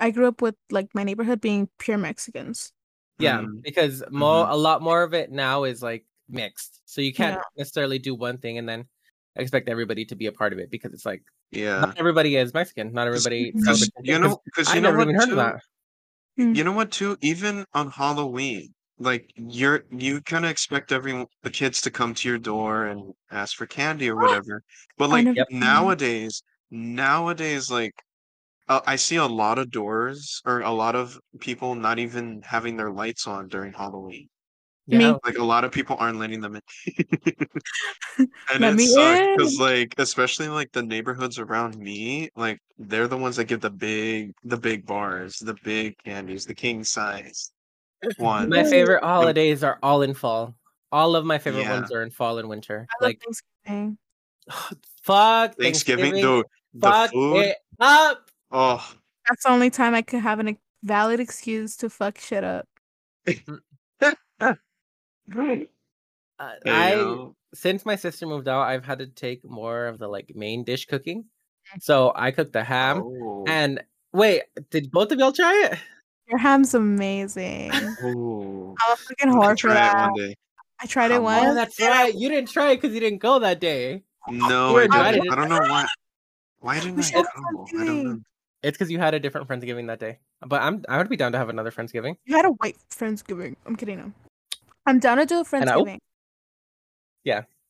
I 0.00 0.10
grew 0.10 0.26
up 0.28 0.40
with 0.42 0.54
like 0.70 0.88
my 0.94 1.02
neighborhood 1.04 1.40
being 1.40 1.68
pure 1.78 1.98
Mexicans. 1.98 2.72
Yeah, 3.18 3.40
Mm, 3.40 3.62
because 3.62 4.02
more 4.10 4.46
Mhm. 4.46 4.50
a 4.52 4.56
lot 4.56 4.80
more 4.80 5.02
of 5.02 5.12
it 5.12 5.30
now 5.32 5.64
is 5.64 5.82
like 5.82 6.04
mixed, 6.28 6.80
so 6.84 7.00
you 7.00 7.12
can't 7.12 7.34
Yeah. 7.36 7.42
necessarily 7.56 7.98
do 7.98 8.14
one 8.14 8.38
thing 8.38 8.58
and 8.58 8.68
then 8.68 8.86
expect 9.34 9.68
everybody 9.68 10.04
to 10.06 10.14
be 10.16 10.26
a 10.26 10.32
part 10.32 10.52
of 10.52 10.58
it 10.60 10.70
because 10.70 10.92
it's 10.92 11.04
like 11.06 11.22
yeah. 11.50 11.80
not 11.80 11.96
everybody 11.96 12.36
is 12.36 12.52
Mexican, 12.54 12.92
not 12.92 13.06
everybody. 13.06 13.52
Because 13.52 13.90
celebrates 13.90 13.92
you 14.02 14.18
know, 14.18 14.18
know, 14.18 14.28
'cause 14.28 14.38
because 14.44 14.68
I 14.68 14.74
you 14.74 14.80
know 14.80 14.90
never 14.90 14.98
what 14.98 15.08
even 15.08 15.14
heard 15.14 15.30
too? 15.30 15.32
of 15.32 15.36
that. 15.38 15.60
You 16.52 16.64
know 16.64 16.72
what 16.72 16.90
too? 16.92 17.16
Even 17.22 17.64
on 17.74 17.90
Halloween, 17.90 18.74
like 18.98 19.32
you're 19.36 19.84
you 19.90 20.20
kind 20.22 20.44
of 20.44 20.50
expect 20.50 20.92
every 20.92 21.26
the 21.42 21.50
kids 21.50 21.80
to 21.82 21.90
come 21.90 22.14
to 22.14 22.28
your 22.28 22.38
door 22.38 22.86
and 22.86 23.14
ask 23.30 23.56
for 23.56 23.66
candy 23.66 24.10
or 24.10 24.16
whatever. 24.18 24.62
But 24.98 25.10
like 25.10 25.26
never 25.26 25.36
Yep. 25.36 25.48
nowadays, 25.50 26.42
nowadays, 26.70 27.70
like 27.70 27.94
uh, 28.68 28.80
I 28.86 28.96
see 28.96 29.16
a 29.16 29.26
lot 29.26 29.58
of 29.58 29.70
doors 29.70 30.42
or 30.46 30.60
a 30.62 30.72
lot 30.72 30.96
of 30.96 31.18
people 31.40 31.74
not 31.76 31.98
even 32.00 32.42
having 32.42 32.76
their 32.76 32.92
lights 32.92 33.26
on 33.26 33.48
during 33.48 33.72
Halloween. 33.74 34.28
Me. 34.88 35.00
Yeah, 35.04 35.16
Like 35.24 35.36
a 35.38 35.44
lot 35.44 35.64
of 35.64 35.70
people 35.72 35.96
aren't 36.00 36.18
letting 36.18 36.40
them 36.40 36.56
in. 36.56 36.62
and 38.18 38.60
Let 38.60 38.74
it 38.74 38.80
sucks 38.88 39.26
because 39.36 39.58
like 39.60 39.94
especially 39.98 40.48
like 40.48 40.72
the 40.72 40.82
neighborhoods 40.82 41.38
around 41.38 41.76
me, 41.76 42.30
like 42.36 42.58
they're 42.78 43.06
the 43.06 43.16
ones 43.18 43.36
that 43.36 43.44
give 43.44 43.60
the 43.60 43.70
big 43.70 44.32
the 44.44 44.56
big 44.56 44.86
bars, 44.86 45.36
the 45.38 45.54
big 45.62 45.94
candies, 46.04 46.46
the 46.46 46.54
king 46.54 46.84
size 46.84 47.52
ones. 48.18 48.48
my 48.48 48.64
favorite 48.64 49.02
holidays 49.04 49.62
are 49.62 49.78
all 49.82 50.00
in 50.02 50.14
fall. 50.14 50.54
All 50.90 51.16
of 51.16 51.24
my 51.26 51.36
favorite 51.38 51.62
Yeah. 51.62 51.80
ones 51.80 51.92
are 51.92 52.02
in 52.02 52.10
fall 52.10 52.38
and 52.38 52.48
winter. 52.48 52.86
I 52.90 53.04
love 53.04 53.08
Like 53.10 53.20
Thanksgiving. 53.22 53.98
fuck 55.02 55.54
Thanksgiving, 55.56 56.12
Thanksgiving, 56.12 56.22
the 56.22 56.44
the 56.74 56.90
fuck 56.90 57.10
food. 57.10 57.36
it 57.44 57.56
up. 57.78 58.30
Oh, 58.50 58.90
That's 59.28 59.44
the 59.44 59.50
only 59.50 59.68
time 59.68 59.94
I 59.94 60.00
could 60.00 60.20
have 60.20 60.40
a 60.40 60.56
valid 60.82 61.20
excuse 61.20 61.76
to 61.78 61.90
fuck 61.90 62.16
shit 62.18 62.42
up. 62.44 62.66
Mm. 63.26 63.58
great. 65.28 65.70
Uh, 66.38 66.52
I 66.66 66.92
yo. 66.94 67.34
since 67.54 67.84
my 67.84 67.96
sister 67.96 68.26
moved 68.26 68.48
out, 68.48 68.62
I've 68.62 68.84
had 68.84 68.98
to 69.00 69.06
take 69.06 69.44
more 69.44 69.86
of 69.86 69.98
the 69.98 70.08
like 70.08 70.32
main 70.34 70.64
dish 70.64 70.86
cooking. 70.86 71.24
Mm. 71.76 71.82
So 71.82 72.12
I 72.14 72.30
cooked 72.30 72.52
the 72.52 72.62
ham. 72.64 73.02
Oh. 73.02 73.44
And 73.48 73.82
wait, 74.12 74.42
did 74.70 74.90
both 74.90 75.10
of 75.12 75.18
y'all 75.18 75.32
try 75.32 75.68
it? 75.72 75.78
Your 76.28 76.38
ham's 76.38 76.74
amazing. 76.74 77.72
I'm 77.72 77.96
Oh. 78.04 78.74
a 78.88 78.96
freaking 78.96 79.30
I 79.30 79.34
whore 79.34 79.58
for 79.60 79.70
it 79.70 79.74
that. 79.74 80.10
one 80.10 80.14
day. 80.20 80.34
I 80.80 80.86
tried 80.86 81.10
it 81.10 81.14
Come 81.14 81.24
once. 81.24 81.42
on. 81.44 81.50
Oh, 81.50 81.54
that's 81.54 81.80
right. 81.80 82.14
You 82.14 82.28
didn't 82.28 82.50
try 82.50 82.70
it 82.70 82.76
because 82.80 82.94
you 82.94 83.00
didn't 83.00 83.18
go 83.18 83.38
that 83.40 83.60
day. 83.60 84.04
No, 84.28 84.74
were 84.74 84.86
I 84.90 85.12
didn't. 85.12 85.30
I 85.32 85.34
don't 85.34 85.48
know 85.48 85.58
why. 85.58 85.86
Why 86.60 86.78
didn't 86.78 86.96
We 86.96 87.02
I 87.02 87.10
go? 87.12 87.20
I 87.20 87.84
don't 87.84 88.04
know. 88.04 88.18
It's 88.62 88.76
because 88.76 88.90
you 88.90 88.98
had 88.98 89.14
a 89.14 89.20
different 89.20 89.48
Friendsgiving 89.48 89.86
that 89.86 90.00
day. 90.00 90.18
But 90.46 90.60
I'm 90.62 90.84
I 90.88 90.98
would 90.98 91.08
be 91.08 91.16
down 91.16 91.32
to 91.32 91.38
have 91.38 91.48
another 91.48 91.70
Friendsgiving. 91.70 92.16
You 92.26 92.36
had 92.36 92.44
a 92.44 92.50
white 92.50 92.76
Friendsgiving. 92.90 93.56
I'm 93.66 93.74
kidding. 93.76 93.98
No. 93.98 94.12
I'm 94.88 94.98
down 94.98 95.18
to 95.18 95.26
do 95.26 95.40
a 95.40 95.44
And 95.52 95.68
I- 95.68 95.74
oh, 95.74 95.86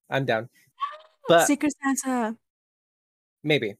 I'm 0.09 0.25
down. 0.25 0.49
But 1.29 1.47
Secret 1.47 1.75
Santa. 1.83 2.37
maybe. 3.43 3.75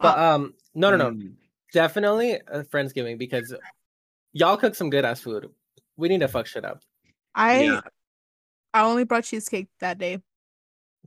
But 0.00 0.18
um 0.18 0.54
no 0.74 0.90
no 0.90 0.96
no. 0.96 1.10
Mm. 1.10 1.34
Definitely 1.72 2.32
a 2.48 2.62
Friendsgiving 2.64 3.18
because 3.18 3.54
y'all 4.32 4.56
cook 4.56 4.74
some 4.74 4.88
good 4.90 5.04
ass 5.04 5.20
food. 5.20 5.50
We 5.96 6.08
need 6.08 6.20
to 6.20 6.28
fuck 6.28 6.46
shit 6.46 6.64
up. 6.64 6.80
I 7.34 7.62
Yeah. 7.62 7.80
I 8.72 8.82
only 8.82 9.04
brought 9.04 9.24
cheesecake 9.24 9.68
that 9.80 9.98
day. 9.98 10.20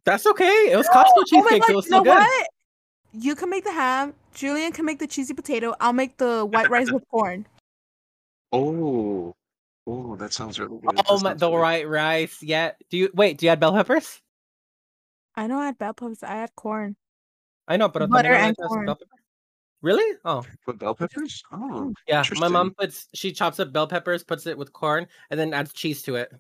That's 0.06 0.26
okay. 0.28 0.72
It 0.72 0.78
was 0.78 0.88
Costco 0.94 1.06
Oh 1.08 1.14
my 1.18 1.24
cheesecake. 1.28 1.62
God, 1.64 1.70
it 1.72 1.76
was 1.76 1.86
you 1.86 1.92
so 1.92 1.98
know 1.98 2.04
good. 2.04 2.16
what? 2.20 2.48
You 3.14 3.36
can 3.36 3.50
make 3.50 3.64
the 3.64 3.72
ham. 3.74 4.14
Julian 4.34 4.72
can 4.72 4.86
make 4.86 5.00
the 5.00 5.08
cheesy 5.08 5.34
potato. 5.34 5.74
I'll 5.82 5.92
make 5.94 6.18
the 6.18 6.46
white 6.46 6.70
rice 6.70 6.92
with 6.92 7.04
corn. 7.10 7.48
Oh, 8.54 9.36
oh, 9.88 10.16
that 10.18 10.34
sounds 10.34 10.60
really 10.60 10.78
good. 10.80 11.02
Oh 11.10 11.18
That 11.18 11.24
my 11.24 11.34
the 11.34 11.48
really- 11.50 11.62
right 11.62 11.88
rice. 11.88 12.44
Yeah. 12.44 12.72
Do 12.90 12.98
you 12.98 13.10
wait, 13.14 13.38
do 13.40 13.46
you 13.48 13.52
add 13.52 13.60
bell 13.60 13.74
peppers? 13.74 14.22
I 15.36 15.48
know 15.48 15.58
I 15.60 15.66
had 15.68 15.78
bell 15.78 15.94
peppers. 15.94 16.22
I 16.24 16.36
had 16.36 16.54
corn. 16.56 16.96
I 17.68 17.78
know, 17.78 17.90
but 17.90 18.10
Butter 18.10 18.30
también 18.30 18.48
and 18.48 18.58
corn. 18.58 18.86
bell? 18.86 19.00
Really? 19.82 20.18
Oh, 20.26 20.44
With 20.66 20.80
bell 20.80 20.96
peppers? 20.96 21.44
Oh, 21.52 21.94
yeah. 22.08 22.24
My 22.40 22.48
mom 22.48 22.74
puts 22.74 23.08
she 23.14 23.32
chops 23.32 23.60
up 23.60 23.72
bell 23.72 23.88
peppers, 23.88 24.24
puts 24.24 24.46
it 24.48 24.58
with 24.58 24.74
corn, 24.74 25.08
and 25.30 25.40
then 25.40 25.54
adds 25.54 25.74
cheese 25.74 26.02
to 26.04 26.16
it. 26.16 26.32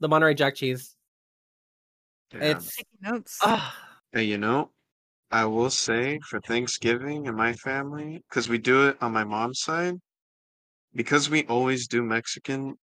The 0.00 0.08
Monterey 0.08 0.34
Jack 0.34 0.56
cheese. 0.56 0.96
damn. 2.30 2.42
It's 2.42 2.74
Taking 2.76 2.98
notes. 3.12 3.38
ah, 3.42 3.76
Hey, 4.12 4.24
you 4.24 4.38
know, 4.38 4.70
I 5.30 5.44
will 5.44 5.70
say 5.70 6.18
for 6.28 6.40
Thanksgiving 6.40 7.26
in 7.26 7.36
my 7.36 7.52
family, 7.52 8.24
because 8.28 8.48
we 8.48 8.58
do 8.58 8.88
it 8.88 8.96
on 9.00 9.12
my 9.12 9.22
mom's 9.24 9.60
side, 9.60 9.94
because 10.94 11.30
we 11.30 11.44
always 11.44 11.86
do 11.86 12.02
Mexican 12.02 12.74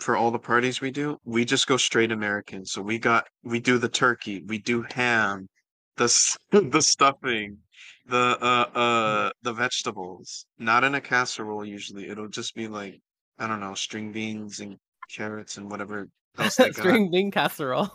for 0.00 0.16
all 0.16 0.30
the 0.30 0.38
parties 0.38 0.80
we 0.80 0.90
do, 0.90 1.18
we 1.24 1.44
just 1.44 1.66
go 1.66 1.76
straight 1.76 2.12
American. 2.12 2.64
So 2.64 2.82
we 2.82 2.98
got 2.98 3.26
we 3.44 3.60
do 3.60 3.78
the 3.78 3.88
turkey, 3.88 4.42
we 4.46 4.58
do 4.58 4.84
ham, 4.94 5.48
the 5.96 6.36
the 6.50 6.80
stuffing, 6.82 7.58
the 8.06 8.38
uh 8.40 8.78
uh 8.78 9.30
the 9.42 9.52
vegetables. 9.52 10.46
Not 10.58 10.84
in 10.84 10.94
a 10.94 11.00
casserole 11.00 11.64
usually. 11.64 12.08
It'll 12.08 12.28
just 12.28 12.54
be 12.54 12.68
like 12.68 13.00
I 13.38 13.46
don't 13.46 13.60
know, 13.60 13.74
string 13.74 14.12
beans 14.12 14.60
and 14.60 14.76
carrots 15.14 15.56
and 15.56 15.70
whatever 15.70 16.08
else 16.38 16.56
they 16.56 16.64
got. 16.70 16.76
string 16.76 17.10
bean 17.10 17.30
casserole. 17.30 17.90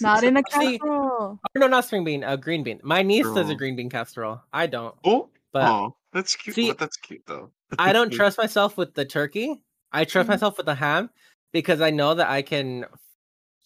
Not 0.00 0.22
in 0.22 0.36
a 0.36 0.42
casserole. 0.50 0.78
Oh, 0.82 1.38
no, 1.56 1.66
not 1.66 1.84
string 1.84 2.04
bean. 2.04 2.22
A 2.22 2.36
green 2.36 2.62
bean. 2.62 2.80
My 2.82 3.02
niece 3.02 3.26
does 3.26 3.50
a 3.50 3.54
green 3.54 3.74
bean 3.76 3.90
casserole. 3.90 4.40
I 4.52 4.66
don't, 4.66 4.94
Oh, 5.04 5.30
but 5.52 5.68
oh, 5.68 5.96
that's 6.14 6.34
cute. 6.36 6.56
See, 6.56 6.68
but 6.68 6.78
that's 6.78 6.96
cute 6.96 7.22
though. 7.26 7.50
I 7.78 7.92
don't 7.92 8.10
trust 8.10 8.38
myself 8.38 8.78
with 8.78 8.94
the 8.94 9.04
turkey. 9.04 9.62
I 9.92 10.04
trust 10.04 10.26
Mhm. 10.26 10.32
myself 10.32 10.56
with 10.56 10.66
the 10.66 10.74
ham 10.74 11.10
because 11.52 11.80
I 11.82 11.90
know 11.90 12.14
that 12.14 12.30
I 12.30 12.40
can 12.40 12.86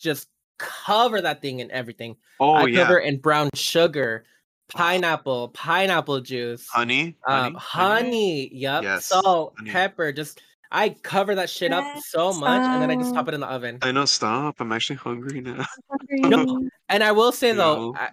just 0.01 0.29
cover 0.59 1.21
that 1.21 1.41
thing 1.41 1.61
in 1.61 1.71
everything. 1.71 2.17
Oh 2.41 2.57
I 2.57 2.67
yeah, 2.67 2.81
cover 2.83 2.99
it 2.99 3.07
in 3.07 3.19
brown 3.21 3.51
sugar, 3.55 4.25
pineapple, 4.69 5.49
pineapple 5.51 6.21
juice, 6.21 6.69
honey, 6.69 7.17
um, 7.27 7.55
honey, 7.55 8.53
yep, 8.53 8.83
Yes, 8.83 9.07
salt, 9.07 9.55
honey. 9.59 9.71
pepper. 9.71 10.13
Just 10.13 10.43
I 10.71 10.91
cover 10.91 11.35
that 11.37 11.49
shit 11.49 11.73
up 11.73 11.87
so 11.99 12.33
much, 12.33 12.67
and 12.67 12.83
then 12.83 12.91
I 12.91 12.97
just 12.97 13.11
Yes, 13.11 13.17
pop 13.17 13.29
it 13.29 13.35
in 13.35 13.41
the 13.41 13.47
oven. 13.47 13.79
I 13.83 13.93
know. 13.93 14.05
Stop! 14.05 14.57
I'm 14.61 14.73
actually 14.73 14.97
hungry 14.97 15.41
now. 15.41 15.65
Hungry. 16.21 16.71
And 16.91 17.03
I 17.05 17.13
will 17.13 17.33
say 17.33 17.53
No. 17.53 17.57
though, 17.57 17.95
I, 17.95 18.11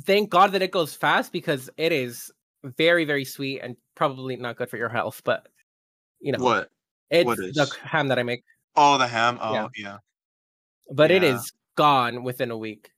thank 0.00 0.30
God 0.30 0.52
that 0.52 0.62
it 0.62 0.70
goes 0.70 0.94
fast 0.94 1.32
because 1.32 1.68
it 1.76 1.92
is 1.92 2.32
very, 2.64 3.04
very 3.04 3.24
sweet 3.24 3.60
and 3.60 3.76
probably 3.94 4.36
not 4.36 4.56
good 4.56 4.70
for 4.70 4.76
your 4.76 4.88
health. 4.88 5.22
But 5.24 5.46
you 6.20 6.32
know, 6.32 6.38
What? 6.42 6.70
it's 7.10 7.26
what 7.26 7.38
the 7.38 7.70
ham 7.84 8.08
that 8.08 8.18
I 8.18 8.22
make. 8.22 8.44
Oh, 8.76 8.98
the 8.98 9.06
ham. 9.06 9.38
Oh, 9.40 9.52
Yeah. 9.54 9.68
yeah. 9.76 9.98
but 10.90 11.10
it 11.10 11.22
Yeah. 11.22 11.34
is 11.36 11.52
gone 11.76 12.22
within 12.22 12.50
a 12.50 12.56
week. 12.58 12.90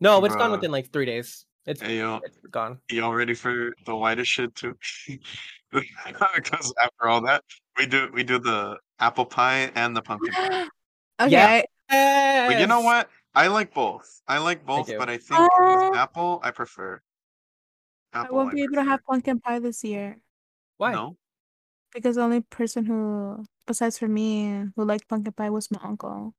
No, 0.00 0.24
it's 0.24 0.34
gone 0.36 0.50
within 0.50 0.70
like 0.70 0.92
three 0.92 1.06
days. 1.06 1.46
It's, 1.64 1.80
Hey 1.80 1.98
yo, 1.98 2.20
it's 2.24 2.36
gone. 2.50 2.80
y'all 2.90 3.14
ready 3.14 3.34
for 3.34 3.72
the 3.86 3.94
whitest 3.94 4.30
shit 4.30 4.54
too? 4.54 4.76
because 5.70 6.74
after 6.82 7.08
all 7.08 7.20
that, 7.22 7.44
we 7.78 7.86
do 7.86 8.10
we 8.12 8.24
do 8.24 8.38
the 8.38 8.78
apple 8.98 9.24
pie 9.24 9.70
and 9.76 9.96
the 9.96 10.02
pumpkin 10.02 10.34
pie. 10.34 10.66
okay. 11.20 11.64
But 11.88 12.58
you 12.58 12.66
know 12.66 12.80
what? 12.80 13.08
I 13.34 13.46
like 13.46 13.72
both. 13.72 14.20
I 14.26 14.38
like 14.38 14.66
both, 14.66 14.88
do. 14.88 14.98
but 14.98 15.08
I 15.08 15.18
think 15.18 15.48
Uh, 15.58 15.90
apple, 15.94 16.40
I 16.42 16.50
prefer. 16.50 17.00
I 18.12 18.20
Apple, 18.22 18.36
won't 18.36 18.52
be 18.54 18.62
able 18.62 18.74
to 18.74 18.84
have 18.84 19.00
pumpkin 19.04 19.40
pie 19.40 19.58
this 19.58 19.82
year 19.84 20.18
Why? 20.76 20.92
No. 20.92 21.16
because 21.94 22.16
the 22.16 22.22
only 22.22 22.40
person 22.42 22.84
who, 22.84 23.44
besides 23.66 23.98
for 23.98 24.08
me, 24.08 24.66
who 24.76 24.84
liked 24.84 25.08
pumpkin 25.08 25.32
pie 25.32 25.50
was 25.50 25.70
my 25.70 25.80
uncle. 25.82 26.34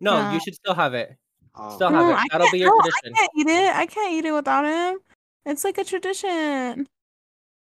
No, 0.00 0.14
Yeah. 0.16 0.34
you 0.34 0.40
should 0.40 0.54
still 0.54 0.74
have 0.74 0.94
it. 0.94 1.16
Oh. 1.54 1.74
Still 1.74 1.90
have 1.90 1.98
No, 1.98 2.10
it. 2.10 2.14
I 2.14 2.24
That'll 2.30 2.46
can't, 2.46 2.52
be 2.52 2.58
your 2.60 2.70
no, 2.70 2.80
tradition. 2.80 3.12
I 3.14 3.18
can't 3.18 3.30
eat 3.36 3.46
it. 3.48 3.76
I 3.76 3.86
can't 3.86 4.12
eat 4.12 4.24
it 4.24 4.32
without 4.32 4.64
him. 4.64 4.98
It's 5.46 5.64
like 5.64 5.78
a 5.78 5.84
tradition. 5.84 6.86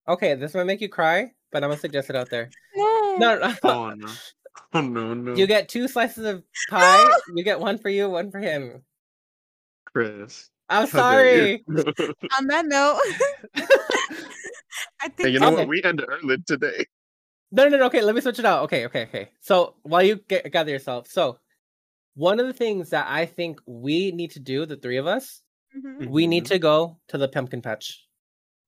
Okay, 0.07 0.35
this 0.35 0.53
might 0.53 0.65
make 0.65 0.81
you 0.81 0.89
cry, 0.89 1.31
but 1.51 1.63
I'm 1.63 1.69
gonna 1.69 1.79
suggest 1.79 2.09
it 2.09 2.15
out 2.15 2.29
there. 2.29 2.49
No. 2.75 3.15
No, 3.17 3.37
no. 3.39 3.55
Oh 3.63 3.89
no. 3.91 4.07
Oh 4.73 4.81
no 4.81 5.13
no. 5.13 5.33
You 5.35 5.47
get 5.47 5.67
two 5.69 5.87
slices 5.87 6.25
of 6.25 6.43
pie. 6.69 7.09
You 7.35 7.43
get 7.43 7.59
one 7.59 7.77
for 7.77 7.89
you, 7.89 8.09
one 8.09 8.29
for 8.31 8.39
him. 8.39 8.83
Chris. 9.85 10.49
I'm 10.71 10.87
how 10.87 11.09
dare 11.09 11.25
you. 11.25 11.59
sorry. 11.67 11.87
On 12.37 12.47
that 12.47 12.65
note, 12.65 12.99
I 15.01 15.09
think 15.09 15.27
hey, 15.27 15.29
you 15.29 15.39
know 15.39 15.47
Okay. 15.51 15.57
what? 15.61 15.67
We 15.67 15.83
ended 15.83 16.05
early 16.09 16.37
today. 16.47 16.85
No, 17.51 17.67
no, 17.67 17.77
no. 17.77 17.85
Okay, 17.87 18.01
let 18.01 18.15
me 18.15 18.21
switch 18.21 18.39
it 18.39 18.45
out. 18.45 18.63
Okay, 18.63 18.85
okay, 18.85 19.03
okay. 19.03 19.29
So 19.41 19.75
while 19.83 20.03
you 20.03 20.15
get, 20.27 20.49
gather 20.51 20.71
yourself, 20.71 21.07
so 21.07 21.37
one 22.15 22.39
of 22.39 22.47
the 22.47 22.53
things 22.53 22.89
that 22.91 23.07
I 23.09 23.25
think 23.25 23.59
we 23.65 24.11
need 24.11 24.31
to 24.31 24.39
do, 24.39 24.65
the 24.65 24.77
three 24.77 24.97
of 24.97 25.07
us, 25.07 25.41
Mhm. 25.75 26.07
we 26.09 26.27
need 26.27 26.45
Mhm. 26.45 26.47
to 26.47 26.59
go 26.59 26.97
to 27.09 27.17
the 27.17 27.27
pumpkin 27.27 27.61
patch. 27.61 28.07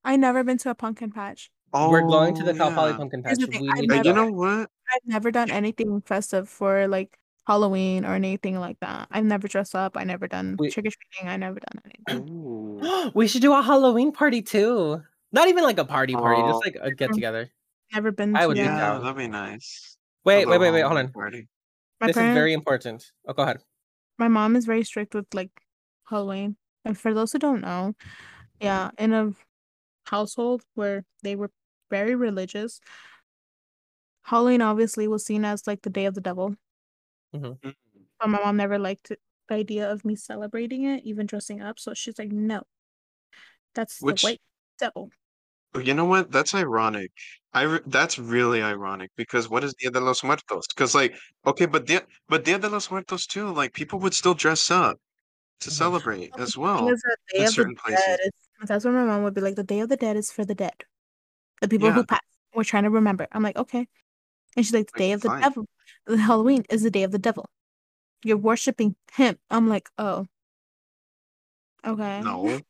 I 0.04 0.18
never 0.18 0.44
been 0.44 0.58
to 0.60 0.70
a 0.70 0.76
pumpkin 0.76 1.12
patch. 1.12 1.50
We're 1.74 2.02
going 2.02 2.36
to 2.36 2.44
the 2.44 2.52
Oh, 2.52 2.58
Cal 2.58 2.72
Poly 2.72 2.94
pumpkin 2.94 3.24
patch. 3.24 3.40
thing, 3.40 3.62
We 3.62 3.72
need 3.72 3.92
Hey, 3.92 4.02
you 4.04 4.14
know 4.14 4.32
what? 4.32 4.70
I've 4.94 5.06
never 5.06 5.32
done 5.32 5.50
anything 5.50 6.02
festive 6.02 6.50
for 6.50 6.88
like 6.88 7.18
Halloween 7.46 8.06
or 8.06 8.14
anything 8.16 8.60
like 8.60 8.80
that. 8.80 9.08
I've 9.12 9.26
never 9.26 9.48
dressed 9.48 9.76
up. 9.76 9.98
I 9.98 10.04
never 10.06 10.28
done 10.28 10.56
We- 10.58 10.70
trick 10.72 10.86
or 10.86 10.92
treating. 10.92 11.30
I 11.30 11.38
never 11.38 11.60
done 11.60 11.82
anything. 11.86 13.12
We 13.16 13.28
should 13.28 13.42
do 13.42 13.54
a 13.54 13.62
Halloween 13.62 14.12
party 14.12 14.42
too. 14.42 15.02
Not 15.32 15.48
even 15.48 15.64
like 15.64 15.78
a 15.78 15.86
party 15.86 16.14
party, 16.14 16.42
Oh. 16.42 16.52
just 16.52 16.66
like 16.66 16.78
a 16.82 16.92
get 16.94 17.12
together. 17.14 17.50
Never 17.94 18.12
been. 18.12 18.36
I 18.36 18.42
to 18.42 18.48
would 18.48 18.58
be 18.58 18.64
that. 18.64 18.78
Down. 18.78 19.02
that'd 19.02 19.18
be 19.18 19.28
nice. 19.28 19.98
Wait, 20.26 20.48
wait, 20.48 20.58
wait, 20.60 20.72
wait. 20.72 20.82
Hold 20.82 20.98
on. 20.98 21.12
Party. 21.12 21.48
My 22.00 22.08
This 22.08 22.18
is 22.18 22.22
very 22.34 22.54
important. 22.54 23.12
Oh, 23.28 23.34
go 23.34 23.44
ahead. 23.44 23.58
my 24.18 24.28
mom 24.28 24.56
is 24.56 24.66
very 24.66 24.84
strict 24.84 25.14
with 25.16 25.26
like 25.34 25.52
Halloween. 26.10 26.56
And 26.86 26.98
for 26.98 27.14
those 27.14 27.32
who 27.34 27.40
don't 27.40 27.62
know, 27.62 27.94
yeah, 28.62 28.92
in 28.98 29.14
a 29.14 29.32
household 30.06 30.64
where 30.76 31.04
they 31.24 31.36
were 31.36 31.52
very 31.90 32.16
religious, 32.16 32.80
Halloween 34.24 34.62
obviously 34.62 35.08
was 35.08 35.26
seen 35.26 35.44
as 35.46 35.68
like 35.68 35.82
the 35.82 35.90
day 35.90 36.06
of 36.06 36.14
the 36.16 36.22
devil. 36.22 36.56
Mm. 37.34 37.58
But 38.20 38.30
my 38.30 38.40
mom 38.40 38.58
never 38.58 38.78
liked 38.80 39.10
the 39.10 39.18
idea 39.54 39.90
of 39.92 40.06
me 40.06 40.16
celebrating 40.16 40.86
it, 40.86 41.04
even 41.04 41.26
dressing 41.26 41.62
up. 41.62 41.80
So 41.80 41.94
she's 41.94 42.18
like, 42.20 42.32
no, 42.32 42.64
that's 43.76 44.02
Which- 44.02 44.22
the 44.22 44.28
white 44.28 44.42
devil. 44.80 45.10
You 45.82 45.96
know 45.96 46.06
what? 46.06 46.32
That's 46.32 46.54
ironic. 46.54 47.12
I 47.52 47.64
re- 47.64 47.80
that's 47.88 48.20
really 48.20 48.62
ironic 48.62 49.10
because 49.18 49.50
what 49.50 49.64
is 49.64 49.74
Dia 49.74 49.90
de 49.90 50.00
los 50.00 50.24
Muertos? 50.24 50.68
Because 50.68 50.94
like, 50.94 51.16
okay, 51.48 51.66
but 51.66 51.88
Dia 51.88 52.04
but 52.30 52.46
Dia 52.46 52.60
de 52.60 52.70
los 52.70 52.92
Muertos 52.92 53.26
too, 53.26 53.52
like 53.52 53.74
people 53.74 53.98
would 54.00 54.14
still 54.14 54.36
dress 54.36 54.70
up 54.70 55.00
to 55.62 55.70
Mhm. 55.70 55.74
celebrate 55.74 56.32
as 56.38 56.56
well. 56.56 56.88
in 57.34 57.48
certain 57.50 57.76
places. 57.76 58.04
is- 58.24 58.32
that's 58.68 58.86
what 58.86 58.94
my 58.94 59.04
mom 59.04 59.24
would 59.24 59.34
be 59.34 59.42
like. 59.42 59.56
The 59.56 59.64
day 59.64 59.80
of 59.80 59.90
the 59.90 59.98
dead 59.98 60.16
is 60.16 60.32
for 60.32 60.46
the 60.46 60.54
dead, 60.54 60.84
the 61.60 61.68
people 61.68 61.92
who 61.92 62.02
Yeah. 62.02 62.06
passed. 62.08 62.22
We're 62.54 62.64
trying 62.64 62.84
to 62.84 62.92
remember. 62.92 63.28
I'm 63.32 63.42
like, 63.42 63.58
okay. 63.58 63.88
And 64.56 64.64
she's 64.64 64.74
like, 64.76 64.92
the 64.92 64.94
Like, 64.94 65.00
day 65.00 65.12
of 65.14 65.22
the 65.22 65.30
fine. 65.30 65.42
devil. 65.42 65.66
The 66.06 66.18
Halloween 66.18 66.64
is 66.70 66.84
the 66.84 66.92
day 66.92 67.04
of 67.04 67.12
the 67.12 67.20
devil. 67.20 67.50
You're 68.24 68.38
worshiping 68.38 68.96
him. 69.14 69.38
I'm 69.50 69.68
like, 69.68 69.90
oh, 69.98 70.28
okay. 71.86 72.22
No. 72.22 72.60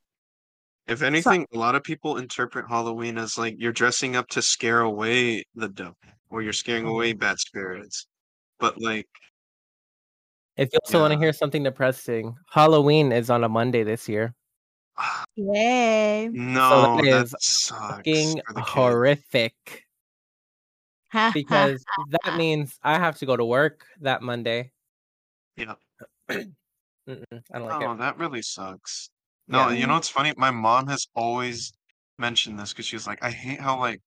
If 0.85 1.01
anything, 1.01 1.47
a 1.53 1.57
lot 1.57 1.75
of 1.75 1.83
people 1.83 2.17
interpret 2.17 2.67
Halloween 2.67 3.17
as 3.17 3.37
like 3.37 3.55
you're 3.57 3.71
dressing 3.71 4.17
up 4.17 4.27
to 4.31 4.41
scare 4.41 4.81
away 4.81 5.45
the 5.55 5.69
devil 5.69 5.95
or 6.29 6.41
you're 6.41 6.51
scaring 6.51 6.83
mm-hmm. 6.83 6.91
away 6.91 7.13
bad 7.13 7.39
spirits. 7.39 8.05
But 8.59 8.81
like, 8.81 9.07
If 10.57 10.73
you 10.73 10.79
also 10.83 10.99
want 10.99 11.13
to 11.13 11.19
hear 11.19 11.31
something 11.31 11.63
depressing, 11.63 12.35
Halloween 12.51 13.13
is 13.13 13.29
on 13.29 13.45
a 13.45 13.49
Monday 13.49 13.83
this 13.83 14.09
year. 14.09 14.33
Yay. 15.37 16.27
no, 16.33 16.97
that 16.97 17.03
that 17.05 17.23
is 17.23 17.35
sucks 17.39 17.95
Fucking 17.95 18.41
for 18.45 18.53
kids. 18.53 18.69
horrific. 18.69 19.83
Because 21.33 21.83
that 22.09 22.35
means 22.37 22.77
I 22.83 22.97
have 22.99 23.17
to 23.19 23.25
go 23.25 23.35
to 23.37 23.45
work 23.45 23.85
that 24.01 24.21
Monday. 24.21 24.71
Yeah. 25.55 25.75
I 26.29 26.45
don't 27.07 27.65
like 27.67 27.81
Oh, 27.81 27.93
it. 27.93 27.97
that 27.99 28.17
really 28.17 28.41
sucks. 28.41 29.09
No, 29.47 29.69
Yeah. 29.69 29.75
you 29.75 29.87
know 29.87 29.93
what's 29.95 30.09
funny? 30.09 30.33
My 30.37 30.51
mom 30.51 30.87
has 30.87 31.07
always 31.15 31.73
mentioned 32.17 32.59
this 32.59 32.71
because 32.71 32.85
she's 32.85 33.07
like, 33.07 33.23
I 33.23 33.31
hate 33.31 33.59
how 33.59 33.79
like 33.79 33.99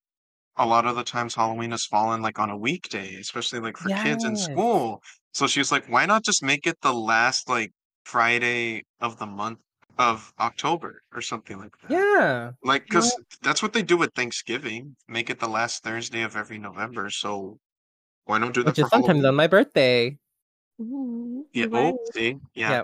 a 0.57 0.67
lot 0.67 0.87
of 0.87 0.97
the 0.97 1.05
times 1.05 1.35
Halloween 1.35 1.73
has 1.73 1.85
fallen 1.85 2.23
like 2.23 2.39
on 2.39 2.51
a 2.51 2.57
weekday, 2.57 3.17
especially 3.17 3.61
like 3.61 3.77
for 3.77 3.91
kids 3.91 4.25
in 4.25 4.37
school. 4.37 5.03
So 5.35 5.47
she's 5.47 5.71
like, 5.73 5.87
why 5.89 6.07
not 6.07 6.25
just 6.25 6.43
make 6.43 6.67
it 6.67 6.81
the 6.83 6.95
last 6.95 7.49
like 7.49 7.73
Friday 8.05 8.85
of 9.01 9.19
the 9.19 9.27
month 9.27 9.61
of 9.99 10.33
October 10.39 11.03
or 11.15 11.21
something 11.21 11.59
like 11.59 11.77
that? 11.83 11.91
Yeah. 11.91 12.53
Like, 12.63 12.85
because 12.85 13.19
that's 13.43 13.63
what 13.63 13.73
they 13.73 13.83
do 13.83 13.97
with 13.97 14.13
Thanksgiving. 14.15 14.97
Make 15.09 15.31
it 15.31 15.41
the 15.41 15.49
last 15.49 15.83
Thursday 15.83 16.23
of 16.23 16.37
every 16.37 16.59
November. 16.59 17.11
So 17.11 17.59
why 18.25 18.39
not 18.39 18.55
do 18.55 18.63
that 18.63 18.71
Which 18.71 18.79
is 18.79 18.91
sometimes 18.91 19.07
Halloween? 19.07 19.27
on 19.27 19.35
my 19.35 19.47
birthday. 19.47 20.19
Ooh, 20.81 21.47
Yeah. 21.53 21.67
you're 21.67 21.75
oh, 21.75 21.83
right. 21.85 21.95
Oh, 21.95 22.11
see, 22.15 22.37
yeah. 22.55 22.71
Yeah. 22.71 22.83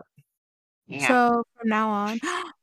Yeah. 0.87 1.09
So 1.09 1.45
from 1.59 1.69
now 1.69 1.89
on, 1.89 2.21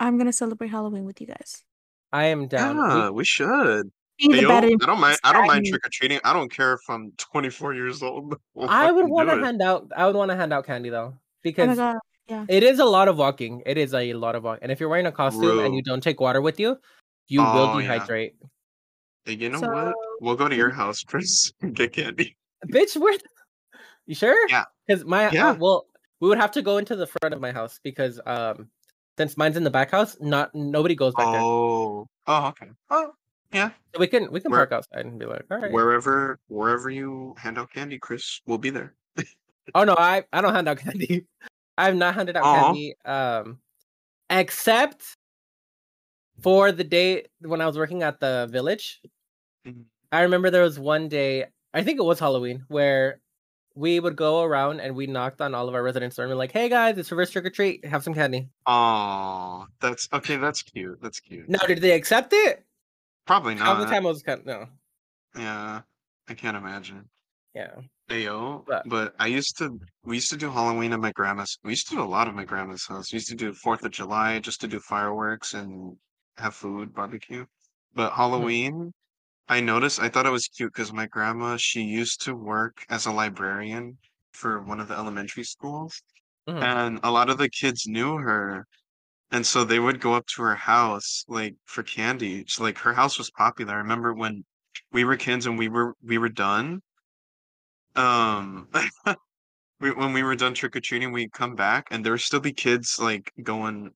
I'm 0.00 0.16
gonna 0.18 0.32
celebrate 0.32 0.68
Halloween 0.68 1.04
with 1.04 1.20
you 1.20 1.26
guys. 1.26 1.64
I 2.12 2.26
am 2.26 2.46
down. 2.48 2.76
We- 2.76 3.00
Yeah, 3.00 3.10
we 3.10 3.24
should. 3.24 3.90
The 4.20 4.36
Hey, 4.36 4.42
yo, 4.42 4.50
I 4.50 4.86
don't 4.86 5.00
mind. 5.00 5.18
I 5.24 5.32
don't 5.32 5.46
mind 5.46 5.64
trick 5.64 5.86
or 5.86 5.88
treating. 5.90 6.20
I 6.24 6.34
don't 6.34 6.52
care 6.52 6.74
if 6.74 6.80
I'm 6.90 7.12
24 7.16 7.72
years 7.72 8.02
old. 8.02 8.36
We'll 8.54 8.68
I 8.68 8.92
would 8.92 9.08
want 9.08 9.30
to 9.30 9.42
hand 9.42 9.62
out. 9.62 9.90
I 9.96 10.04
would 10.06 10.14
want 10.14 10.30
to 10.30 10.36
hand 10.36 10.52
out 10.52 10.66
candy 10.66 10.90
though, 10.90 11.14
Oh 11.46 12.00
my 12.30 12.36
because 12.40 12.46
god. 12.46 12.54
it 12.54 12.62
is 12.62 12.78
a 12.78 12.84
lot 12.84 13.08
of 13.08 13.16
walking. 13.18 13.62
It 13.66 13.78
is 13.78 13.94
a 13.94 14.12
lot 14.14 14.34
of 14.36 14.44
walking, 14.44 14.62
and 14.62 14.72
if 14.72 14.80
you're 14.80 14.88
wearing 14.88 15.06
a 15.06 15.12
costume 15.12 15.60
and 15.60 15.74
you 15.74 15.82
don't 15.82 16.02
take 16.02 16.20
water 16.20 16.40
with 16.40 16.58
you, 16.60 16.76
you 17.28 17.40
will 17.40 17.46
Oh, 17.48 17.78
yeah. 17.78 17.98
dehydrate. 17.98 18.32
Hey, 19.24 19.34
you 19.34 19.48
know 19.50 19.60
So- 19.60 19.70
what? 19.70 19.94
We'll 20.20 20.36
go 20.36 20.48
to 20.48 20.56
your 20.56 20.70
house, 20.70 21.02
Chris, 21.02 21.52
and 21.62 21.74
get 21.74 21.92
candy. 21.92 22.36
Bitch, 22.68 22.96
where? 22.96 23.16
You 24.06 24.14
sure? 24.14 24.48
Yeah. 24.48 24.64
Because 24.86 25.04
my 25.04 25.26
uh, 25.26 25.30
Yeah. 25.32 25.52
well, 25.52 25.86
we 26.20 26.28
would 26.28 26.38
have 26.38 26.50
to 26.52 26.62
go 26.62 26.78
into 26.78 26.96
the 26.96 27.06
front 27.06 27.34
of 27.34 27.40
my 27.40 27.52
house 27.52 27.80
because 27.82 28.20
um, 28.26 28.68
since 29.16 29.36
mine's 29.36 29.56
in 29.56 29.64
the 29.64 29.70
back 29.70 29.90
house, 29.90 30.16
not 30.20 30.54
nobody 30.54 30.94
goes 30.94 31.14
back 31.14 31.32
there. 31.32 31.40
Oh, 31.40 32.06
oh, 32.26 32.46
okay. 32.48 32.68
Oh, 32.90 33.12
yeah. 33.52 33.70
So 33.94 34.00
we 34.00 34.06
can 34.06 34.30
we 34.30 34.40
can 34.40 34.50
Where- 34.50 34.60
park 34.66 34.72
outside 34.72 35.06
and 35.06 35.18
be 35.18 35.26
like, 35.26 35.44
all 35.50 35.58
right. 35.58 35.72
Wherever, 35.72 36.38
wherever 36.48 36.90
you 36.90 37.34
hand 37.38 37.58
out 37.58 37.70
candy, 37.72 37.98
Chris, 37.98 38.40
we'll 38.46 38.58
be 38.58 38.70
there. 38.70 38.94
Oh 39.74 39.84
no, 39.84 39.94
I 39.96 40.24
I 40.32 40.40
don't 40.40 40.52
hand 40.54 40.68
out 40.68 40.78
candy. 40.78 41.26
I've 41.80 41.96
not 41.96 42.14
hunted 42.14 42.36
out 42.36 42.44
candy, 42.44 42.94
um, 43.04 43.58
except 44.28 45.16
for 46.42 46.72
the 46.72 46.84
day 46.84 47.24
when 47.40 47.60
I 47.60 47.66
was 47.66 47.76
working 47.76 48.02
at 48.02 48.20
the 48.20 48.48
village. 48.50 49.00
Mhm. 49.66 49.84
I 50.12 50.22
remember 50.22 50.50
there 50.50 50.62
was 50.62 50.78
one 50.78 51.08
day, 51.08 51.46
I 51.74 51.82
think 51.84 51.98
it 51.98 52.02
was 52.04 52.18
Halloween, 52.18 52.64
where 52.68 53.20
we 53.74 54.00
would 54.00 54.16
go 54.16 54.42
around 54.42 54.80
and 54.80 54.96
we 54.96 55.06
knocked 55.06 55.40
on 55.40 55.54
all 55.54 55.68
of 55.68 55.74
our 55.74 55.82
residents' 55.82 56.16
door 56.16 56.24
and 56.24 56.30
we're 56.32 56.36
like, 56.36 56.52
"Hey 56.52 56.68
guys, 56.68 56.98
it's 56.98 57.10
reverse 57.10 57.30
trick 57.30 57.44
or 57.44 57.50
treat. 57.50 57.84
Have 57.84 58.02
some 58.02 58.14
candy." 58.14 58.48
Oh, 58.66 59.66
that's 59.80 60.08
okay. 60.12 60.36
That's 60.36 60.62
cute. 60.62 60.98
That's 61.00 61.20
cute. 61.20 61.48
Now, 61.48 61.60
did 61.66 61.80
they 61.80 61.92
accept 61.92 62.32
it? 62.32 62.64
Probably 63.26 63.54
Half 63.56 63.78
the 63.78 63.84
not. 63.84 63.90
time 63.92 64.06
I 64.06 64.08
was 64.08 64.22
kind 64.22 64.40
of 64.40 64.46
no, 64.46 64.66
Yeah, 65.36 65.82
I 66.28 66.34
can't 66.34 66.56
imagine. 66.56 67.08
yeah. 67.54 67.76
Ayo, 68.10 68.64
But- 68.66 68.88
but 68.88 69.14
I 69.18 69.26
used 69.28 69.56
to, 69.58 69.78
we 70.02 70.16
used 70.16 70.30
to 70.30 70.36
do 70.36 70.50
Halloween 70.50 70.92
at 70.92 71.00
my 71.00 71.12
grandma's. 71.12 71.58
We 71.62 71.70
used 71.70 71.88
to 71.88 71.94
do 71.94 72.02
a 72.02 72.04
lot 72.04 72.26
of 72.28 72.34
my 72.34 72.44
grandma's 72.44 72.86
house. 72.86 73.12
We 73.12 73.16
used 73.16 73.28
to 73.28 73.36
do 73.36 73.52
Fourth 73.54 73.84
of 73.84 73.92
July 73.92 74.40
just 74.40 74.60
to 74.62 74.68
do 74.68 74.80
fireworks 74.80 75.54
and 75.54 75.96
have 76.36 76.54
food, 76.54 76.92
barbecue. 76.92 77.46
But 77.94 78.12
Halloween, 78.12 78.92
I 79.48 79.60
noticed, 79.60 80.00
I 80.00 80.08
thought 80.08 80.26
it 80.26 80.30
was 80.30 80.46
cute 80.48 80.72
because 80.72 80.92
my 80.92 81.06
grandma, 81.06 81.56
she 81.56 81.82
used 81.82 82.22
to 82.24 82.34
work 82.34 82.84
as 82.88 83.06
a 83.06 83.12
librarian 83.12 83.98
for 84.32 84.60
one 84.62 84.80
of 84.80 84.88
the 84.88 84.94
elementary 84.96 85.44
schools. 85.44 86.02
Mhm. 86.48 86.62
And 86.62 87.00
a 87.04 87.10
lot 87.10 87.30
of 87.30 87.38
the 87.38 87.48
kids 87.48 87.86
knew 87.86 88.16
her. 88.16 88.66
And 89.30 89.46
so 89.46 89.62
they 89.64 89.78
would 89.78 90.00
go 90.00 90.14
up 90.14 90.26
to 90.34 90.42
her 90.42 90.56
house 90.56 91.24
like 91.28 91.54
for 91.64 91.84
candy. 91.84 92.44
So, 92.48 92.64
like 92.64 92.78
her 92.78 92.94
house 92.94 93.18
was 93.18 93.30
popular. 93.30 93.74
I 93.74 93.78
remember 93.78 94.12
when 94.12 94.44
we 94.92 95.04
were 95.04 95.16
kids 95.16 95.46
and 95.46 95.56
we 95.56 95.68
were 95.68 95.94
we 96.02 96.18
were 96.18 96.28
done. 96.28 96.82
Um 97.96 98.68
we, 99.80 99.92
when 99.92 100.12
we 100.12 100.22
were 100.22 100.36
done 100.36 100.54
trick 100.54 100.76
or 100.76 100.80
treating, 100.80 101.12
we'd 101.12 101.32
come 101.32 101.54
back 101.56 101.88
and 101.90 102.04
there 102.04 102.12
would 102.12 102.20
still 102.20 102.40
be 102.40 102.52
kids 102.52 102.98
like 103.00 103.32
going 103.42 103.92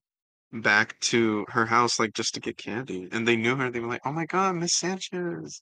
back 0.53 0.99
to 1.01 1.45
her 1.49 1.65
house 1.67 1.99
like 1.99 2.13
just 2.13 2.33
to 2.35 2.39
get 2.41 2.57
candy. 2.57 3.09
And 3.11 3.27
they 3.27 3.35
knew 3.37 3.55
her. 3.57 3.71
They 3.71 3.79
were 3.81 3.87
like, 3.89 4.01
"Oh 4.05 4.13
my 4.13 4.25
God, 4.27 4.55
Miss 4.57 4.75
Sanchez! 4.77 5.61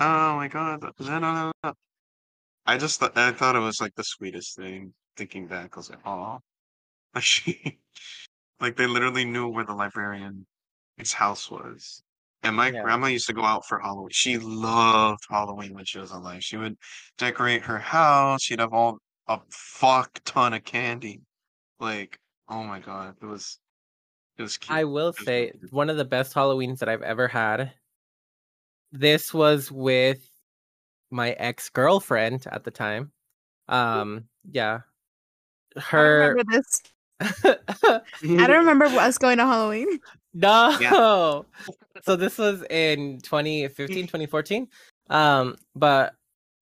Oh 0.00 0.36
my 0.36 0.48
God!" 0.48 0.82
da- 0.82 0.92
da- 0.98 1.20
da- 1.20 1.52
da." 1.64 1.72
I 2.66 2.78
just 2.78 3.00
thought 3.00 3.16
I 3.18 3.32
thought 3.32 3.56
it 3.56 3.60
was 3.60 3.80
like 3.82 3.94
the 3.96 4.04
sweetest 4.04 4.56
thing. 4.56 4.94
Thinking 5.16 5.46
back, 5.46 5.76
I 5.76 5.80
was 5.80 5.90
like, 5.90 6.00
"Oh, 6.06 6.40
like 7.14 7.24
she, 7.24 7.80
like 8.60 8.76
they 8.76 8.86
literally 8.88 9.24
knew 9.26 9.48
where 9.48 9.64
the 9.64 9.74
librarian's 9.74 10.46
house 11.14 11.50
was." 11.50 12.02
And 12.42 12.56
my 12.56 12.70
Yeah. 12.70 12.82
grandma 12.82 13.08
used 13.08 13.26
to 13.26 13.32
go 13.34 13.44
out 13.44 13.66
for 13.66 13.78
Halloween. 13.80 14.08
She 14.12 14.38
loved 14.38 15.24
Halloween 15.28 15.74
when 15.74 15.84
she 15.84 15.98
was 15.98 16.10
alive. 16.10 16.42
She 16.42 16.56
would 16.56 16.76
decorate 17.18 17.62
her 17.62 17.78
house. 17.78 18.42
She'd 18.42 18.60
have 18.60 18.72
all 18.72 18.98
a 19.28 19.40
fuck 19.50 20.18
ton 20.24 20.54
of 20.54 20.64
candy. 20.64 21.20
Like, 21.78 22.18
oh 22.48 22.64
my 22.64 22.80
god, 22.80 23.16
it 23.20 23.26
was 23.26 23.58
it 24.38 24.42
was 24.42 24.56
cute. 24.56 24.76
I 24.76 24.84
will 24.84 25.08
was 25.08 25.24
say 25.24 25.52
really 25.54 25.68
one 25.70 25.90
of 25.90 25.96
the 25.98 26.04
best 26.04 26.34
Halloweens 26.34 26.78
that 26.78 26.88
I've 26.88 27.02
ever 27.02 27.28
had. 27.28 27.72
This 28.92 29.32
was 29.34 29.70
with 29.70 30.28
my 31.10 31.32
ex 31.32 31.68
girlfriend 31.68 32.46
at 32.50 32.64
the 32.64 32.70
time. 32.70 33.12
Um, 33.68 34.24
yeah, 34.50 34.80
I 35.76 35.80
her. 35.80 36.34
remember 36.34 36.44
this. 36.50 36.82
I 37.20 38.00
don't 38.22 38.50
remember 38.66 38.86
us 38.86 39.18
going 39.18 39.38
to 39.38 39.44
Halloween. 39.46 40.00
no. 40.80 41.46
so 42.02 42.16
this 42.16 42.38
was 42.38 42.62
in 42.70 43.20
2015, 43.20 44.06
2014. 44.06 44.68
Um, 45.08 45.56
but 45.74 46.14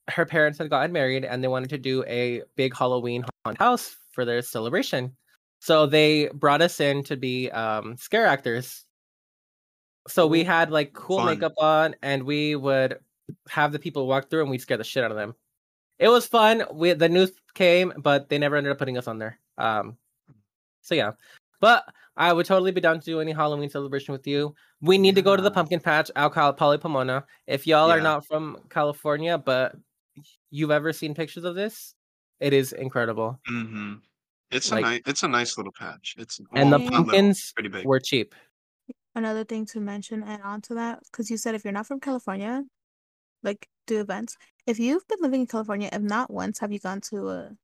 her 0.09 0.25
parents 0.25 0.59
had 0.59 0.71
gotten 0.71 0.93
married 0.93 1.25
and 1.25 1.43
they 1.43 1.49
wanted 1.49 1.71
to 1.71 1.79
do 1.79 2.03
a 2.05 2.43
big 2.57 2.75
Halloween 2.75 3.25
haunted 3.45 3.59
house 3.59 3.97
for 4.11 4.25
their 4.25 4.43
celebration. 4.43 5.15
So 5.61 5.87
they 5.87 6.29
brought 6.33 6.63
us 6.63 6.81
in 6.81 7.03
to 7.05 7.17
be 7.17 7.51
um 7.51 7.97
scare 7.97 8.27
actors. 8.27 8.85
So 10.07 10.27
we 10.27 10.45
had 10.45 10.71
like 10.71 10.95
cool 10.95 11.19
fun. 11.19 11.27
makeup 11.27 11.53
on 11.59 11.95
and 12.03 12.23
we 12.23 12.57
would 12.57 12.99
have 13.49 13.73
the 13.73 13.79
people 13.79 14.07
walk 14.07 14.31
through 14.31 14.43
and 14.43 14.51
we'd 14.51 14.63
scare 14.63 14.79
the 14.79 14.85
shit 14.85 15.05
out 15.05 15.11
of 15.11 15.17
them. 15.17 15.35
It 15.99 16.09
was 16.09 16.27
fun. 16.27 16.65
We 16.73 16.95
the 16.95 17.09
news 17.09 17.33
came, 17.55 17.93
but 17.99 18.29
they 18.29 18.39
never 18.39 18.57
ended 18.57 18.73
up 18.73 18.79
putting 18.79 18.97
us 18.97 19.09
on 19.09 19.19
there. 19.19 19.39
Um 19.59 19.99
so 20.81 20.95
yeah. 20.95 21.13
But 21.61 21.85
I 22.19 22.33
would 22.33 22.47
totally 22.47 22.73
be 22.73 22.81
down 22.81 22.99
to 22.99 23.05
do 23.07 23.21
any 23.21 23.31
Halloween 23.33 23.71
celebration 23.71 24.13
with 24.13 24.27
you. 24.27 24.53
We 24.81 24.99
need 24.99 25.15
to 25.15 25.23
go 25.23 25.37
to 25.37 25.43
the 25.43 25.53
pumpkin 25.53 25.79
patch 25.79 26.11
out 26.17 26.35
Cal 26.35 26.53
Poly 26.53 26.77
Pomona. 26.79 27.25
If 27.47 27.65
y'all 27.67 27.91
are 27.93 28.01
not 28.01 28.27
from 28.27 28.59
California, 28.69 29.39
but 29.39 29.77
you've 30.51 30.73
ever 30.73 30.93
seen 30.93 31.15
pictures 31.15 31.45
of 31.45 31.55
this, 31.55 31.95
it 32.41 32.53
is 32.53 32.73
incredible. 32.73 33.39
hmm 33.47 33.95
It's 34.51 34.71
Like- 34.73 34.85
a 34.85 34.89
nice 34.89 35.01
it's 35.07 35.23
a 35.23 35.29
nice 35.29 35.57
little 35.59 35.73
patch. 35.73 36.17
It's 36.19 36.39
And 36.41 36.47
the 36.49 36.55
well, 36.55 36.67
not 36.71 36.81
little, 36.81 36.97
pumpkins 37.05 37.53
pretty 37.55 37.69
big. 37.69 37.87
were 37.87 38.01
cheap. 38.01 38.35
Another 39.15 39.45
thing 39.45 39.65
to 39.67 39.81
mention 39.81 40.23
and 40.25 40.43
on 40.43 40.61
to 40.63 40.75
that, 40.75 41.01
because 41.11 41.31
you 41.31 41.37
said 41.37 41.55
if 41.55 41.65
you're 41.65 41.73
not 41.73 41.87
from 41.87 42.01
California, 42.01 42.65
like 43.45 43.69
do 43.87 44.01
events. 44.01 44.37
If 44.67 44.79
you've 44.81 45.07
been 45.07 45.19
living 45.21 45.43
in 45.43 45.47
California, 45.47 45.89
if 45.93 46.03
not 46.03 46.31
once, 46.33 46.59
have 46.59 46.73
you 46.73 46.81
gone 46.81 47.01
to 47.11 47.29
a 47.29 47.57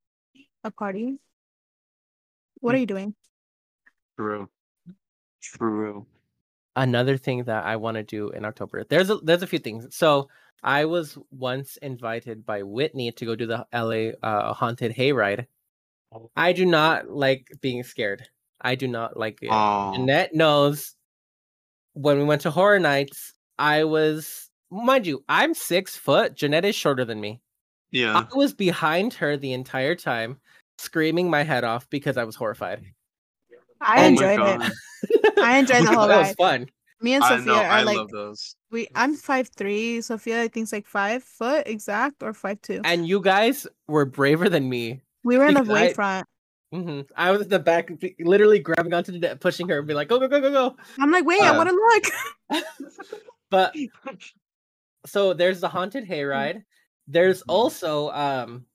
a 0.63 0.71
party? 0.71 1.19
What 2.61 2.73
are 2.73 2.77
you 2.77 2.85
doing? 2.85 3.15
True. 4.17 4.49
True. 5.41 6.05
Another 6.75 7.17
thing 7.17 7.43
that 7.45 7.65
I 7.65 7.75
want 7.77 7.95
to 7.95 8.03
do 8.03 8.29
in 8.29 8.45
October. 8.45 8.83
There's 8.83 9.09
a 9.09 9.15
there's 9.17 9.43
a 9.43 9.47
few 9.47 9.59
things. 9.59 9.95
So 9.95 10.27
I 10.63 10.85
was 10.85 11.17
once 11.31 11.77
invited 11.77 12.45
by 12.45 12.63
Whitney 12.63 13.11
to 13.13 13.25
go 13.25 13.35
do 13.35 13.45
the 13.45 13.65
LA 13.73 14.17
uh, 14.27 14.53
haunted 14.53 14.93
hayride. 14.93 15.45
I 16.35 16.53
do 16.53 16.65
not 16.65 17.09
like 17.09 17.47
being 17.61 17.83
scared. 17.83 18.27
I 18.61 18.75
do 18.75 18.87
not 18.87 19.17
like 19.17 19.39
it. 19.41 19.49
Oh, 19.51 19.93
Janette 19.95 20.33
knows 20.33 20.95
when 21.93 22.17
we 22.17 22.23
went 22.23 22.41
to 22.41 22.51
horror 22.51 22.79
nights, 22.79 23.33
I 23.57 23.83
was 23.85 24.49
mind 24.71 25.07
you, 25.07 25.23
I'm 25.29 25.53
six 25.53 25.95
foot. 25.95 26.35
Janette 26.35 26.65
is 26.65 26.75
shorter 26.75 27.05
than 27.05 27.21
me. 27.21 27.41
yeah. 27.91 28.17
I 28.17 28.35
was 28.35 28.53
behind 28.53 29.13
her 29.15 29.37
the 29.37 29.53
entire 29.53 29.95
time, 29.95 30.39
screaming 30.77 31.29
my 31.29 31.43
head 31.43 31.63
off 31.63 31.89
because 31.89 32.17
I 32.17 32.23
was 32.25 32.35
horrified. 32.35 32.83
I 33.85 34.03
Oh 34.03 34.07
enjoyed 34.07 34.39
it. 34.39 34.73
I 35.37 35.57
enjoyed 35.59 35.83
the 35.83 35.93
whole 35.93 36.09
ride. 36.09 36.15
It 36.15 36.27
was 36.27 36.35
fun. 36.35 36.69
Me 37.01 37.13
and 37.13 37.23
I 37.23 37.29
Sophia 37.37 37.45
know. 37.45 37.55
are 37.59 37.63
I 37.65 37.83
like 37.83 37.97
love 37.97 38.09
those. 38.09 38.55
we. 38.71 38.87
I'm 38.95 39.13
five 39.15 39.49
three. 39.55 40.01
Sophia, 40.01 40.41
I 40.41 40.47
think's 40.47 40.71
like 40.73 40.87
five 40.87 41.23
foot 41.23 41.67
exact 41.67 42.23
or 42.23 42.33
five 42.33 42.61
two. 42.61 42.81
And 42.83 43.07
you 43.07 43.21
guys 43.21 43.67
were 43.87 44.05
braver 44.05 44.49
than 44.49 44.67
me. 44.69 45.01
We 45.23 45.37
were 45.37 45.45
in 45.45 45.53
the 45.53 45.61
because 45.61 45.73
way 45.73 45.89
I- 45.89 45.93
front. 45.93 46.27
hmm 46.73 47.01
I 47.15 47.31
was 47.31 47.41
at 47.41 47.49
the 47.49 47.59
back, 47.59 47.91
literally 48.19 48.59
grabbing 48.59 48.93
onto 48.93 49.11
the 49.11 49.19
net, 49.19 49.39
pushing 49.39 49.67
her, 49.69 49.77
and 49.79 49.87
be 49.87 49.93
like, 49.93 50.07
"Go, 50.07 50.19
go, 50.19 50.27
go, 50.27 50.41
go, 50.41 50.51
go!" 50.51 50.75
I'm 50.99 51.11
like, 51.11 51.25
wait, 51.25 51.41
I 51.41 51.49
Uh, 51.49 51.57
want 51.57 51.69
to 51.69 51.75
look. 51.75 52.63
But 53.51 53.75
so 55.05 55.33
there's 55.33 55.61
the 55.61 55.69
haunted 55.69 56.07
hayride. 56.07 56.63
There's 57.07 57.41
Mhm. 57.41 57.45
also 57.49 58.09
um 58.09 58.65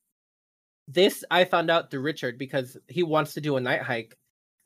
this 0.87 1.25
I 1.31 1.45
found 1.45 1.71
out 1.71 1.91
through 1.91 2.03
Richard 2.03 2.39
because 2.39 2.77
he 2.89 3.03
wants 3.03 3.35
to 3.35 3.41
do 3.41 3.57
a 3.57 3.61
night 3.61 3.83
hike. 3.83 4.17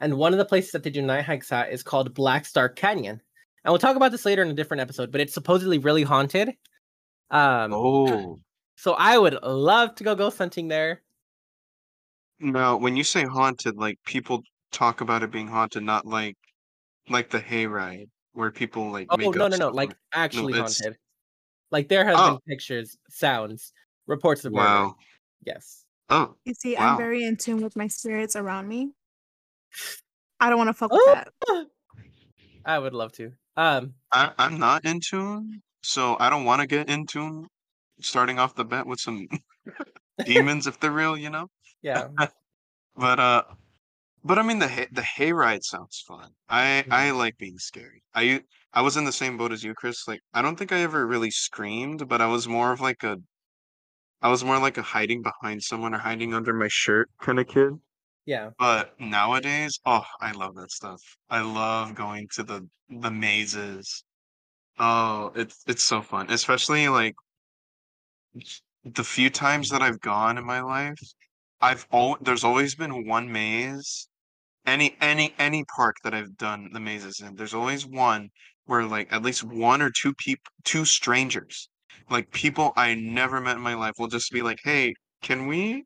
And 0.05 0.17
one 0.19 0.33
of 0.35 0.39
the 0.39 0.45
places 0.45 0.73
that 0.73 0.83
they 0.83 0.91
do 0.91 1.01
night 1.03 1.25
hikes 1.25 1.51
at 1.51 1.73
is 1.73 1.83
called 1.83 2.13
Black 2.15 2.45
Star 2.47 2.69
Canyon. 2.69 3.21
And 3.65 3.73
we'll 3.73 3.79
talk 3.79 3.97
about 3.97 4.13
this 4.13 4.27
later 4.27 4.43
in 4.43 4.51
a 4.51 4.55
different 4.55 4.83
episode, 4.83 5.11
but 5.11 5.21
it's 5.23 5.33
supposedly 5.33 5.79
really 5.79 6.03
haunted. 6.03 6.51
Um, 7.31 7.73
Oh, 7.73 8.39
so 8.77 8.93
I 8.93 9.17
would 9.17 9.39
love 9.43 9.95
to 9.97 10.05
go 10.05 10.15
ghost 10.15 10.37
hunting 10.39 10.69
there. 10.69 11.01
now 12.39 12.77
when 12.77 12.97
you 12.97 13.05
say 13.05 13.25
haunted, 13.25 13.77
like 13.77 13.99
people 14.05 14.43
talk 14.73 15.01
about 15.01 15.23
it 15.23 15.31
being 15.31 15.49
haunted, 15.49 15.83
not 15.83 16.05
like 16.07 16.37
like 17.09 17.31
the 17.31 17.39
hayride 17.41 18.09
where 18.33 18.51
people 18.51 18.91
like 18.91 19.07
Oh 19.11 19.17
make 19.17 19.35
no 19.35 19.49
no 19.49 19.57
no! 19.57 19.69
Like 19.71 19.95
actually 20.13 20.53
it's- 20.55 20.81
haunted. 20.81 20.99
Like 21.71 21.89
there 21.89 22.05
has 22.05 22.17
Oh. 22.19 22.31
been 22.33 22.41
pictures, 22.57 22.97
sounds, 23.09 23.73
reports 24.07 24.45
of 24.45 24.53
murder. 24.53 24.65
Wow. 24.69 24.97
Yes. 25.47 25.85
Oh, 26.11 26.35
You 26.45 26.53
see, 26.55 26.75
Wow. 26.77 26.93
I'm 26.93 26.99
very 26.99 27.25
in 27.25 27.37
tune 27.37 27.63
with 27.63 27.75
my 27.77 27.89
spirits 27.89 28.37
around 28.37 28.69
me. 28.69 28.93
I 30.41 30.49
don't 30.49 30.59
want 30.59 30.69
to 30.69 30.75
fuck 30.75 30.91
Oh. 30.93 31.15
with 31.17 31.29
that. 31.49 31.67
I 32.65 32.79
would 32.79 32.95
love 32.95 33.13
to. 33.13 33.33
Um, 33.57 33.95
I, 34.13 34.33
I'm 34.39 34.59
not 34.59 34.85
in 34.85 35.01
tune, 35.01 35.63
so 35.83 36.17
I 36.19 36.31
don't 36.31 36.45
want 36.45 36.61
to 36.61 36.67
get 36.67 36.89
in 36.89 37.07
tune. 37.07 37.47
Starting 38.01 38.39
off 38.41 38.57
the 38.57 38.65
bat 38.65 38.87
with 38.87 38.99
some 38.99 39.29
demons, 40.25 40.67
if 40.67 40.81
they're 40.81 40.91
real, 40.91 41.17
you 41.17 41.31
know. 41.31 41.49
yeah. 41.83 42.09
But 42.97 43.19
uh, 43.19 43.43
but 44.23 44.39
I 44.39 44.43
mean 44.43 44.61
the 44.61 44.69
hay, 44.69 44.87
the 44.93 45.03
hayride 45.03 45.65
sounds 45.65 46.03
fun. 46.07 46.31
I 46.49 46.85
I 46.91 47.07
Mhm. 47.11 47.17
like 47.19 47.37
being 47.39 47.59
scary. 47.59 48.03
I 48.15 48.43
I 48.73 48.83
was 48.83 48.97
in 48.97 49.05
the 49.05 49.13
same 49.13 49.37
boat 49.37 49.51
as 49.53 49.65
you, 49.65 49.75
Chris. 49.75 50.07
Like 50.07 50.21
I 50.33 50.43
don't 50.43 50.57
think 50.57 50.71
I 50.73 50.79
ever 50.81 51.05
really 51.07 51.31
screamed, 51.33 52.09
but 52.09 52.21
I 52.21 52.27
was 52.27 52.47
more 52.47 52.71
of 52.73 52.81
like 52.81 53.03
a, 53.03 53.17
I 54.23 54.29
was 54.29 54.45
more 54.45 54.59
like 54.61 54.79
a 54.79 54.83
hiding 54.83 55.23
behind 55.23 55.63
someone 55.65 55.93
or 55.95 55.99
hiding 55.99 56.35
under 56.35 56.53
my 56.53 56.69
shirt 56.69 57.11
kind 57.21 57.39
of 57.41 57.49
kid. 57.49 57.73
Yeah. 58.27 58.51
But 58.59 58.99
nowadays, 59.01 59.79
oh, 59.87 60.05
I 60.21 60.33
love 60.33 60.55
that 60.57 60.71
stuff. 60.73 61.01
I 61.31 61.41
love 61.43 61.95
going 61.95 62.29
to 62.35 62.43
the 62.43 62.69
the 62.89 63.11
mazes. 63.11 64.05
Oh, 64.79 65.33
it's 65.37 65.63
it's 65.69 65.85
so 65.85 66.03
fun, 66.03 66.31
especially 66.31 66.89
like 66.89 67.15
the 68.85 69.05
few 69.05 69.31
times 69.31 69.69
that 69.71 69.83
I've 69.83 70.01
gone 70.01 70.39
in 70.39 70.45
my 70.45 70.61
life. 70.61 70.99
I've 71.61 71.87
al 71.93 72.17
there's 72.21 72.45
always 72.45 72.75
been 72.75 73.07
one 73.07 73.31
maze. 73.33 74.09
Any 74.67 74.97
any 75.01 75.35
any 75.39 75.65
park 75.77 75.97
that 76.05 76.15
I've 76.15 76.37
done 76.37 76.71
the 76.73 76.81
mazes 76.81 77.21
in, 77.21 77.37
there's 77.37 77.55
always 77.55 77.87
one 77.87 78.31
where 78.67 78.85
like 78.87 79.13
at 79.13 79.23
least 79.23 79.45
one 79.45 79.83
or 79.83 79.91
two 79.91 80.15
people, 80.15 80.51
two 80.65 80.85
strangers, 80.87 81.69
like 82.11 82.33
people 82.33 82.73
I 82.77 82.95
never 82.95 83.41
met 83.41 83.57
in 83.57 83.63
my 83.63 83.75
life, 83.75 83.95
will 83.99 84.09
just 84.09 84.33
be 84.33 84.43
like, 84.43 84.59
"Hey, 84.65 84.95
can 85.23 85.47
we 85.49 85.85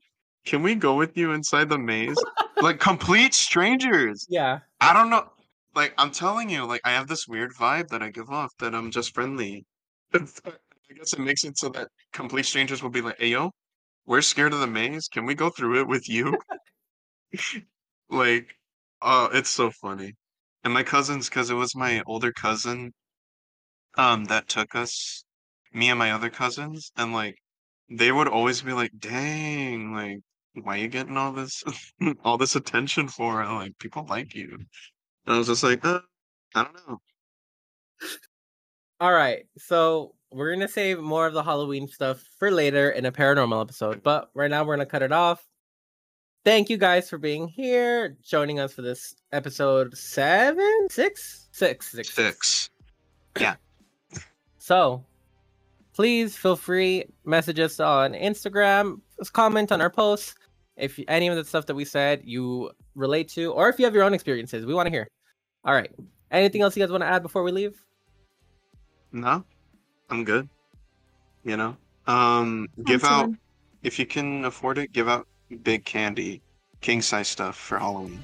can 0.48 0.62
we 0.62 0.74
go 0.74 0.94
with 0.96 1.16
you 1.16 1.32
inside 1.32 1.68
the 1.68 1.78
maze?" 1.78 2.16
Like 2.60 2.80
complete 2.80 3.34
strangers. 3.34 4.26
Yeah. 4.30 4.60
I 4.80 4.92
don't 4.94 5.10
know. 5.10 5.30
Like 5.74 5.94
I'm 5.98 6.10
telling 6.10 6.48
you, 6.50 6.64
like 6.64 6.80
I 6.84 6.90
have 6.92 7.06
this 7.08 7.26
weird 7.28 7.52
vibe 7.54 7.88
that 7.88 8.02
I 8.02 8.10
give 8.10 8.30
off 8.30 8.52
that 8.58 8.74
I'm 8.74 8.90
just 8.90 9.14
friendly. 9.14 9.66
I 10.14 10.20
guess 10.96 11.12
it 11.12 11.20
makes 11.20 11.44
it 11.44 11.58
so 11.58 11.68
that 11.70 11.88
complete 12.12 12.46
strangers 12.46 12.82
will 12.82 12.90
be 12.90 13.02
like, 13.02 13.18
"Hey, 13.18 13.28
yo, 13.28 13.52
we're 14.06 14.22
scared 14.22 14.52
of 14.54 14.60
the 14.60 14.66
maze. 14.66 15.08
Can 15.08 15.26
we 15.26 15.34
go 15.34 15.50
through 15.50 15.80
it 15.80 15.88
with 15.88 16.08
you?" 16.08 16.36
like, 18.10 18.54
oh, 19.02 19.28
it's 19.32 19.50
so 19.50 19.70
funny. 19.70 20.14
And 20.64 20.72
my 20.74 20.82
cousins, 20.82 21.28
because 21.28 21.50
it 21.50 21.54
was 21.54 21.74
my 21.76 22.02
older 22.06 22.32
cousin, 22.32 22.92
um, 23.96 24.24
that 24.26 24.48
took 24.48 24.74
us, 24.74 25.24
me 25.72 25.90
and 25.90 25.98
my 25.98 26.12
other 26.12 26.30
cousins, 26.30 26.90
and 26.96 27.12
like 27.12 27.36
they 27.90 28.12
would 28.12 28.28
always 28.28 28.62
be 28.62 28.72
like, 28.72 28.92
"Dang, 28.98 29.92
like." 29.94 30.20
Why 30.64 30.76
are 30.76 30.78
you 30.78 30.88
getting 30.88 31.16
all 31.16 31.32
this 31.32 31.64
all 32.24 32.38
this 32.38 32.56
attention 32.56 33.08
for? 33.08 33.44
Like 33.44 33.78
people 33.78 34.06
like 34.08 34.34
you. 34.34 34.58
And 35.26 35.34
I 35.34 35.38
was 35.38 35.46
just 35.46 35.62
like, 35.62 35.84
uh, 35.84 36.00
I 36.54 36.64
don't 36.64 36.88
know. 36.88 37.00
All 39.00 39.12
right. 39.12 39.46
So 39.56 40.14
we're 40.30 40.52
gonna 40.52 40.68
save 40.68 40.98
more 41.00 41.26
of 41.26 41.34
the 41.34 41.42
Halloween 41.42 41.88
stuff 41.88 42.22
for 42.38 42.50
later 42.50 42.90
in 42.90 43.06
a 43.06 43.12
paranormal 43.12 43.60
episode, 43.60 44.02
but 44.02 44.30
right 44.34 44.50
now 44.50 44.64
we're 44.64 44.76
gonna 44.76 44.86
cut 44.86 45.02
it 45.02 45.12
off. 45.12 45.46
Thank 46.44 46.70
you 46.70 46.76
guys 46.76 47.10
for 47.10 47.18
being 47.18 47.48
here, 47.48 48.16
joining 48.22 48.58
us 48.58 48.72
for 48.72 48.82
this 48.82 49.14
episode 49.32 49.96
seven, 49.96 50.86
six, 50.90 51.48
six, 51.52 51.90
six, 51.90 52.14
Six. 52.14 52.70
Yeah. 53.38 53.56
So 54.58 55.04
please 55.94 56.36
feel 56.36 56.56
free 56.56 57.04
message 57.24 57.58
us 57.58 57.80
on 57.80 58.12
Instagram, 58.12 59.00
comment 59.32 59.72
on 59.72 59.80
our 59.80 59.90
posts 59.90 60.34
if 60.78 60.98
any 61.08 61.28
of 61.28 61.36
the 61.36 61.44
stuff 61.44 61.66
that 61.66 61.74
we 61.74 61.84
said 61.84 62.22
you 62.24 62.70
relate 62.94 63.28
to, 63.30 63.52
or 63.52 63.68
if 63.68 63.78
you 63.78 63.84
have 63.84 63.94
your 63.94 64.04
own 64.04 64.14
experiences, 64.14 64.64
we 64.64 64.74
want 64.74 64.86
to 64.86 64.90
hear. 64.90 65.08
All 65.64 65.74
right. 65.74 65.90
Anything 66.30 66.62
else 66.62 66.76
you 66.76 66.82
guys 66.82 66.90
want 66.90 67.02
to 67.02 67.06
add 67.06 67.22
before 67.22 67.42
we 67.42 67.52
leave? 67.52 67.82
No, 69.12 69.44
I'm 70.10 70.24
good. 70.24 70.48
You 71.44 71.56
know, 71.56 71.76
um, 72.06 72.68
give 72.84 73.04
I'm 73.04 73.10
out 73.10 73.20
chilling. 73.22 73.38
if 73.82 73.98
you 73.98 74.06
can 74.06 74.44
afford 74.44 74.78
it. 74.78 74.92
Give 74.92 75.08
out 75.08 75.26
big 75.62 75.84
candy, 75.84 76.42
king 76.80 77.00
size 77.00 77.28
stuff 77.28 77.56
for 77.56 77.78
Halloween. 77.78 78.22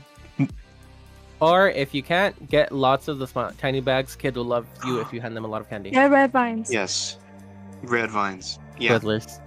Or 1.40 1.68
if 1.70 1.94
you 1.94 2.02
can't, 2.02 2.48
get 2.48 2.72
lots 2.72 3.08
of 3.08 3.18
the 3.18 3.26
small, 3.26 3.50
tiny 3.58 3.80
bags. 3.80 4.14
Kids 4.16 4.36
will 4.36 4.44
love 4.44 4.66
you 4.86 5.00
if 5.00 5.12
you 5.12 5.20
hand 5.22 5.36
them 5.36 5.44
a 5.44 5.48
lot 5.48 5.60
of 5.60 5.68
candy. 5.68 5.90
Yeah, 5.90 6.06
red 6.06 6.32
vines. 6.32 6.72
Yes, 6.72 7.18
red 7.82 8.10
vines. 8.10 8.58
Yeah. 8.78 8.98
Twizzlers. 8.98 9.40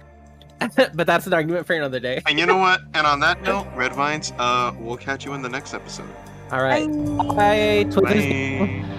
but 0.94 1.06
that's 1.06 1.26
an 1.26 1.34
argument 1.34 1.66
for 1.66 1.74
another 1.74 2.00
day. 2.00 2.22
And 2.26 2.38
you 2.38 2.46
know 2.46 2.56
what? 2.56 2.80
And 2.94 3.06
on 3.06 3.20
that 3.20 3.42
note, 3.42 3.66
red 3.74 3.92
vines. 3.92 4.32
Uh, 4.38 4.72
we'll 4.78 4.96
catch 4.96 5.24
you 5.24 5.34
in 5.34 5.42
the 5.42 5.48
next 5.48 5.74
episode. 5.74 6.08
All 6.50 6.62
right. 6.62 6.86
Bye. 6.88 7.34
Bye. 7.34 7.84
Twizzlers. 7.90 8.82
Bye. 8.82 8.94